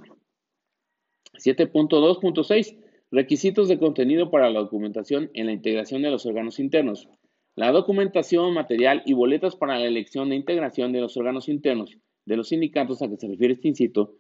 7.2.6. 1.35 2.79
Requisitos 3.11 3.69
de 3.69 3.79
contenido 3.79 4.31
para 4.31 4.49
la 4.49 4.61
documentación 4.61 5.31
en 5.35 5.45
la 5.45 5.53
integración 5.53 6.01
de 6.01 6.11
los 6.11 6.25
órganos 6.25 6.61
internos. 6.61 7.11
La 7.55 7.71
documentación, 7.71 8.55
material 8.55 9.03
y 9.05 9.13
boletas 9.13 9.57
para 9.57 9.79
la 9.79 9.85
elección 9.85 10.31
de 10.31 10.37
integración 10.37 10.93
de 10.93 11.03
los 11.03 11.19
órganos 11.19 11.51
internos 11.51 11.99
de 12.25 12.37
los 12.39 12.49
sindicatos 12.49 13.03
a 13.03 13.11
que 13.11 13.19
se 13.19 13.29
refiere 13.29 13.53
este 13.53 13.69
incito 13.69 14.15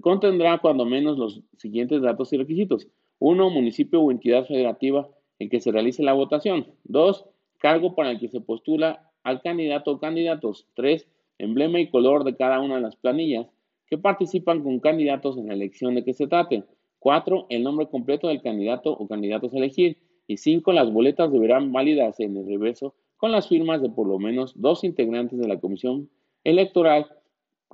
contendrá 0.00 0.58
cuando 0.58 0.84
menos 0.84 1.18
los 1.18 1.40
siguientes 1.56 2.02
datos 2.02 2.32
y 2.32 2.36
requisitos. 2.36 2.88
1. 3.20 3.50
Municipio 3.50 4.00
o 4.00 4.10
entidad 4.10 4.44
federativa 4.44 5.08
en 5.38 5.48
que 5.48 5.60
se 5.60 5.70
realice 5.70 6.02
la 6.02 6.12
votación. 6.12 6.66
2. 6.84 7.24
Cargo 7.58 7.94
para 7.94 8.10
el 8.10 8.18
que 8.18 8.28
se 8.28 8.40
postula 8.40 9.10
al 9.22 9.40
candidato 9.42 9.92
o 9.92 10.00
candidatos. 10.00 10.66
3 10.74 11.06
emblema 11.38 11.80
y 11.80 11.90
color 11.90 12.24
de 12.24 12.34
cada 12.34 12.60
una 12.60 12.76
de 12.76 12.80
las 12.80 12.96
planillas 12.96 13.46
que 13.86 13.98
participan 13.98 14.62
con 14.62 14.80
candidatos 14.80 15.36
en 15.36 15.48
la 15.48 15.54
elección 15.54 15.94
de 15.94 16.04
que 16.04 16.14
se 16.14 16.26
trate. 16.26 16.64
4. 16.98 17.46
El 17.50 17.62
nombre 17.62 17.88
completo 17.88 18.28
del 18.28 18.42
candidato 18.42 18.90
o 18.90 19.06
candidatos 19.06 19.52
a 19.54 19.58
elegir. 19.58 19.98
Y 20.26 20.38
5. 20.38 20.72
Las 20.72 20.92
boletas 20.92 21.30
deberán 21.30 21.72
validarse 21.72 22.24
en 22.24 22.36
el 22.36 22.46
reverso 22.46 22.94
con 23.16 23.30
las 23.30 23.48
firmas 23.48 23.80
de 23.80 23.90
por 23.90 24.08
lo 24.08 24.18
menos 24.18 24.60
dos 24.60 24.82
integrantes 24.82 25.38
de 25.38 25.46
la 25.46 25.60
comisión 25.60 26.10
electoral 26.42 27.06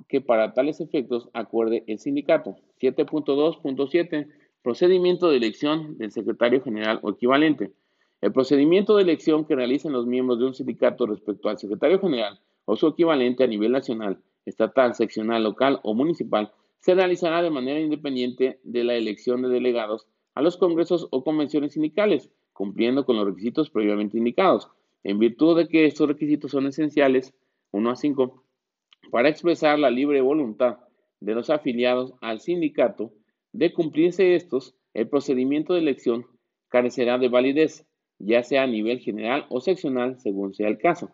que 0.07 0.21
para 0.21 0.53
tales 0.53 0.81
efectos 0.81 1.29
acuerde 1.33 1.83
el 1.87 1.99
sindicato. 1.99 2.55
7.2.7 2.81 4.27
Procedimiento 4.63 5.29
de 5.29 5.35
elección 5.35 5.97
del 5.97 6.11
secretario 6.11 6.61
general 6.61 6.99
o 7.03 7.09
equivalente. 7.09 7.73
El 8.21 8.31
procedimiento 8.31 8.95
de 8.95 9.03
elección 9.03 9.43
que 9.43 9.55
realicen 9.55 9.91
los 9.91 10.07
miembros 10.07 10.39
de 10.39 10.45
un 10.45 10.53
sindicato 10.53 11.05
respecto 11.05 11.49
al 11.49 11.59
secretario 11.59 11.99
general 11.99 12.39
o 12.63 12.77
su 12.77 12.87
equivalente 12.87 13.43
a 13.43 13.47
nivel 13.47 13.73
nacional, 13.73 14.21
estatal, 14.45 14.95
seccional, 14.95 15.43
local 15.43 15.81
o 15.83 15.93
municipal 15.93 16.53
se 16.79 16.95
realizará 16.95 17.41
de 17.41 17.49
manera 17.49 17.81
independiente 17.81 18.61
de 18.63 18.83
la 18.85 18.95
elección 18.95 19.41
de 19.41 19.49
delegados 19.49 20.07
a 20.35 20.41
los 20.41 20.55
congresos 20.55 21.07
o 21.11 21.25
convenciones 21.25 21.73
sindicales, 21.73 22.29
cumpliendo 22.53 23.05
con 23.05 23.17
los 23.17 23.25
requisitos 23.25 23.69
previamente 23.69 24.17
indicados, 24.17 24.69
en 25.03 25.19
virtud 25.19 25.57
de 25.57 25.67
que 25.67 25.85
estos 25.85 26.07
requisitos 26.07 26.51
son 26.51 26.67
esenciales, 26.67 27.33
1 27.71 27.89
a 27.89 27.95
5, 27.97 28.42
para 29.11 29.29
expresar 29.29 29.79
la 29.79 29.89
libre 29.89 30.21
voluntad 30.21 30.77
de 31.19 31.35
los 31.35 31.49
afiliados 31.49 32.13
al 32.21 32.39
sindicato 32.39 33.13
de 33.51 33.71
cumplirse 33.71 34.35
estos, 34.35 34.75
el 34.93 35.07
procedimiento 35.07 35.73
de 35.73 35.79
elección 35.79 36.25
carecerá 36.69 37.17
de 37.17 37.29
validez, 37.29 37.85
ya 38.19 38.43
sea 38.43 38.63
a 38.63 38.67
nivel 38.67 38.99
general 38.99 39.45
o 39.49 39.61
seccional, 39.61 40.19
según 40.19 40.53
sea 40.53 40.67
el 40.67 40.77
caso. 40.77 41.11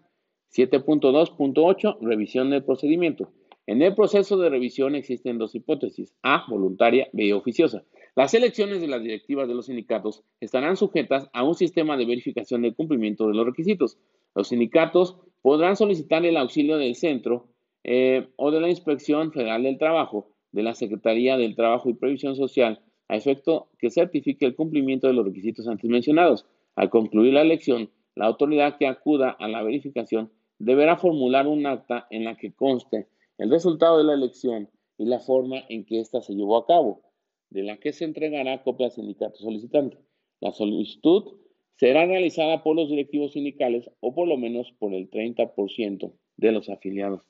7.2.8 0.56 1.98
Revisión 2.02 2.50
del 2.50 2.64
procedimiento. 2.64 3.32
En 3.68 3.82
el 3.84 3.94
proceso 3.94 4.36
de 4.38 4.50
revisión 4.50 4.96
existen 4.96 5.38
dos 5.38 5.54
hipótesis, 5.54 6.16
A, 6.24 6.46
voluntaria, 6.50 7.08
B, 7.14 7.34
oficiosa. 7.34 7.84
Las 8.16 8.34
elecciones 8.34 8.82
de 8.82 8.88
las 8.88 9.04
directivas 9.04 9.48
de 9.48 9.54
los 9.54 9.68
sindicatos 9.68 10.24
estarán 10.40 10.76
sujetas 10.76 11.30
a 11.34 11.44
un 11.44 11.54
sistema 11.54 11.96
de 11.96 12.08
verificación 12.08 12.64
del 12.64 12.74
cumplimiento 12.74 13.28
de 13.28 13.36
los 13.36 13.46
requisitos. 13.46 14.00
Los 14.34 14.48
sindicatos 14.48 15.18
podrán 15.44 15.76
solicitar 15.76 16.26
el 16.26 16.38
auxilio 16.38 16.78
del 16.78 16.96
centro 16.96 17.50
eh, 17.84 18.28
o 18.36 18.52
de 18.52 18.62
la 18.62 18.70
Inspección 18.70 19.32
Federal 19.32 19.64
del 19.64 19.78
Trabajo 19.78 20.32
de 20.52 20.64
la 20.64 20.74
Secretaría 20.74 21.38
del 21.38 21.56
Trabajo 21.56 21.90
y 21.90 21.94
Previsión 21.94 22.36
Social 22.36 22.82
a 23.08 23.16
efecto 23.16 23.70
que 23.80 23.90
certifique 23.90 24.46
el 24.46 24.56
cumplimiento 24.56 25.08
de 25.08 25.14
los 25.14 25.26
requisitos 25.26 25.68
antes 25.68 25.90
mencionados. 25.90 26.46
Al 26.76 26.90
concluir 26.90 27.34
la 27.34 27.42
elección, 27.42 27.90
la 28.16 28.26
autoridad 28.26 28.78
que 28.78 28.88
acuda 28.88 29.32
a 29.32 29.48
la 29.48 29.64
verificación 29.64 30.32
deberá 30.60 30.98
formular 30.98 31.48
un 31.48 31.66
acta 31.66 32.08
en 32.10 32.26
la 32.26 32.36
que 32.38 32.54
conste 32.54 33.08
el 33.38 33.50
resultado 33.50 33.98
de 33.98 34.04
la 34.04 34.14
elección 34.14 34.70
y 34.98 35.06
la 35.06 35.20
forma 35.20 35.64
en 35.70 35.86
que 35.86 36.00
ésta 36.00 36.22
se 36.22 36.36
llevó 36.36 36.58
a 36.58 36.68
cabo, 36.68 37.02
de 37.50 37.64
la 37.64 37.78
que 37.78 37.94
se 37.94 38.06
entregará 38.06 38.62
copia 38.64 38.88
al 38.88 38.92
sindicato 38.92 39.38
solicitante. 39.38 39.98
La 40.40 40.52
solicitud 40.52 41.38
será 41.78 42.06
realizada 42.06 42.62
por 42.62 42.76
los 42.76 42.90
directivos 42.90 43.34
sindicales 43.34 43.90
o 44.02 44.14
por 44.14 44.28
lo 44.28 44.38
menos 44.38 44.72
por 44.78 44.94
el 44.94 45.10
30% 45.10 46.12
de 46.38 46.52
los 46.52 46.70
afiliados 46.70 47.22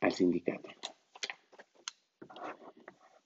al 0.00 0.12
sindicato. 0.12 0.68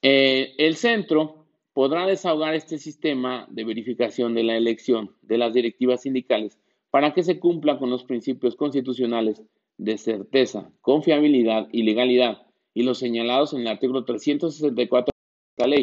Eh, 0.02 0.54
el 0.58 0.76
centro 0.76 1.46
podrá 1.72 2.06
desahogar 2.06 2.54
este 2.54 2.78
sistema 2.78 3.46
de 3.50 3.64
verificación 3.64 4.34
de 4.34 4.42
la 4.42 4.56
elección 4.56 5.14
de 5.22 5.38
las 5.38 5.52
directivas 5.52 6.02
sindicales 6.02 6.58
para 6.90 7.14
que 7.14 7.22
se 7.22 7.38
cumpla 7.38 7.78
con 7.78 7.88
los 7.88 8.04
principios 8.04 8.56
constitucionales 8.56 9.42
de 9.78 9.96
certeza, 9.96 10.70
confiabilidad 10.80 11.68
y 11.72 11.84
legalidad 11.84 12.46
y 12.74 12.82
los 12.82 12.98
señalados 12.98 13.54
en 13.54 13.62
el 13.62 13.68
artículo 13.68 14.04
364 14.04 15.12
de 15.56 15.62
la 15.62 15.66
ley. 15.68 15.82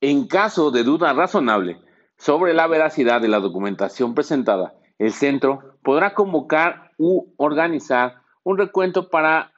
En 0.00 0.26
caso 0.28 0.70
de 0.70 0.84
duda 0.84 1.12
razonable 1.12 1.78
sobre 2.16 2.54
la 2.54 2.66
veracidad 2.66 3.20
de 3.20 3.28
la 3.28 3.40
documentación 3.40 4.14
presentada, 4.14 4.74
el 4.98 5.12
centro 5.12 5.78
podrá 5.82 6.14
convocar 6.14 6.92
u 6.98 7.32
organizar 7.36 8.22
un 8.46 8.58
recuento 8.58 9.10
para 9.10 9.52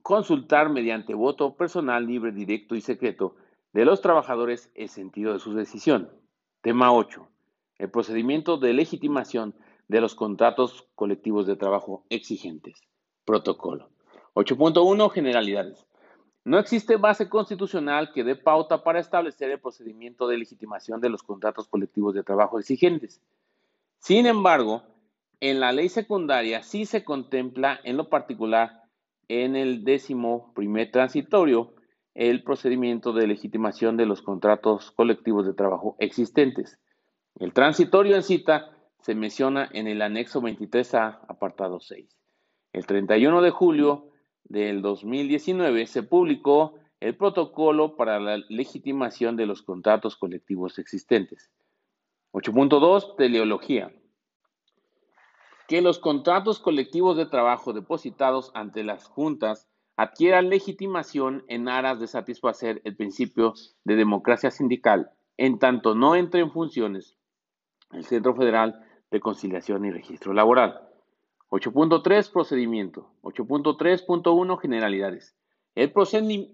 consultar 0.00 0.70
mediante 0.70 1.12
voto 1.12 1.56
personal 1.56 2.06
libre, 2.06 2.30
directo 2.30 2.76
y 2.76 2.80
secreto 2.80 3.34
de 3.72 3.84
los 3.84 4.00
trabajadores 4.00 4.70
el 4.76 4.88
sentido 4.88 5.32
de 5.32 5.40
su 5.40 5.54
decisión. 5.54 6.08
Tema 6.60 6.92
8. 6.92 7.26
El 7.78 7.90
procedimiento 7.90 8.58
de 8.58 8.74
legitimación 8.74 9.56
de 9.88 10.00
los 10.00 10.14
contratos 10.14 10.86
colectivos 10.94 11.48
de 11.48 11.56
trabajo 11.56 12.04
exigentes. 12.10 12.80
Protocolo. 13.24 13.90
8.1. 14.34 15.10
Generalidades. 15.10 15.84
No 16.44 16.60
existe 16.60 16.94
base 16.98 17.28
constitucional 17.28 18.12
que 18.12 18.22
dé 18.22 18.36
pauta 18.36 18.84
para 18.84 19.00
establecer 19.00 19.50
el 19.50 19.58
procedimiento 19.58 20.28
de 20.28 20.38
legitimación 20.38 21.00
de 21.00 21.08
los 21.08 21.24
contratos 21.24 21.66
colectivos 21.66 22.14
de 22.14 22.22
trabajo 22.22 22.60
exigentes. 22.60 23.20
Sin 23.98 24.26
embargo, 24.26 24.84
en 25.42 25.58
la 25.58 25.72
ley 25.72 25.88
secundaria 25.88 26.62
sí 26.62 26.86
se 26.86 27.02
contempla 27.02 27.80
en 27.82 27.96
lo 27.96 28.08
particular 28.08 28.80
en 29.26 29.56
el 29.56 29.82
décimo 29.82 30.52
primer 30.54 30.92
transitorio 30.92 31.74
el 32.14 32.44
procedimiento 32.44 33.12
de 33.12 33.26
legitimación 33.26 33.96
de 33.96 34.06
los 34.06 34.22
contratos 34.22 34.92
colectivos 34.92 35.44
de 35.44 35.54
trabajo 35.54 35.96
existentes. 35.98 36.78
El 37.40 37.52
transitorio 37.52 38.14
en 38.14 38.22
cita 38.22 38.70
se 39.00 39.16
menciona 39.16 39.68
en 39.72 39.88
el 39.88 40.02
anexo 40.02 40.40
23A, 40.40 41.22
apartado 41.26 41.80
6. 41.80 42.16
El 42.72 42.86
31 42.86 43.42
de 43.42 43.50
julio 43.50 44.10
del 44.44 44.80
2019 44.80 45.88
se 45.88 46.04
publicó 46.04 46.74
el 47.00 47.16
protocolo 47.16 47.96
para 47.96 48.20
la 48.20 48.36
legitimación 48.48 49.34
de 49.34 49.46
los 49.46 49.62
contratos 49.62 50.14
colectivos 50.14 50.78
existentes. 50.78 51.50
8.2 52.32 53.16
Teleología 53.16 53.92
que 55.72 55.80
los 55.80 55.98
contratos 55.98 56.58
colectivos 56.58 57.16
de 57.16 57.24
trabajo 57.24 57.72
depositados 57.72 58.50
ante 58.52 58.84
las 58.84 59.06
juntas 59.06 59.70
adquieran 59.96 60.50
legitimación 60.50 61.46
en 61.48 61.66
aras 61.66 61.98
de 61.98 62.08
satisfacer 62.08 62.82
el 62.84 62.94
principio 62.94 63.54
de 63.82 63.96
democracia 63.96 64.50
sindical, 64.50 65.12
en 65.38 65.58
tanto 65.58 65.94
no 65.94 66.14
entre 66.14 66.42
en 66.42 66.50
funciones 66.50 67.16
el 67.90 68.04
Centro 68.04 68.34
Federal 68.34 68.84
de 69.10 69.20
Conciliación 69.20 69.86
y 69.86 69.90
Registro 69.90 70.34
Laboral. 70.34 70.78
8.3 71.48 72.30
Procedimiento. 72.30 73.08
8.3.1 73.22 74.58
Generalidades. 74.60 75.34
El, 75.74 75.94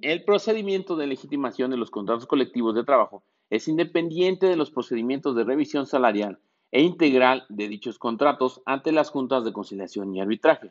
el 0.01 0.25
procedimiento 0.25 0.95
de 0.95 1.09
legitimación 1.09 1.73
de 1.73 1.77
los 1.77 1.91
contratos 1.91 2.27
colectivos 2.27 2.77
de 2.77 2.85
trabajo 2.85 3.25
es 3.51 3.67
independiente 3.67 4.47
de 4.47 4.55
los 4.55 4.71
procedimientos 4.71 5.35
de 5.35 5.43
revisión 5.43 5.87
salarial 5.87 6.39
e 6.71 6.83
integral 6.83 7.45
de 7.49 7.69
dichos 7.69 7.99
contratos 7.99 8.63
ante 8.67 8.93
las 8.93 9.11
juntas 9.11 9.45
de 9.45 9.53
conciliación 9.53 10.15
y 10.15 10.21
arbitraje. 10.21 10.71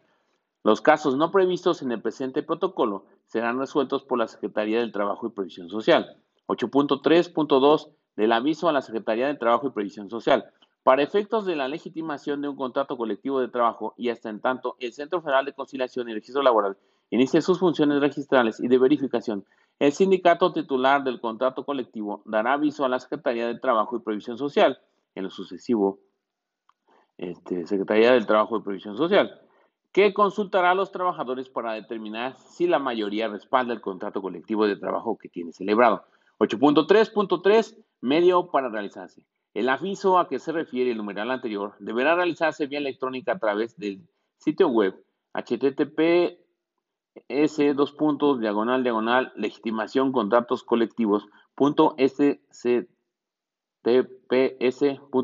Los 0.64 0.82
casos 0.82 1.16
no 1.16 1.32
previstos 1.32 1.82
en 1.82 1.91
el 1.91 2.02
presente 2.02 2.43
protocolo 2.43 3.06
serán 3.26 3.60
resueltos 3.60 4.04
por 4.04 4.18
la 4.18 4.28
Secretaría 4.28 4.80
del 4.80 4.91
Trabajo 4.91 5.28
y 5.28 5.32
Previsión 5.32 5.70
Social. 5.70 6.18
8.3.2 6.48 7.89
del 8.16 8.32
aviso 8.32 8.68
a 8.68 8.74
la 8.74 8.82
Secretaría 8.82 9.28
del 9.28 9.39
Trabajo 9.39 9.68
y 9.68 9.72
Previsión 9.72 10.10
Social. 10.10 10.45
Para 10.84 11.04
efectos 11.04 11.45
de 11.45 11.56
la 11.56 11.68
legitimación 11.68 12.41
de 12.41 12.48
un 12.48 12.56
contrato 12.56 12.98
colectivo 12.98 13.39
de 13.39 13.50
trabajo 13.50 13.93
y 13.98 14.10
hasta 14.10 14.30
en 14.30 14.39
tanto 14.39 14.76
el 14.80 14.93
Centro 14.93 15.22
Federal 15.22 15.45
de 15.45 15.54
Conciliación 15.54 16.10
y 16.10 16.14
Registro 16.14 16.41
Laboral 16.41 16.78
inicie 17.10 17.41
sus 17.41 17.60
funciones 17.60 18.00
registrales 18.00 18.60
y 18.60 18.68
de 18.68 18.78
verificación, 18.78 19.45
el 19.80 19.91
sindicato 19.91 20.54
titular 20.54 21.04
del 21.04 21.22
contrato 21.22 21.64
colectivo 21.64 22.22
dará 22.26 22.54
aviso 22.54 22.84
a 22.84 22.89
la 22.89 23.00
Secretaría 23.00 23.48
del 23.48 23.62
Trabajo 23.62 23.95
y 23.95 24.00
Previsión 24.00 24.38
Social 24.38 24.80
en 25.18 25.24
lo 25.24 25.30
sucesivo 25.30 25.99
este, 27.18 27.65
Secretaría 27.65 28.11
del 28.11 28.28
Trabajo 28.28 28.57
y 28.57 28.61
Previsión 28.61 28.95
Social, 28.95 29.41
que 29.91 30.13
consultará 30.13 30.72
a 30.72 30.76
los 30.76 30.91
trabajadores 30.91 31.49
para 31.49 31.74
determinar 31.74 32.38
si 32.38 32.68
la 32.68 32.78
mayoría 32.78 33.28
respalda 33.28 33.74
el 33.74 33.82
contrato 33.82 34.22
colectivo 34.22 34.68
de 34.68 34.76
trabajo 34.76 35.18
que 35.18 35.30
tiene 35.30 35.51
celebrado. 35.53 36.05
8.3.3 36.39 37.76
Medio 37.99 38.51
para 38.51 38.70
realizarse. 38.70 39.26
El 39.55 39.70
aviso 39.70 40.20
a 40.20 40.28
que 40.30 40.38
se 40.38 40.51
refiere 40.51 40.91
el 40.91 40.97
numeral 40.97 41.32
anterior 41.32 41.74
deberá 41.80 42.13
realizarse 42.13 42.68
vía 42.68 42.78
electrónica 42.78 43.32
a 43.32 43.39
través 43.39 43.76
del 43.78 44.07
sitio 44.38 44.68
web 44.68 45.03
https 45.34 46.38
dos 47.76 47.91
puntos 47.93 48.39
diagonal 48.39 48.84
diagonal 48.84 49.34
legitimación 49.36 50.11
contratos 50.11 50.63
colectivos 50.63 51.26
punto 51.55 51.95
tps.gov.mx, 53.88 55.17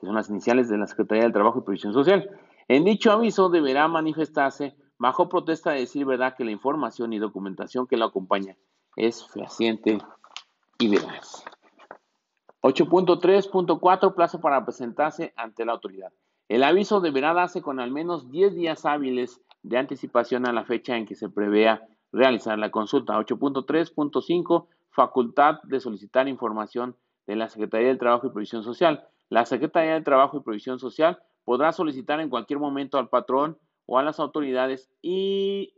que 0.00 0.06
son 0.06 0.14
las 0.14 0.28
iniciales 0.28 0.68
de 0.68 0.76
la 0.76 0.88
Secretaría 0.88 1.22
del 1.22 1.32
Trabajo 1.32 1.60
y 1.60 1.62
Previsión 1.62 1.92
Social. 1.92 2.28
En 2.66 2.84
dicho 2.84 3.12
aviso 3.12 3.48
deberá 3.48 3.86
manifestarse 3.86 4.74
bajo 4.98 5.28
protesta 5.28 5.70
de 5.70 5.80
decir 5.80 6.04
verdad 6.04 6.34
que 6.36 6.44
la 6.44 6.50
información 6.50 7.12
y 7.12 7.20
documentación 7.20 7.86
que 7.86 7.96
la 7.96 8.06
acompaña 8.06 8.56
es 8.96 9.24
fehaciente 9.28 9.98
y 10.78 10.88
veraz. 10.88 11.44
8.3.4 12.62 14.14
Plazo 14.14 14.40
para 14.40 14.64
presentarse 14.64 15.32
ante 15.36 15.64
la 15.64 15.72
autoridad. 15.72 16.12
El 16.48 16.64
aviso 16.64 17.00
deberá 17.00 17.32
darse 17.32 17.62
con 17.62 17.78
al 17.78 17.92
menos 17.92 18.30
10 18.32 18.56
días 18.56 18.84
hábiles 18.84 19.40
de 19.62 19.78
anticipación 19.78 20.44
a 20.46 20.52
la 20.52 20.64
fecha 20.64 20.96
en 20.96 21.06
que 21.06 21.14
se 21.14 21.28
prevea 21.28 21.86
realizar 22.12 22.58
la 22.58 22.72
consulta. 22.72 23.16
8.3.5 23.16 24.66
facultad 24.90 25.60
de 25.64 25.80
solicitar 25.80 26.28
información 26.28 26.96
de 27.26 27.36
la 27.36 27.48
Secretaría 27.48 27.88
del 27.88 27.98
Trabajo 27.98 28.26
y 28.26 28.30
Previsión 28.30 28.62
Social. 28.62 29.06
La 29.28 29.46
Secretaría 29.46 29.94
del 29.94 30.04
Trabajo 30.04 30.36
y 30.36 30.42
Previsión 30.42 30.78
Social 30.78 31.22
podrá 31.44 31.72
solicitar 31.72 32.20
en 32.20 32.28
cualquier 32.28 32.58
momento 32.58 32.98
al 32.98 33.08
patrón 33.08 33.58
o 33.86 33.98
a 33.98 34.02
las 34.02 34.20
autoridades 34.20 34.90
y 35.02 35.74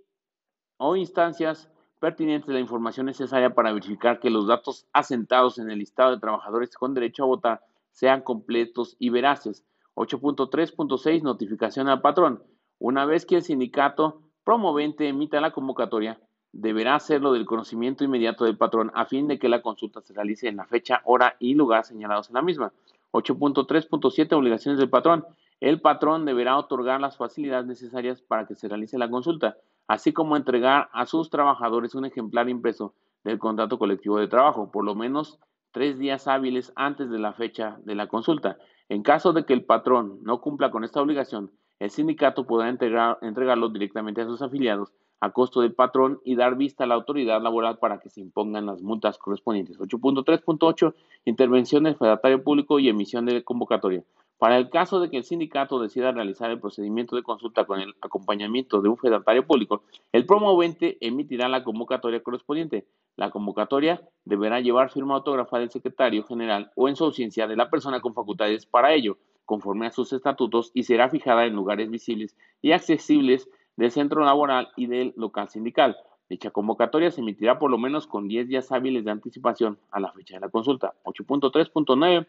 o 0.78 0.96
instancias 0.96 1.70
pertinentes 2.00 2.48
la 2.48 2.58
información 2.58 3.06
necesaria 3.06 3.54
para 3.54 3.72
verificar 3.72 4.18
que 4.18 4.30
los 4.30 4.48
datos 4.48 4.86
asentados 4.92 5.58
en 5.58 5.70
el 5.70 5.78
listado 5.78 6.10
de 6.10 6.20
trabajadores 6.20 6.74
con 6.74 6.94
derecho 6.94 7.22
a 7.22 7.26
votar 7.26 7.60
sean 7.92 8.22
completos 8.22 8.96
y 8.98 9.10
veraces. 9.10 9.64
8.3.6 9.94 11.22
Notificación 11.22 11.88
al 11.88 12.00
patrón. 12.00 12.42
Una 12.78 13.04
vez 13.04 13.24
que 13.24 13.36
el 13.36 13.42
sindicato 13.42 14.22
promovente 14.42 15.08
emita 15.08 15.40
la 15.40 15.52
convocatoria, 15.52 16.18
deberá 16.53 16.94
hacerlo 16.94 17.32
del 17.32 17.46
conocimiento 17.46 18.05
inmediato 18.05 18.44
del 18.44 18.57
patrón 18.57 18.92
a 18.94 19.07
fin 19.07 19.26
de 19.26 19.38
que 19.38 19.48
la 19.48 19.62
consulta 19.62 20.00
se 20.03 20.12
realice 20.12 20.48
en 20.48 20.57
la 20.57 20.66
fecha, 20.66 21.00
hora 21.05 21.36
y 21.38 21.55
lugar 21.55 21.84
señalados 21.84 22.28
en 22.28 22.34
la 22.34 22.42
misma. 22.42 22.72
8.3.7 23.12 24.32
Obligaciones 24.34 24.78
del 24.78 24.90
patrón. 24.90 25.24
El 25.61 25.80
patrón 25.80 26.24
deberá 26.24 26.57
otorgar 26.59 27.00
las 27.00 27.16
facilidades 27.16 27.66
necesarias 27.66 28.20
para 28.20 28.46
que 28.46 28.55
se 28.55 28.68
realice 28.68 28.98
la 28.98 29.11
consulta, 29.11 29.57
así 29.86 30.12
como 30.12 30.36
entregar 30.36 30.88
a 30.92 31.07
sus 31.07 31.30
trabajadores 31.30 31.94
un 31.94 32.05
ejemplar 32.05 32.48
impreso 32.48 32.94
del 33.24 33.38
contrato 33.38 33.78
colectivo 33.78 34.18
de 34.18 34.28
trabajo, 34.28 34.70
por 34.70 34.84
lo 34.84 34.94
menos 34.94 35.38
tres 35.70 35.98
días 35.98 36.26
hábiles 36.26 36.72
antes 36.74 37.11
de 37.11 37.18
la 37.18 37.32
fecha 37.32 37.78
de 37.84 37.94
la 37.94 38.09
consulta. 38.09 38.59
En 38.88 39.03
caso 39.03 39.32
de 39.32 39.44
que 39.44 39.53
el 39.53 39.64
patrón 39.64 40.18
no 40.22 40.40
cumpla 40.40 40.70
con 40.70 40.84
esta 40.84 41.00
obligación, 41.00 41.50
el 41.78 41.90
sindicato 41.90 42.46
podrá 42.46 42.68
entregarlo 42.68 43.68
directamente 43.68 44.20
a 44.20 44.26
sus 44.26 44.42
afiliados 44.42 44.92
a 45.23 45.31
costo 45.31 45.61
del 45.61 45.73
patrón 45.73 46.20
y 46.25 46.35
dar 46.35 46.57
vista 46.57 46.83
a 46.83 46.87
la 46.89 46.97
autoridad 46.97 47.41
laboral 47.41 47.79
para 47.79 48.01
que 48.01 48.11
se 48.11 48.20
impongan 48.20 48.66
las 48.66 48.83
multas 48.83 49.18
correspondientes. 49.18 49.79
8.3.8 49.79 50.95
Intervención 51.25 51.85
del 51.85 51.95
fedatario 51.95 52.43
público 52.43 52.81
y 52.81 52.89
emisión 52.89 53.25
de 53.27 53.45
convocatoria. 53.45 54.03
Para 54.39 54.57
el 54.59 54.68
caso 54.68 54.99
de 54.99 55.11
que 55.11 55.18
el 55.18 55.23
sindicato 55.23 55.79
decida 55.79 56.11
realizar 56.11 56.51
el 56.51 56.59
procedimiento 56.59 57.14
de 57.14 57.23
consulta 57.23 57.64
con 57.66 57.79
el 57.79 57.95
acompañamiento 58.01 58.83
de 58.83 58.89
un 58.89 58.97
fedatario 58.97 59.47
público, 59.47 59.85
el 60.11 60.27
promovente 60.27 60.99
emitirá 61.01 61.49
la 61.49 61.62
convocatoria 61.62 62.20
correspondiente. 62.20 62.89
La 63.14 63.31
convocatoria 63.31 64.03
deberá 64.25 64.59
llevar 64.59 64.91
firma 64.91 65.14
autógrafa 65.14 65.61
del 65.61 65.70
secretario 65.70 66.25
general 66.25 66.73
o 66.75 66.89
en 66.89 66.97
su 66.97 67.05
ausencia 67.05 67.47
de 67.47 67.55
la 67.55 67.70
persona 67.70 68.01
con 68.01 68.12
facultades 68.12 68.66
para 68.66 68.93
ello, 68.93 69.18
conforme 69.45 69.87
a 69.87 69.93
sus 69.93 70.12
estatutos, 70.12 70.73
y 70.75 70.83
será 70.83 71.09
fijada 71.09 71.47
en 71.47 71.55
lugares 71.55 71.89
visibles 71.89 72.37
y 72.61 72.73
accesibles 72.73 73.49
del 73.77 73.91
centro 73.91 74.25
laboral 74.25 74.68
y 74.77 74.87
del 74.87 75.14
local 75.16 75.49
sindical. 75.49 75.97
Dicha 76.29 76.51
convocatoria 76.51 77.11
se 77.11 77.20
emitirá 77.20 77.59
por 77.59 77.70
lo 77.70 77.79
menos 77.79 78.07
con 78.07 78.29
10 78.29 78.49
días 78.49 78.73
hábiles 78.73 79.05
de 79.05 79.11
anticipación 79.11 79.79
a 79.91 80.01
la 80.01 80.12
fecha 80.12 80.35
de 80.35 80.41
la 80.41 80.49
consulta. 80.49 80.95
8.3.9 81.05 82.27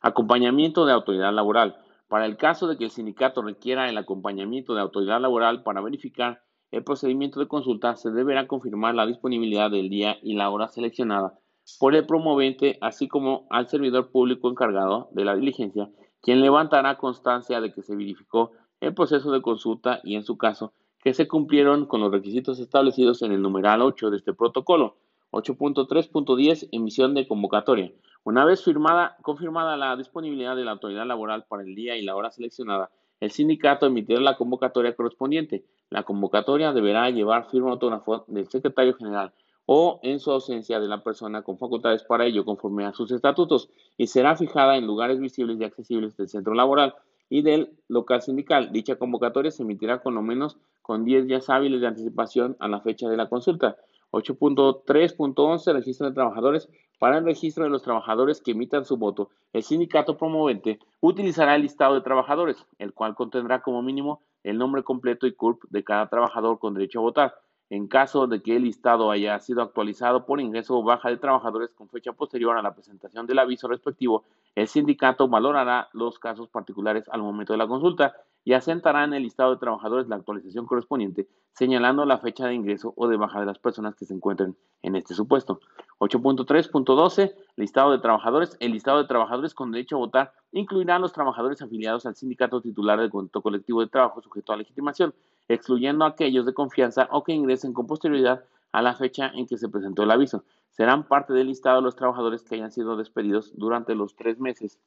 Acompañamiento 0.00 0.86
de 0.86 0.92
autoridad 0.92 1.32
laboral. 1.32 1.76
Para 2.08 2.26
el 2.26 2.36
caso 2.36 2.66
de 2.66 2.76
que 2.76 2.84
el 2.84 2.90
sindicato 2.90 3.42
requiera 3.42 3.88
el 3.88 3.98
acompañamiento 3.98 4.74
de 4.74 4.80
autoridad 4.80 5.20
laboral 5.20 5.62
para 5.62 5.80
verificar 5.80 6.42
el 6.70 6.84
procedimiento 6.84 7.40
de 7.40 7.48
consulta, 7.48 7.96
se 7.96 8.10
deberá 8.10 8.46
confirmar 8.46 8.94
la 8.94 9.06
disponibilidad 9.06 9.70
del 9.70 9.88
día 9.88 10.16
y 10.22 10.34
la 10.34 10.50
hora 10.50 10.68
seleccionada 10.68 11.38
por 11.78 11.94
el 11.94 12.06
promovente, 12.06 12.78
así 12.80 13.08
como 13.08 13.46
al 13.50 13.68
servidor 13.68 14.10
público 14.10 14.48
encargado 14.48 15.08
de 15.12 15.24
la 15.24 15.34
diligencia, 15.34 15.90
quien 16.22 16.40
levantará 16.40 16.96
constancia 16.96 17.60
de 17.60 17.72
que 17.72 17.82
se 17.82 17.94
verificó 17.94 18.52
el 18.80 18.94
proceso 18.94 19.30
de 19.30 19.42
consulta 19.42 20.00
y, 20.04 20.16
en 20.16 20.24
su 20.24 20.36
caso, 20.36 20.72
que 21.02 21.14
se 21.14 21.28
cumplieron 21.28 21.86
con 21.86 22.00
los 22.00 22.12
requisitos 22.12 22.58
establecidos 22.58 23.22
en 23.22 23.32
el 23.32 23.42
numeral 23.42 23.82
8 23.82 24.10
de 24.10 24.16
este 24.16 24.34
protocolo. 24.34 24.96
8.3.10 25.30 26.68
Emisión 26.72 27.14
de 27.14 27.28
convocatoria. 27.28 27.92
Una 28.24 28.44
vez 28.44 28.64
firmada, 28.64 29.16
confirmada 29.22 29.76
la 29.76 29.94
disponibilidad 29.96 30.56
de 30.56 30.64
la 30.64 30.72
autoridad 30.72 31.06
laboral 31.06 31.44
para 31.48 31.62
el 31.62 31.74
día 31.74 31.96
y 31.96 32.02
la 32.02 32.16
hora 32.16 32.30
seleccionada, 32.30 32.90
el 33.20 33.30
sindicato 33.30 33.86
emitirá 33.86 34.20
la 34.20 34.36
convocatoria 34.36 34.94
correspondiente. 34.94 35.64
La 35.90 36.04
convocatoria 36.04 36.72
deberá 36.72 37.10
llevar 37.10 37.50
firma 37.50 37.72
autógrafa 37.72 38.24
del 38.28 38.48
secretario 38.48 38.94
general 38.94 39.32
o 39.66 40.00
en 40.02 40.18
su 40.18 40.30
ausencia 40.30 40.80
de 40.80 40.88
la 40.88 41.02
persona 41.02 41.42
con 41.42 41.58
facultades 41.58 42.02
para 42.04 42.24
ello 42.24 42.44
conforme 42.44 42.86
a 42.86 42.94
sus 42.94 43.10
estatutos 43.10 43.68
y 43.98 44.06
será 44.06 44.34
fijada 44.34 44.76
en 44.76 44.86
lugares 44.86 45.20
visibles 45.20 45.60
y 45.60 45.64
accesibles 45.64 46.16
del 46.16 46.28
centro 46.28 46.54
laboral 46.54 46.94
y 47.30 47.42
del 47.42 47.76
local 47.88 48.22
sindical. 48.22 48.72
Dicha 48.72 48.96
convocatoria 48.96 49.50
se 49.50 49.62
emitirá 49.62 50.00
con 50.00 50.14
lo 50.14 50.22
menos 50.22 50.56
con 50.82 51.04
10 51.04 51.26
días 51.26 51.50
hábiles 51.50 51.80
de 51.80 51.88
anticipación 51.88 52.56
a 52.60 52.68
la 52.68 52.80
fecha 52.80 53.08
de 53.08 53.16
la 53.16 53.28
consulta. 53.28 53.76
8.3.11 54.10 55.72
Registro 55.74 56.08
de 56.08 56.14
trabajadores. 56.14 56.68
Para 56.98 57.18
el 57.18 57.24
registro 57.24 57.64
de 57.64 57.70
los 57.70 57.82
trabajadores 57.82 58.40
que 58.40 58.52
emitan 58.52 58.84
su 58.84 58.96
voto, 58.96 59.30
el 59.52 59.62
sindicato 59.62 60.16
promovente 60.16 60.78
utilizará 61.00 61.54
el 61.54 61.62
listado 61.62 61.94
de 61.94 62.00
trabajadores, 62.00 62.66
el 62.78 62.92
cual 62.92 63.14
contendrá 63.14 63.60
como 63.62 63.82
mínimo 63.82 64.22
el 64.42 64.58
nombre 64.58 64.82
completo 64.82 65.26
y 65.26 65.32
CURP 65.32 65.62
de 65.70 65.84
cada 65.84 66.08
trabajador 66.08 66.58
con 66.58 66.74
derecho 66.74 66.98
a 67.00 67.02
votar. 67.02 67.34
En 67.70 67.86
caso 67.86 68.26
de 68.26 68.42
que 68.42 68.56
el 68.56 68.62
listado 68.64 69.10
haya 69.10 69.38
sido 69.40 69.62
actualizado 69.62 70.24
por 70.24 70.40
ingreso 70.40 70.78
o 70.78 70.82
baja 70.82 71.10
de 71.10 71.18
trabajadores 71.18 71.70
con 71.74 71.88
fecha 71.88 72.12
posterior 72.12 72.56
a 72.56 72.62
la 72.62 72.74
presentación 72.74 73.26
del 73.26 73.38
aviso 73.38 73.68
respectivo, 73.68 74.24
el 74.54 74.68
sindicato 74.68 75.28
valorará 75.28 75.88
los 75.92 76.18
casos 76.18 76.48
particulares 76.48 77.04
al 77.10 77.20
momento 77.20 77.52
de 77.52 77.58
la 77.58 77.68
consulta 77.68 78.14
y 78.44 78.54
asentará 78.54 79.04
en 79.04 79.12
el 79.12 79.22
listado 79.22 79.50
de 79.50 79.60
trabajadores 79.60 80.08
la 80.08 80.16
actualización 80.16 80.64
correspondiente, 80.64 81.28
señalando 81.52 82.06
la 82.06 82.16
fecha 82.16 82.46
de 82.46 82.54
ingreso 82.54 82.94
o 82.96 83.06
de 83.06 83.18
baja 83.18 83.40
de 83.40 83.44
las 83.44 83.58
personas 83.58 83.94
que 83.94 84.06
se 84.06 84.14
encuentren 84.14 84.56
en 84.82 84.96
este 84.96 85.12
supuesto. 85.12 85.60
8.3.12 85.98 87.34
Listado 87.56 87.90
de 87.90 87.98
trabajadores. 87.98 88.56
El 88.60 88.72
listado 88.72 89.02
de 89.02 89.08
trabajadores 89.08 89.52
con 89.52 89.72
derecho 89.72 89.96
a 89.96 89.98
votar 89.98 90.32
incluirá 90.52 90.96
a 90.96 90.98
los 90.98 91.12
trabajadores 91.12 91.60
afiliados 91.60 92.06
al 92.06 92.14
sindicato 92.14 92.62
titular 92.62 92.98
del 92.98 93.10
contrato 93.10 93.42
colectivo 93.42 93.80
de 93.80 93.88
trabajo 93.88 94.22
sujeto 94.22 94.52
a 94.52 94.56
legitimación, 94.56 95.12
excluyendo 95.48 96.04
a 96.04 96.08
aquellos 96.08 96.46
de 96.46 96.54
confianza 96.54 97.08
o 97.10 97.24
que 97.24 97.32
ingresen 97.32 97.72
con 97.72 97.86
posterioridad 97.86 98.44
a 98.72 98.82
la 98.82 98.94
fecha 98.94 99.32
en 99.34 99.46
que 99.46 99.56
se 99.56 99.68
presentó 99.68 100.02
el 100.02 100.10
aviso. 100.10 100.44
Serán 100.70 101.08
parte 101.08 101.32
del 101.32 101.48
listado 101.48 101.80
los 101.80 101.96
trabajadores 101.96 102.42
que 102.42 102.54
hayan 102.54 102.70
sido 102.70 102.96
despedidos 102.96 103.52
durante 103.56 103.94
los 103.94 104.14
tres 104.14 104.38
meses 104.38 104.78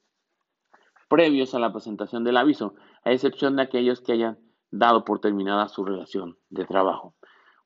previos 1.09 1.53
a 1.53 1.59
la 1.59 1.74
presentación 1.74 2.24
del 2.24 2.38
aviso, 2.38 2.76
a 3.03 3.12
excepción 3.12 3.57
de 3.57 3.64
aquellos 3.64 3.99
que 3.99 4.14
hayan 4.14 4.39
dado 4.72 5.03
por 5.03 5.20
terminada 5.20 5.68
su 5.68 5.84
relación 5.84 6.38
de 6.49 6.64
trabajo. 6.64 7.14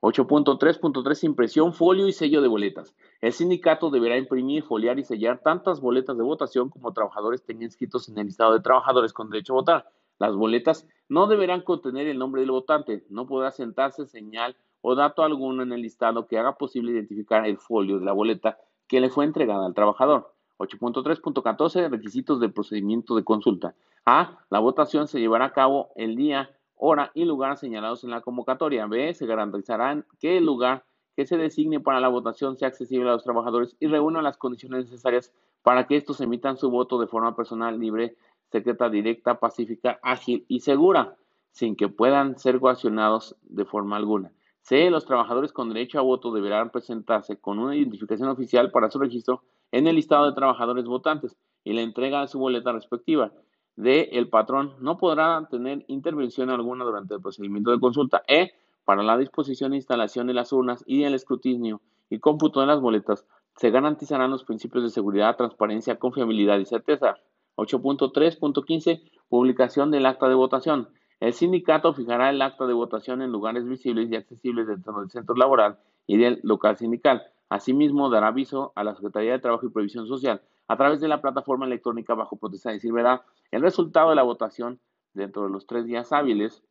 8.3.3 0.02 1.24
Impresión, 1.24 1.74
folio 1.74 2.08
y 2.08 2.14
sello 2.14 2.41
de 2.41 2.48
boletas. 2.48 2.96
El 3.22 3.34
sindicato 3.34 3.89
deberá 3.89 4.18
imprimir, 4.18 4.64
foliar 4.64 5.00
y 5.00 5.04
sellar 5.04 5.41
tantas 5.43 5.80
boletas 5.80 6.18
de 6.18 6.24
votación 6.24 6.70
como 6.70 6.93
trabajadores 6.93 7.43
tengan 7.43 7.64
inscritos 7.64 8.10
en 8.10 8.18
el 8.18 8.28
listado 8.28 8.54
de 8.54 8.62
trabajadores 8.62 9.14
con 9.14 9.30
derecho 9.30 9.54
a 9.54 9.58
votar. 9.58 9.89
Las 10.20 10.36
boletas 10.36 10.88
no 11.09 11.28
deberán 11.28 11.61
contener 11.61 12.07
el 12.07 12.18
nombre 12.18 12.41
del 12.41 12.51
votante, 12.51 13.05
no 13.09 13.28
podrá 13.28 13.51
sentarse 13.51 14.05
señal 14.05 14.55
o 14.82 14.95
dato 14.95 15.24
alguno 15.24 15.63
en 15.63 15.72
el 15.72 15.82
listado 15.82 16.28
que 16.28 16.38
haga 16.38 16.57
posible 16.57 16.91
identificar 16.91 17.45
el 17.45 17.57
folio 17.57 17.99
de 17.99 18.05
la 18.05 18.13
boleta 18.13 18.57
que 18.88 18.99
le 18.99 19.09
fue 19.09 19.26
entregada 19.26 19.66
al 19.66 19.74
trabajador. 19.74 20.34
8.3.14 20.57 21.89
Requisitos 21.89 22.39
del 22.39 22.53
procedimiento 22.53 23.16
de 23.16 23.24
consulta. 23.24 23.76
A. 24.05 24.39
La 24.49 24.59
votación 24.59 25.07
se 25.07 25.20
llevará 25.20 25.45
a 25.45 25.53
cabo 25.53 25.89
el 25.95 26.16
día 26.16 26.51
hora 26.76 27.11
y 27.13 27.26
lugar 27.26 27.57
señalados 27.57 28.03
en 28.03 28.11
la 28.11 28.22
convocatoria. 28.22 28.88
B. 28.88 29.13
Se 29.13 29.26
garantizarán 29.26 30.05
que 30.20 30.38
el 30.38 30.45
lugar 30.45 30.86
que 31.16 31.26
se 31.26 31.38
designe 31.38 31.80
para 31.80 31.99
la 31.99 32.09
votación 32.09 32.57
sea 32.57 32.68
accesible 32.68 33.09
a 33.09 33.13
los 33.13 33.24
trabajadores 33.24 33.76
y 33.80 33.88
reúna 33.88 34.22
las 34.22 34.38
condiciones 34.38 34.86
necesarias 34.86 35.34
para 35.63 35.88
que 35.88 35.97
estos 35.97 36.22
emitan 36.22 36.57
su 36.57 36.70
voto 36.70 36.99
de 36.99 37.07
forma 37.07 37.36
personal, 37.36 37.80
libre, 37.80 38.18
secreta, 38.52 38.89
directa, 38.89 39.39
pacífica, 39.39 40.00
ágil 40.02 40.46
y 40.48 40.62
segura, 40.62 41.16
sin 41.52 41.76
que 41.76 41.89
puedan 41.89 42.38
ser 42.38 42.60
coaccionados 42.60 43.36
de 43.43 43.66
forma 43.66 43.98
alguna. 43.98 44.32
C. 44.62 44.89
Los 44.89 45.06
trabajadores 45.06 45.54
con 45.54 45.70
derecho 45.70 46.00
a 46.00 46.02
voto 46.02 46.32
deberán 46.32 46.72
presentarse 46.72 47.38
con 47.38 47.60
una 47.60 47.76
identificación 47.76 48.30
oficial 48.30 48.72
para 48.72 48.89
su 48.89 49.00
registro 49.00 49.43
en 49.72 49.88
el 49.88 49.96
listado 49.96 50.26
de 50.26 50.34
trabajadores 50.34 50.86
votantes 50.86 51.38
y 51.64 51.74
la 51.74 51.82
entrega 51.82 52.22
de 52.22 52.28
su 52.28 52.39
boleta 52.39 52.72
respectiva 52.72 53.32
de 53.76 54.10
el 54.14 54.30
patrón 54.30 54.74
no 54.80 54.98
podrá 54.98 55.48
tener 55.50 55.84
intervención 55.88 56.50
alguna 56.50 56.86
durante 56.86 57.16
el 57.16 57.22
procedimiento 57.22 57.72
de 57.72 57.80
consulta. 57.80 58.24
E. 58.28 58.54
Para 58.86 59.04
la 59.04 59.18
disposición 59.18 59.74
e 59.74 59.78
instalación 59.78 60.28
de 60.28 60.34
las 60.34 60.54
urnas 60.54 60.84
y 60.86 61.04
el 61.04 61.16
escrutinio 61.16 61.82
y 62.10 62.20
cómputo 62.20 62.62
de 62.62 62.68
las 62.68 62.80
boletas, 62.80 63.26
se 63.56 63.72
garantizarán 63.72 64.32
los 64.32 64.43
principios 64.43 64.84
de 64.84 64.89
seguridad, 64.91 65.36
transparencia, 65.36 65.98
confiabilidad 65.98 66.60
y 66.60 66.66
certeza. 66.66 67.16
8.3.15 67.56 69.12
Publicación 69.30 69.91
del 69.91 70.06
acta 70.06 70.30
de 70.30 70.36
votación. 70.36 70.89
El 71.20 71.34
sindicato 71.34 71.93
fijará 71.93 72.30
el 72.30 72.41
acta 72.41 72.68
de 72.68 72.74
votación 72.74 73.22
en 73.22 73.32
lugares 73.32 73.66
visibles 73.68 74.12
y 74.12 74.16
accesibles 74.16 74.68
dentro 74.68 74.99
del 74.99 75.10
centro 75.10 75.36
laboral 75.36 75.80
y 76.06 76.18
del 76.18 76.39
local 76.43 76.78
sindical. 76.78 77.24
Asimismo, 77.49 78.10
dará 78.10 78.28
aviso 78.28 78.74
a 78.76 78.84
la 78.84 78.95
Secretaría 78.95 79.32
de 79.32 79.39
Trabajo 79.39 79.66
y 79.66 79.70
Previsión 79.70 80.08
Social 80.08 80.41
a 80.68 80.78
través 80.78 80.99
de 80.99 81.08
la 81.08 81.22
plataforma 81.22 81.66
electrónica 81.66 82.16
bajo 82.16 82.38
protesta 82.38 82.72
de 82.72 82.91
verá 82.91 83.24
el 83.51 83.62
resultado 83.62 84.10
de 84.10 84.16
la 84.16 84.24
votación 84.24 84.80
dentro 85.14 85.43
de 85.43 85.49
los 85.49 85.68
tres 85.68 85.86
días 85.86 86.12
hábiles 86.12 86.64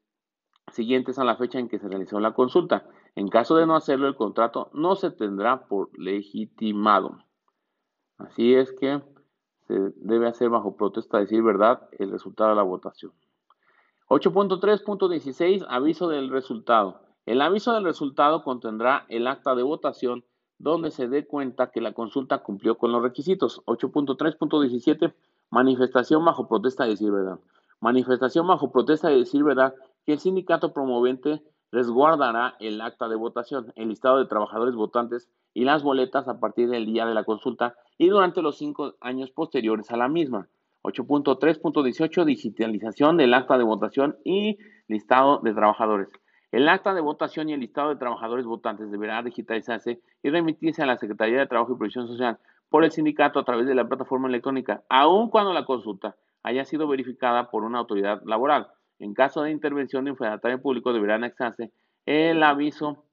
siguientes 0.72 1.18
a 1.18 1.24
la 1.24 1.36
fecha 1.36 1.58
en 1.58 1.68
que 1.68 1.78
se 1.78 1.88
realizó 1.88 2.20
la 2.20 2.34
consulta. 2.34 2.86
En 3.14 3.28
caso 3.28 3.56
de 3.56 3.66
no 3.66 3.76
hacerlo, 3.76 4.08
el 4.08 4.16
contrato 4.16 4.70
no 4.72 4.96
se 4.96 5.10
tendrá 5.10 5.66
por 5.66 5.96
legitimado. 5.98 7.18
Así 8.18 8.54
es 8.54 8.72
que 8.72 9.00
se 9.66 9.74
debe 9.96 10.28
hacer 10.28 10.50
bajo 10.50 10.76
protesta 10.76 11.18
decir 11.18 11.42
verdad 11.42 11.88
el 11.98 12.10
resultado 12.10 12.50
de 12.50 12.56
la 12.56 12.62
votación. 12.62 13.12
8.3.16 14.08 15.64
Aviso 15.68 16.08
del 16.08 16.30
resultado. 16.30 17.00
El 17.26 17.40
aviso 17.40 17.72
del 17.72 17.84
resultado 17.84 18.42
contendrá 18.44 19.06
el 19.08 19.26
acta 19.26 19.54
de 19.54 19.62
votación 19.62 20.24
donde 20.58 20.90
se 20.90 21.08
dé 21.08 21.26
cuenta 21.26 21.70
que 21.70 21.80
la 21.80 21.92
consulta 21.92 22.42
cumplió 22.42 22.76
con 22.76 22.92
los 22.92 23.02
requisitos. 23.02 23.62
8.3.17 23.66 25.14
Manifestación 25.50 26.24
bajo 26.24 26.48
protesta 26.48 26.84
de 26.84 26.90
decir 26.90 27.10
verdad. 27.10 27.38
Manifestación 27.80 28.46
bajo 28.46 28.70
protesta 28.70 29.08
de 29.08 29.16
decir 29.16 29.42
verdad 29.44 29.74
que 30.04 30.12
el 30.12 30.18
sindicato 30.18 30.72
promovente 30.72 31.42
resguardará 31.70 32.56
el 32.60 32.80
acta 32.80 33.08
de 33.08 33.16
votación, 33.16 33.72
el 33.76 33.88
listado 33.88 34.18
de 34.18 34.26
trabajadores 34.26 34.74
votantes 34.74 35.28
y 35.54 35.64
las 35.64 35.82
boletas 35.82 36.28
a 36.28 36.40
partir 36.40 36.68
del 36.68 36.84
día 36.84 37.06
de 37.06 37.14
la 37.14 37.24
consulta 37.24 37.76
y 37.96 38.08
durante 38.08 38.42
los 38.42 38.58
cinco 38.58 38.94
años 39.00 39.30
posteriores 39.30 39.90
a 39.90 39.96
la 39.96 40.08
misma. 40.08 40.48
8.3.18 40.82 42.24
Digitalización 42.24 43.16
del 43.16 43.32
acta 43.32 43.56
de 43.56 43.64
votación 43.64 44.18
y 44.24 44.58
listado 44.88 45.40
de 45.42 45.54
trabajadores. 45.54 46.08
El 46.52 46.68
acta 46.68 46.92
de 46.92 47.00
votación 47.00 47.48
y 47.48 47.54
el 47.54 47.60
listado 47.60 47.88
de 47.88 47.96
trabajadores 47.96 48.44
votantes 48.44 48.90
deberá 48.90 49.22
digitalizarse 49.22 50.00
y 50.22 50.30
remitirse 50.30 50.82
a 50.82 50.86
la 50.86 50.98
Secretaría 50.98 51.38
de 51.38 51.46
Trabajo 51.46 51.72
y 51.72 51.78
Previsión 51.78 52.06
Social 52.06 52.38
por 52.68 52.84
el 52.84 52.92
sindicato 52.92 53.38
a 53.38 53.44
través 53.44 53.66
de 53.66 53.74
la 53.74 53.88
plataforma 53.88 54.28
electrónica, 54.28 54.82
aun 54.88 55.30
cuando 55.30 55.52
la 55.52 55.64
consulta 55.64 56.16
haya 56.42 56.64
sido 56.64 56.86
verificada 56.86 57.50
por 57.50 57.64
una 57.64 57.78
autoridad 57.78 58.22
laboral. 58.24 58.68
En 58.98 59.14
caso 59.14 59.42
de 59.42 59.50
intervención 59.50 60.04
de 60.04 60.10
un 60.10 60.16
fedatario 60.16 60.60
público 60.60 60.92
deberá 60.92 61.14
anexarse 61.14 61.72
el 62.06 62.42
aviso 62.42 63.04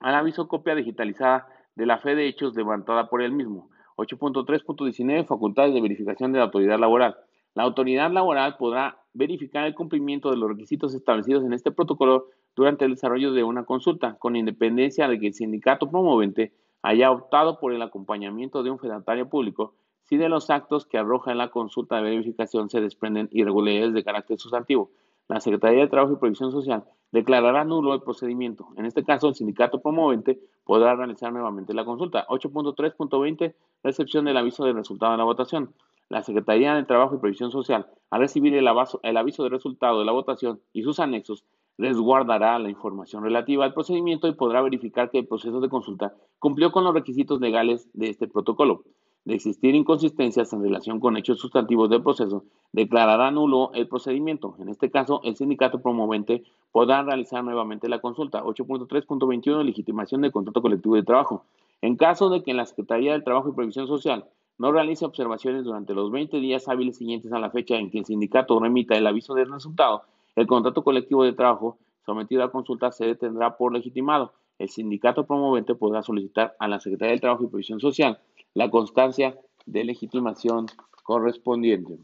al 0.00 0.16
aviso 0.16 0.48
copia 0.48 0.74
digitalizada 0.74 1.46
de 1.74 1.86
la 1.86 1.98
fe 1.98 2.14
de 2.14 2.26
hechos 2.26 2.54
levantada 2.54 3.08
por 3.08 3.22
él 3.22 3.32
mismo. 3.32 3.70
8.3.19 3.96 5.26
Facultades 5.26 5.74
de 5.74 5.80
verificación 5.80 6.32
de 6.32 6.38
la 6.38 6.46
autoridad 6.46 6.78
laboral. 6.78 7.16
La 7.54 7.64
autoridad 7.64 8.10
laboral 8.10 8.56
podrá 8.56 8.98
verificar 9.12 9.66
el 9.66 9.74
cumplimiento 9.74 10.30
de 10.30 10.36
los 10.36 10.48
requisitos 10.48 10.94
establecidos 10.94 11.44
en 11.44 11.52
este 11.52 11.70
protocolo 11.70 12.26
durante 12.56 12.84
el 12.84 12.92
desarrollo 12.92 13.32
de 13.32 13.44
una 13.44 13.64
consulta, 13.64 14.16
con 14.18 14.36
independencia 14.36 15.08
de 15.08 15.18
que 15.18 15.28
el 15.28 15.34
sindicato 15.34 15.90
promovente 15.90 16.52
haya 16.82 17.10
optado 17.10 17.58
por 17.60 17.72
el 17.72 17.82
acompañamiento 17.82 18.62
de 18.62 18.70
un 18.70 18.78
fedatario 18.78 19.28
público 19.28 19.74
si 20.02 20.16
de 20.16 20.28
los 20.28 20.50
actos 20.50 20.84
que 20.84 20.98
arroja 20.98 21.30
en 21.30 21.38
la 21.38 21.50
consulta 21.50 21.96
de 21.96 22.02
verificación 22.02 22.68
se 22.68 22.80
desprenden 22.80 23.28
irregularidades 23.30 23.94
de 23.94 24.04
carácter 24.04 24.38
sustantivo. 24.38 24.90
La 25.28 25.40
Secretaría 25.40 25.82
de 25.82 25.88
Trabajo 25.88 26.14
y 26.14 26.16
Previsión 26.16 26.50
Social 26.50 26.84
declarará 27.12 27.64
nulo 27.64 27.94
el 27.94 28.02
procedimiento. 28.02 28.68
En 28.76 28.86
este 28.86 29.04
caso, 29.04 29.28
el 29.28 29.34
sindicato 29.34 29.80
promovente 29.80 30.40
podrá 30.64 30.96
realizar 30.96 31.32
nuevamente 31.32 31.74
la 31.74 31.84
consulta. 31.84 32.26
8.3.20, 32.28 33.54
recepción 33.84 34.24
del 34.24 34.38
aviso 34.38 34.64
del 34.64 34.74
resultado 34.74 35.12
de 35.12 35.18
la 35.18 35.24
votación. 35.24 35.72
La 36.08 36.22
Secretaría 36.22 36.74
de 36.74 36.84
Trabajo 36.84 37.14
y 37.14 37.18
Previsión 37.18 37.50
Social, 37.50 37.86
al 38.10 38.20
recibir 38.20 38.54
el, 38.54 38.66
el 39.02 39.16
aviso 39.16 39.44
de 39.44 39.48
resultado 39.48 40.00
de 40.00 40.04
la 40.04 40.12
votación 40.12 40.60
y 40.72 40.82
sus 40.82 40.98
anexos, 41.00 41.44
resguardará 41.78 42.58
la 42.58 42.68
información 42.68 43.22
relativa 43.22 43.64
al 43.64 43.72
procedimiento 43.72 44.28
y 44.28 44.34
podrá 44.34 44.60
verificar 44.60 45.10
que 45.10 45.18
el 45.20 45.26
proceso 45.26 45.60
de 45.60 45.70
consulta 45.70 46.14
cumplió 46.38 46.70
con 46.70 46.84
los 46.84 46.92
requisitos 46.92 47.40
legales 47.40 47.88
de 47.94 48.10
este 48.10 48.28
protocolo 48.28 48.84
de 49.24 49.34
existir 49.34 49.74
inconsistencias 49.74 50.52
en 50.52 50.62
relación 50.62 50.98
con 50.98 51.16
hechos 51.16 51.38
sustantivos 51.38 51.88
del 51.88 52.02
proceso, 52.02 52.44
declarará 52.72 53.30
nulo 53.30 53.70
el 53.74 53.86
procedimiento. 53.86 54.56
En 54.58 54.68
este 54.68 54.90
caso, 54.90 55.20
el 55.24 55.36
sindicato 55.36 55.80
promovente 55.80 56.42
podrá 56.72 57.02
realizar 57.02 57.44
nuevamente 57.44 57.88
la 57.88 58.00
consulta. 58.00 58.42
8.3.21 58.42 59.62
Legitimación 59.62 60.22
del 60.22 60.32
contrato 60.32 60.62
colectivo 60.62 60.96
de 60.96 61.04
trabajo. 61.04 61.44
En 61.80 61.96
caso 61.96 62.30
de 62.30 62.42
que 62.42 62.54
la 62.54 62.66
Secretaría 62.66 63.12
del 63.12 63.24
Trabajo 63.24 63.48
y 63.48 63.52
Previsión 63.52 63.86
Social 63.86 64.24
no 64.58 64.70
realice 64.70 65.04
observaciones 65.04 65.64
durante 65.64 65.94
los 65.94 66.10
20 66.10 66.38
días 66.38 66.68
hábiles 66.68 66.96
siguientes 66.96 67.32
a 67.32 67.38
la 67.38 67.50
fecha 67.50 67.76
en 67.76 67.90
que 67.90 67.98
el 67.98 68.04
sindicato 68.04 68.60
remita 68.60 68.96
el 68.96 69.06
aviso 69.06 69.34
del 69.34 69.52
resultado, 69.52 70.02
el 70.36 70.46
contrato 70.46 70.82
colectivo 70.82 71.24
de 71.24 71.32
trabajo 71.32 71.78
sometido 72.06 72.42
a 72.42 72.50
consulta 72.50 72.90
se 72.92 73.06
detendrá 73.06 73.56
por 73.56 73.72
legitimado. 73.72 74.32
El 74.58 74.68
sindicato 74.68 75.26
promovente 75.26 75.74
podrá 75.74 76.02
solicitar 76.02 76.54
a 76.58 76.68
la 76.68 76.78
Secretaría 76.78 77.12
del 77.12 77.20
Trabajo 77.20 77.44
y 77.44 77.48
Previsión 77.48 77.80
Social 77.80 78.18
la 78.54 78.70
constancia 78.70 79.38
de 79.66 79.84
legitimación 79.84 80.66
correspondiente. 81.02 81.98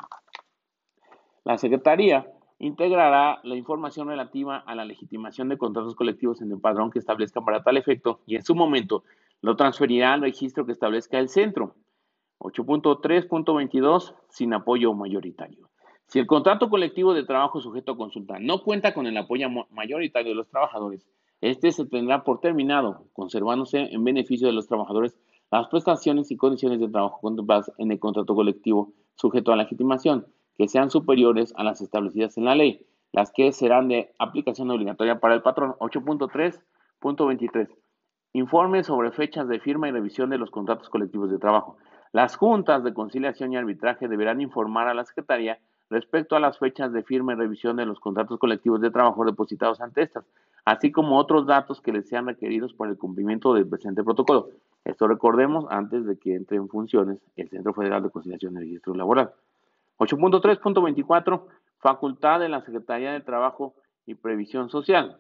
La 1.44 1.58
Secretaría 1.58 2.30
integrará 2.58 3.40
la 3.44 3.56
información 3.56 4.08
relativa 4.08 4.58
a 4.58 4.74
la 4.74 4.84
legitimación 4.84 5.48
de 5.48 5.58
contratos 5.58 5.94
colectivos 5.94 6.42
en 6.42 6.50
el 6.50 6.60
padrón 6.60 6.90
que 6.90 6.98
establezca 6.98 7.40
para 7.40 7.62
tal 7.62 7.76
efecto 7.76 8.20
y 8.26 8.36
en 8.36 8.44
su 8.44 8.54
momento 8.54 9.04
lo 9.40 9.56
transferirá 9.56 10.14
al 10.14 10.22
registro 10.22 10.66
que 10.66 10.72
establezca 10.72 11.18
el 11.18 11.28
centro. 11.28 11.74
8.3.22 12.40 14.14
sin 14.28 14.54
apoyo 14.54 14.92
mayoritario. 14.94 15.68
Si 16.06 16.18
el 16.18 16.26
contrato 16.26 16.70
colectivo 16.70 17.12
de 17.12 17.24
trabajo 17.24 17.60
sujeto 17.60 17.92
a 17.92 17.96
consulta 17.96 18.38
no 18.40 18.62
cuenta 18.62 18.94
con 18.94 19.06
el 19.06 19.16
apoyo 19.16 19.48
mayoritario 19.70 20.30
de 20.30 20.36
los 20.36 20.48
trabajadores, 20.48 21.06
este 21.40 21.70
se 21.70 21.84
tendrá 21.86 22.24
por 22.24 22.40
terminado, 22.40 23.04
conservándose 23.12 23.78
en 23.78 24.04
beneficio 24.04 24.46
de 24.46 24.52
los 24.52 24.66
trabajadores 24.66 25.16
las 25.50 25.68
prestaciones 25.68 26.30
y 26.30 26.36
condiciones 26.36 26.80
de 26.80 26.88
trabajo 26.88 27.20
contempladas 27.20 27.72
en 27.78 27.90
el 27.90 27.98
contrato 27.98 28.34
colectivo 28.34 28.92
sujeto 29.14 29.52
a 29.52 29.56
legitimación, 29.56 30.26
que 30.56 30.68
sean 30.68 30.90
superiores 30.90 31.54
a 31.56 31.64
las 31.64 31.80
establecidas 31.80 32.36
en 32.36 32.44
la 32.44 32.54
ley, 32.54 32.86
las 33.12 33.32
que 33.32 33.52
serán 33.52 33.88
de 33.88 34.12
aplicación 34.18 34.70
obligatoria 34.70 35.20
para 35.20 35.34
el 35.34 35.42
patrón. 35.42 35.74
8.3.23. 35.78 37.68
Informe 38.34 38.84
sobre 38.84 39.10
fechas 39.10 39.48
de 39.48 39.60
firma 39.60 39.88
y 39.88 39.92
revisión 39.92 40.30
de 40.30 40.38
los 40.38 40.50
contratos 40.50 40.90
colectivos 40.90 41.30
de 41.30 41.38
trabajo. 41.38 41.78
Las 42.12 42.36
juntas 42.36 42.84
de 42.84 42.92
conciliación 42.92 43.52
y 43.52 43.56
arbitraje 43.56 44.08
deberán 44.08 44.40
informar 44.40 44.88
a 44.88 44.94
la 44.94 45.04
Secretaría 45.04 45.58
respecto 45.90 46.36
a 46.36 46.40
las 46.40 46.58
fechas 46.58 46.92
de 46.92 47.02
firma 47.02 47.32
y 47.32 47.36
revisión 47.36 47.76
de 47.76 47.86
los 47.86 48.00
contratos 48.00 48.38
colectivos 48.38 48.80
de 48.80 48.90
trabajo 48.90 49.24
depositados 49.24 49.80
ante 49.80 50.02
estas, 50.02 50.26
así 50.64 50.92
como 50.92 51.18
otros 51.18 51.46
datos 51.46 51.80
que 51.80 51.92
les 51.92 52.08
sean 52.08 52.26
requeridos 52.26 52.74
por 52.74 52.88
el 52.88 52.98
cumplimiento 52.98 53.54
del 53.54 53.66
presente 53.66 54.04
protocolo. 54.04 54.50
Esto 54.84 55.06
recordemos 55.06 55.66
antes 55.70 56.06
de 56.06 56.18
que 56.18 56.34
entre 56.34 56.56
en 56.56 56.68
funciones 56.68 57.18
el 57.36 57.48
Centro 57.50 57.74
Federal 57.74 58.02
de 58.02 58.10
Conciliación 58.10 58.56
y 58.56 58.60
Registro 58.60 58.94
Laboral. 58.94 59.32
8.3.24. 59.98 61.44
Facultad 61.78 62.40
de 62.40 62.48
la 62.48 62.62
Secretaría 62.62 63.12
de 63.12 63.20
Trabajo 63.20 63.74
y 64.06 64.14
Previsión 64.14 64.70
Social 64.70 65.18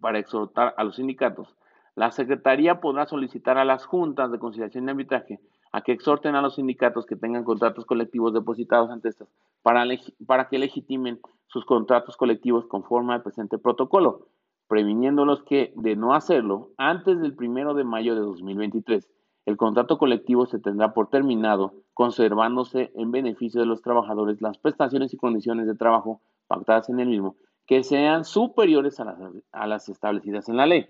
para 0.00 0.18
exhortar 0.18 0.74
a 0.76 0.84
los 0.84 0.96
sindicatos. 0.96 1.54
La 1.94 2.10
Secretaría 2.10 2.80
podrá 2.80 3.06
solicitar 3.06 3.58
a 3.58 3.64
las 3.64 3.84
juntas 3.84 4.30
de 4.30 4.38
conciliación 4.38 4.86
y 4.86 4.90
arbitraje 4.90 5.40
a 5.72 5.82
que 5.82 5.92
exhorten 5.92 6.34
a 6.34 6.42
los 6.42 6.54
sindicatos 6.54 7.06
que 7.06 7.16
tengan 7.16 7.44
contratos 7.44 7.84
colectivos 7.84 8.32
depositados 8.32 8.90
ante 8.90 9.08
estas 9.08 9.28
para, 9.62 9.84
para 10.26 10.48
que 10.48 10.58
legitimen 10.58 11.20
sus 11.48 11.64
contratos 11.64 12.16
colectivos 12.16 12.66
conforme 12.66 13.14
al 13.14 13.22
presente 13.22 13.58
protocolo 13.58 14.27
previniéndolos 14.68 15.42
que, 15.42 15.72
de 15.76 15.96
no 15.96 16.14
hacerlo, 16.14 16.70
antes 16.76 17.20
del 17.20 17.34
primero 17.34 17.74
de 17.74 17.84
mayo 17.84 18.14
de 18.14 18.20
2023, 18.20 19.08
el 19.46 19.56
contrato 19.56 19.96
colectivo 19.96 20.44
se 20.44 20.58
tendrá 20.58 20.92
por 20.92 21.08
terminado, 21.08 21.72
conservándose 21.94 22.92
en 22.94 23.10
beneficio 23.10 23.60
de 23.60 23.66
los 23.66 23.80
trabajadores 23.80 24.42
las 24.42 24.58
prestaciones 24.58 25.14
y 25.14 25.16
condiciones 25.16 25.66
de 25.66 25.74
trabajo 25.74 26.20
pactadas 26.46 26.90
en 26.90 27.00
el 27.00 27.08
mismo, 27.08 27.36
que 27.66 27.82
sean 27.82 28.24
superiores 28.24 29.00
a 29.00 29.06
las, 29.06 29.18
a 29.52 29.66
las 29.66 29.88
establecidas 29.88 30.48
en 30.50 30.58
la 30.58 30.66
ley. 30.66 30.86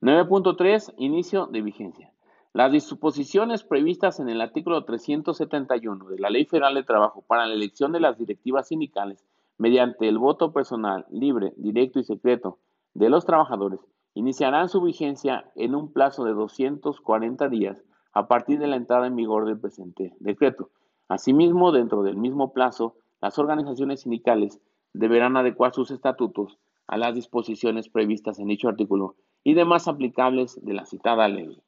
9.3. 0.00 0.94
Inicio 0.96 1.46
de 1.46 1.62
vigencia. 1.62 2.12
Las 2.52 2.72
disposiciones 2.72 3.62
previstas 3.62 4.18
en 4.18 4.28
el 4.28 4.40
artículo 4.40 4.84
371 4.84 6.04
de 6.04 6.18
la 6.18 6.30
Ley 6.30 6.46
Federal 6.46 6.74
de 6.74 6.82
Trabajo 6.82 7.22
para 7.28 7.46
la 7.46 7.54
elección 7.54 7.92
de 7.92 8.00
las 8.00 8.18
directivas 8.18 8.66
sindicales 8.66 9.24
mediante 9.56 10.08
el 10.08 10.18
voto 10.18 10.52
personal, 10.52 11.06
libre, 11.12 11.52
directo 11.56 12.00
y 12.00 12.02
secreto 12.02 12.58
de 12.92 13.08
los 13.08 13.24
trabajadores 13.24 13.86
iniciarán 14.16 14.70
su 14.70 14.80
vigencia 14.80 15.44
en 15.56 15.74
un 15.74 15.92
plazo 15.92 16.24
de 16.24 16.32
240 16.32 17.50
días 17.50 17.84
a 18.14 18.28
partir 18.28 18.58
de 18.58 18.66
la 18.66 18.76
entrada 18.76 19.06
en 19.06 19.14
vigor 19.14 19.44
del 19.44 19.60
presente 19.60 20.14
decreto. 20.20 20.70
Asimismo, 21.06 21.70
dentro 21.70 22.02
del 22.02 22.16
mismo 22.16 22.54
plazo, 22.54 22.96
las 23.20 23.38
organizaciones 23.38 24.00
sindicales 24.00 24.58
deberán 24.94 25.36
adecuar 25.36 25.74
sus 25.74 25.90
estatutos 25.90 26.58
a 26.86 26.96
las 26.96 27.14
disposiciones 27.14 27.90
previstas 27.90 28.38
en 28.38 28.48
dicho 28.48 28.70
artículo 28.70 29.16
y 29.44 29.52
demás 29.52 29.86
aplicables 29.86 30.64
de 30.64 30.72
la 30.72 30.86
citada 30.86 31.28
ley. 31.28 31.60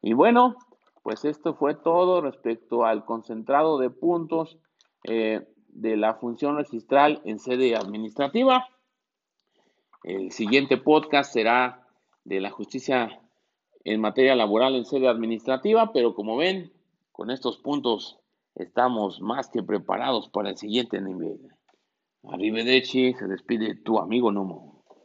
Y 0.00 0.14
bueno, 0.14 0.56
pues 1.02 1.26
esto 1.26 1.52
fue 1.52 1.74
todo 1.74 2.22
respecto 2.22 2.86
al 2.86 3.04
concentrado 3.04 3.76
de 3.76 3.90
puntos 3.90 4.56
eh, 5.04 5.46
de 5.68 5.98
la 5.98 6.14
función 6.14 6.56
registral 6.56 7.20
en 7.26 7.38
sede 7.38 7.76
administrativa. 7.76 8.66
El 10.04 10.32
siguiente 10.32 10.78
podcast 10.78 11.34
será 11.34 11.81
de 12.24 12.40
la 12.40 12.50
justicia 12.50 13.20
en 13.84 14.00
materia 14.00 14.34
laboral 14.36 14.76
en 14.76 14.84
sede 14.84 15.08
administrativa, 15.08 15.92
pero 15.92 16.14
como 16.14 16.36
ven, 16.36 16.72
con 17.10 17.30
estos 17.30 17.58
puntos 17.58 18.18
estamos 18.54 19.20
más 19.20 19.48
que 19.48 19.62
preparados 19.62 20.28
para 20.28 20.50
el 20.50 20.56
siguiente 20.56 21.00
nivel. 21.00 21.40
Arrivederci, 22.24 23.14
se 23.14 23.26
despide 23.26 23.74
tu 23.74 23.98
amigo 23.98 24.30
Nomo. 24.30 24.71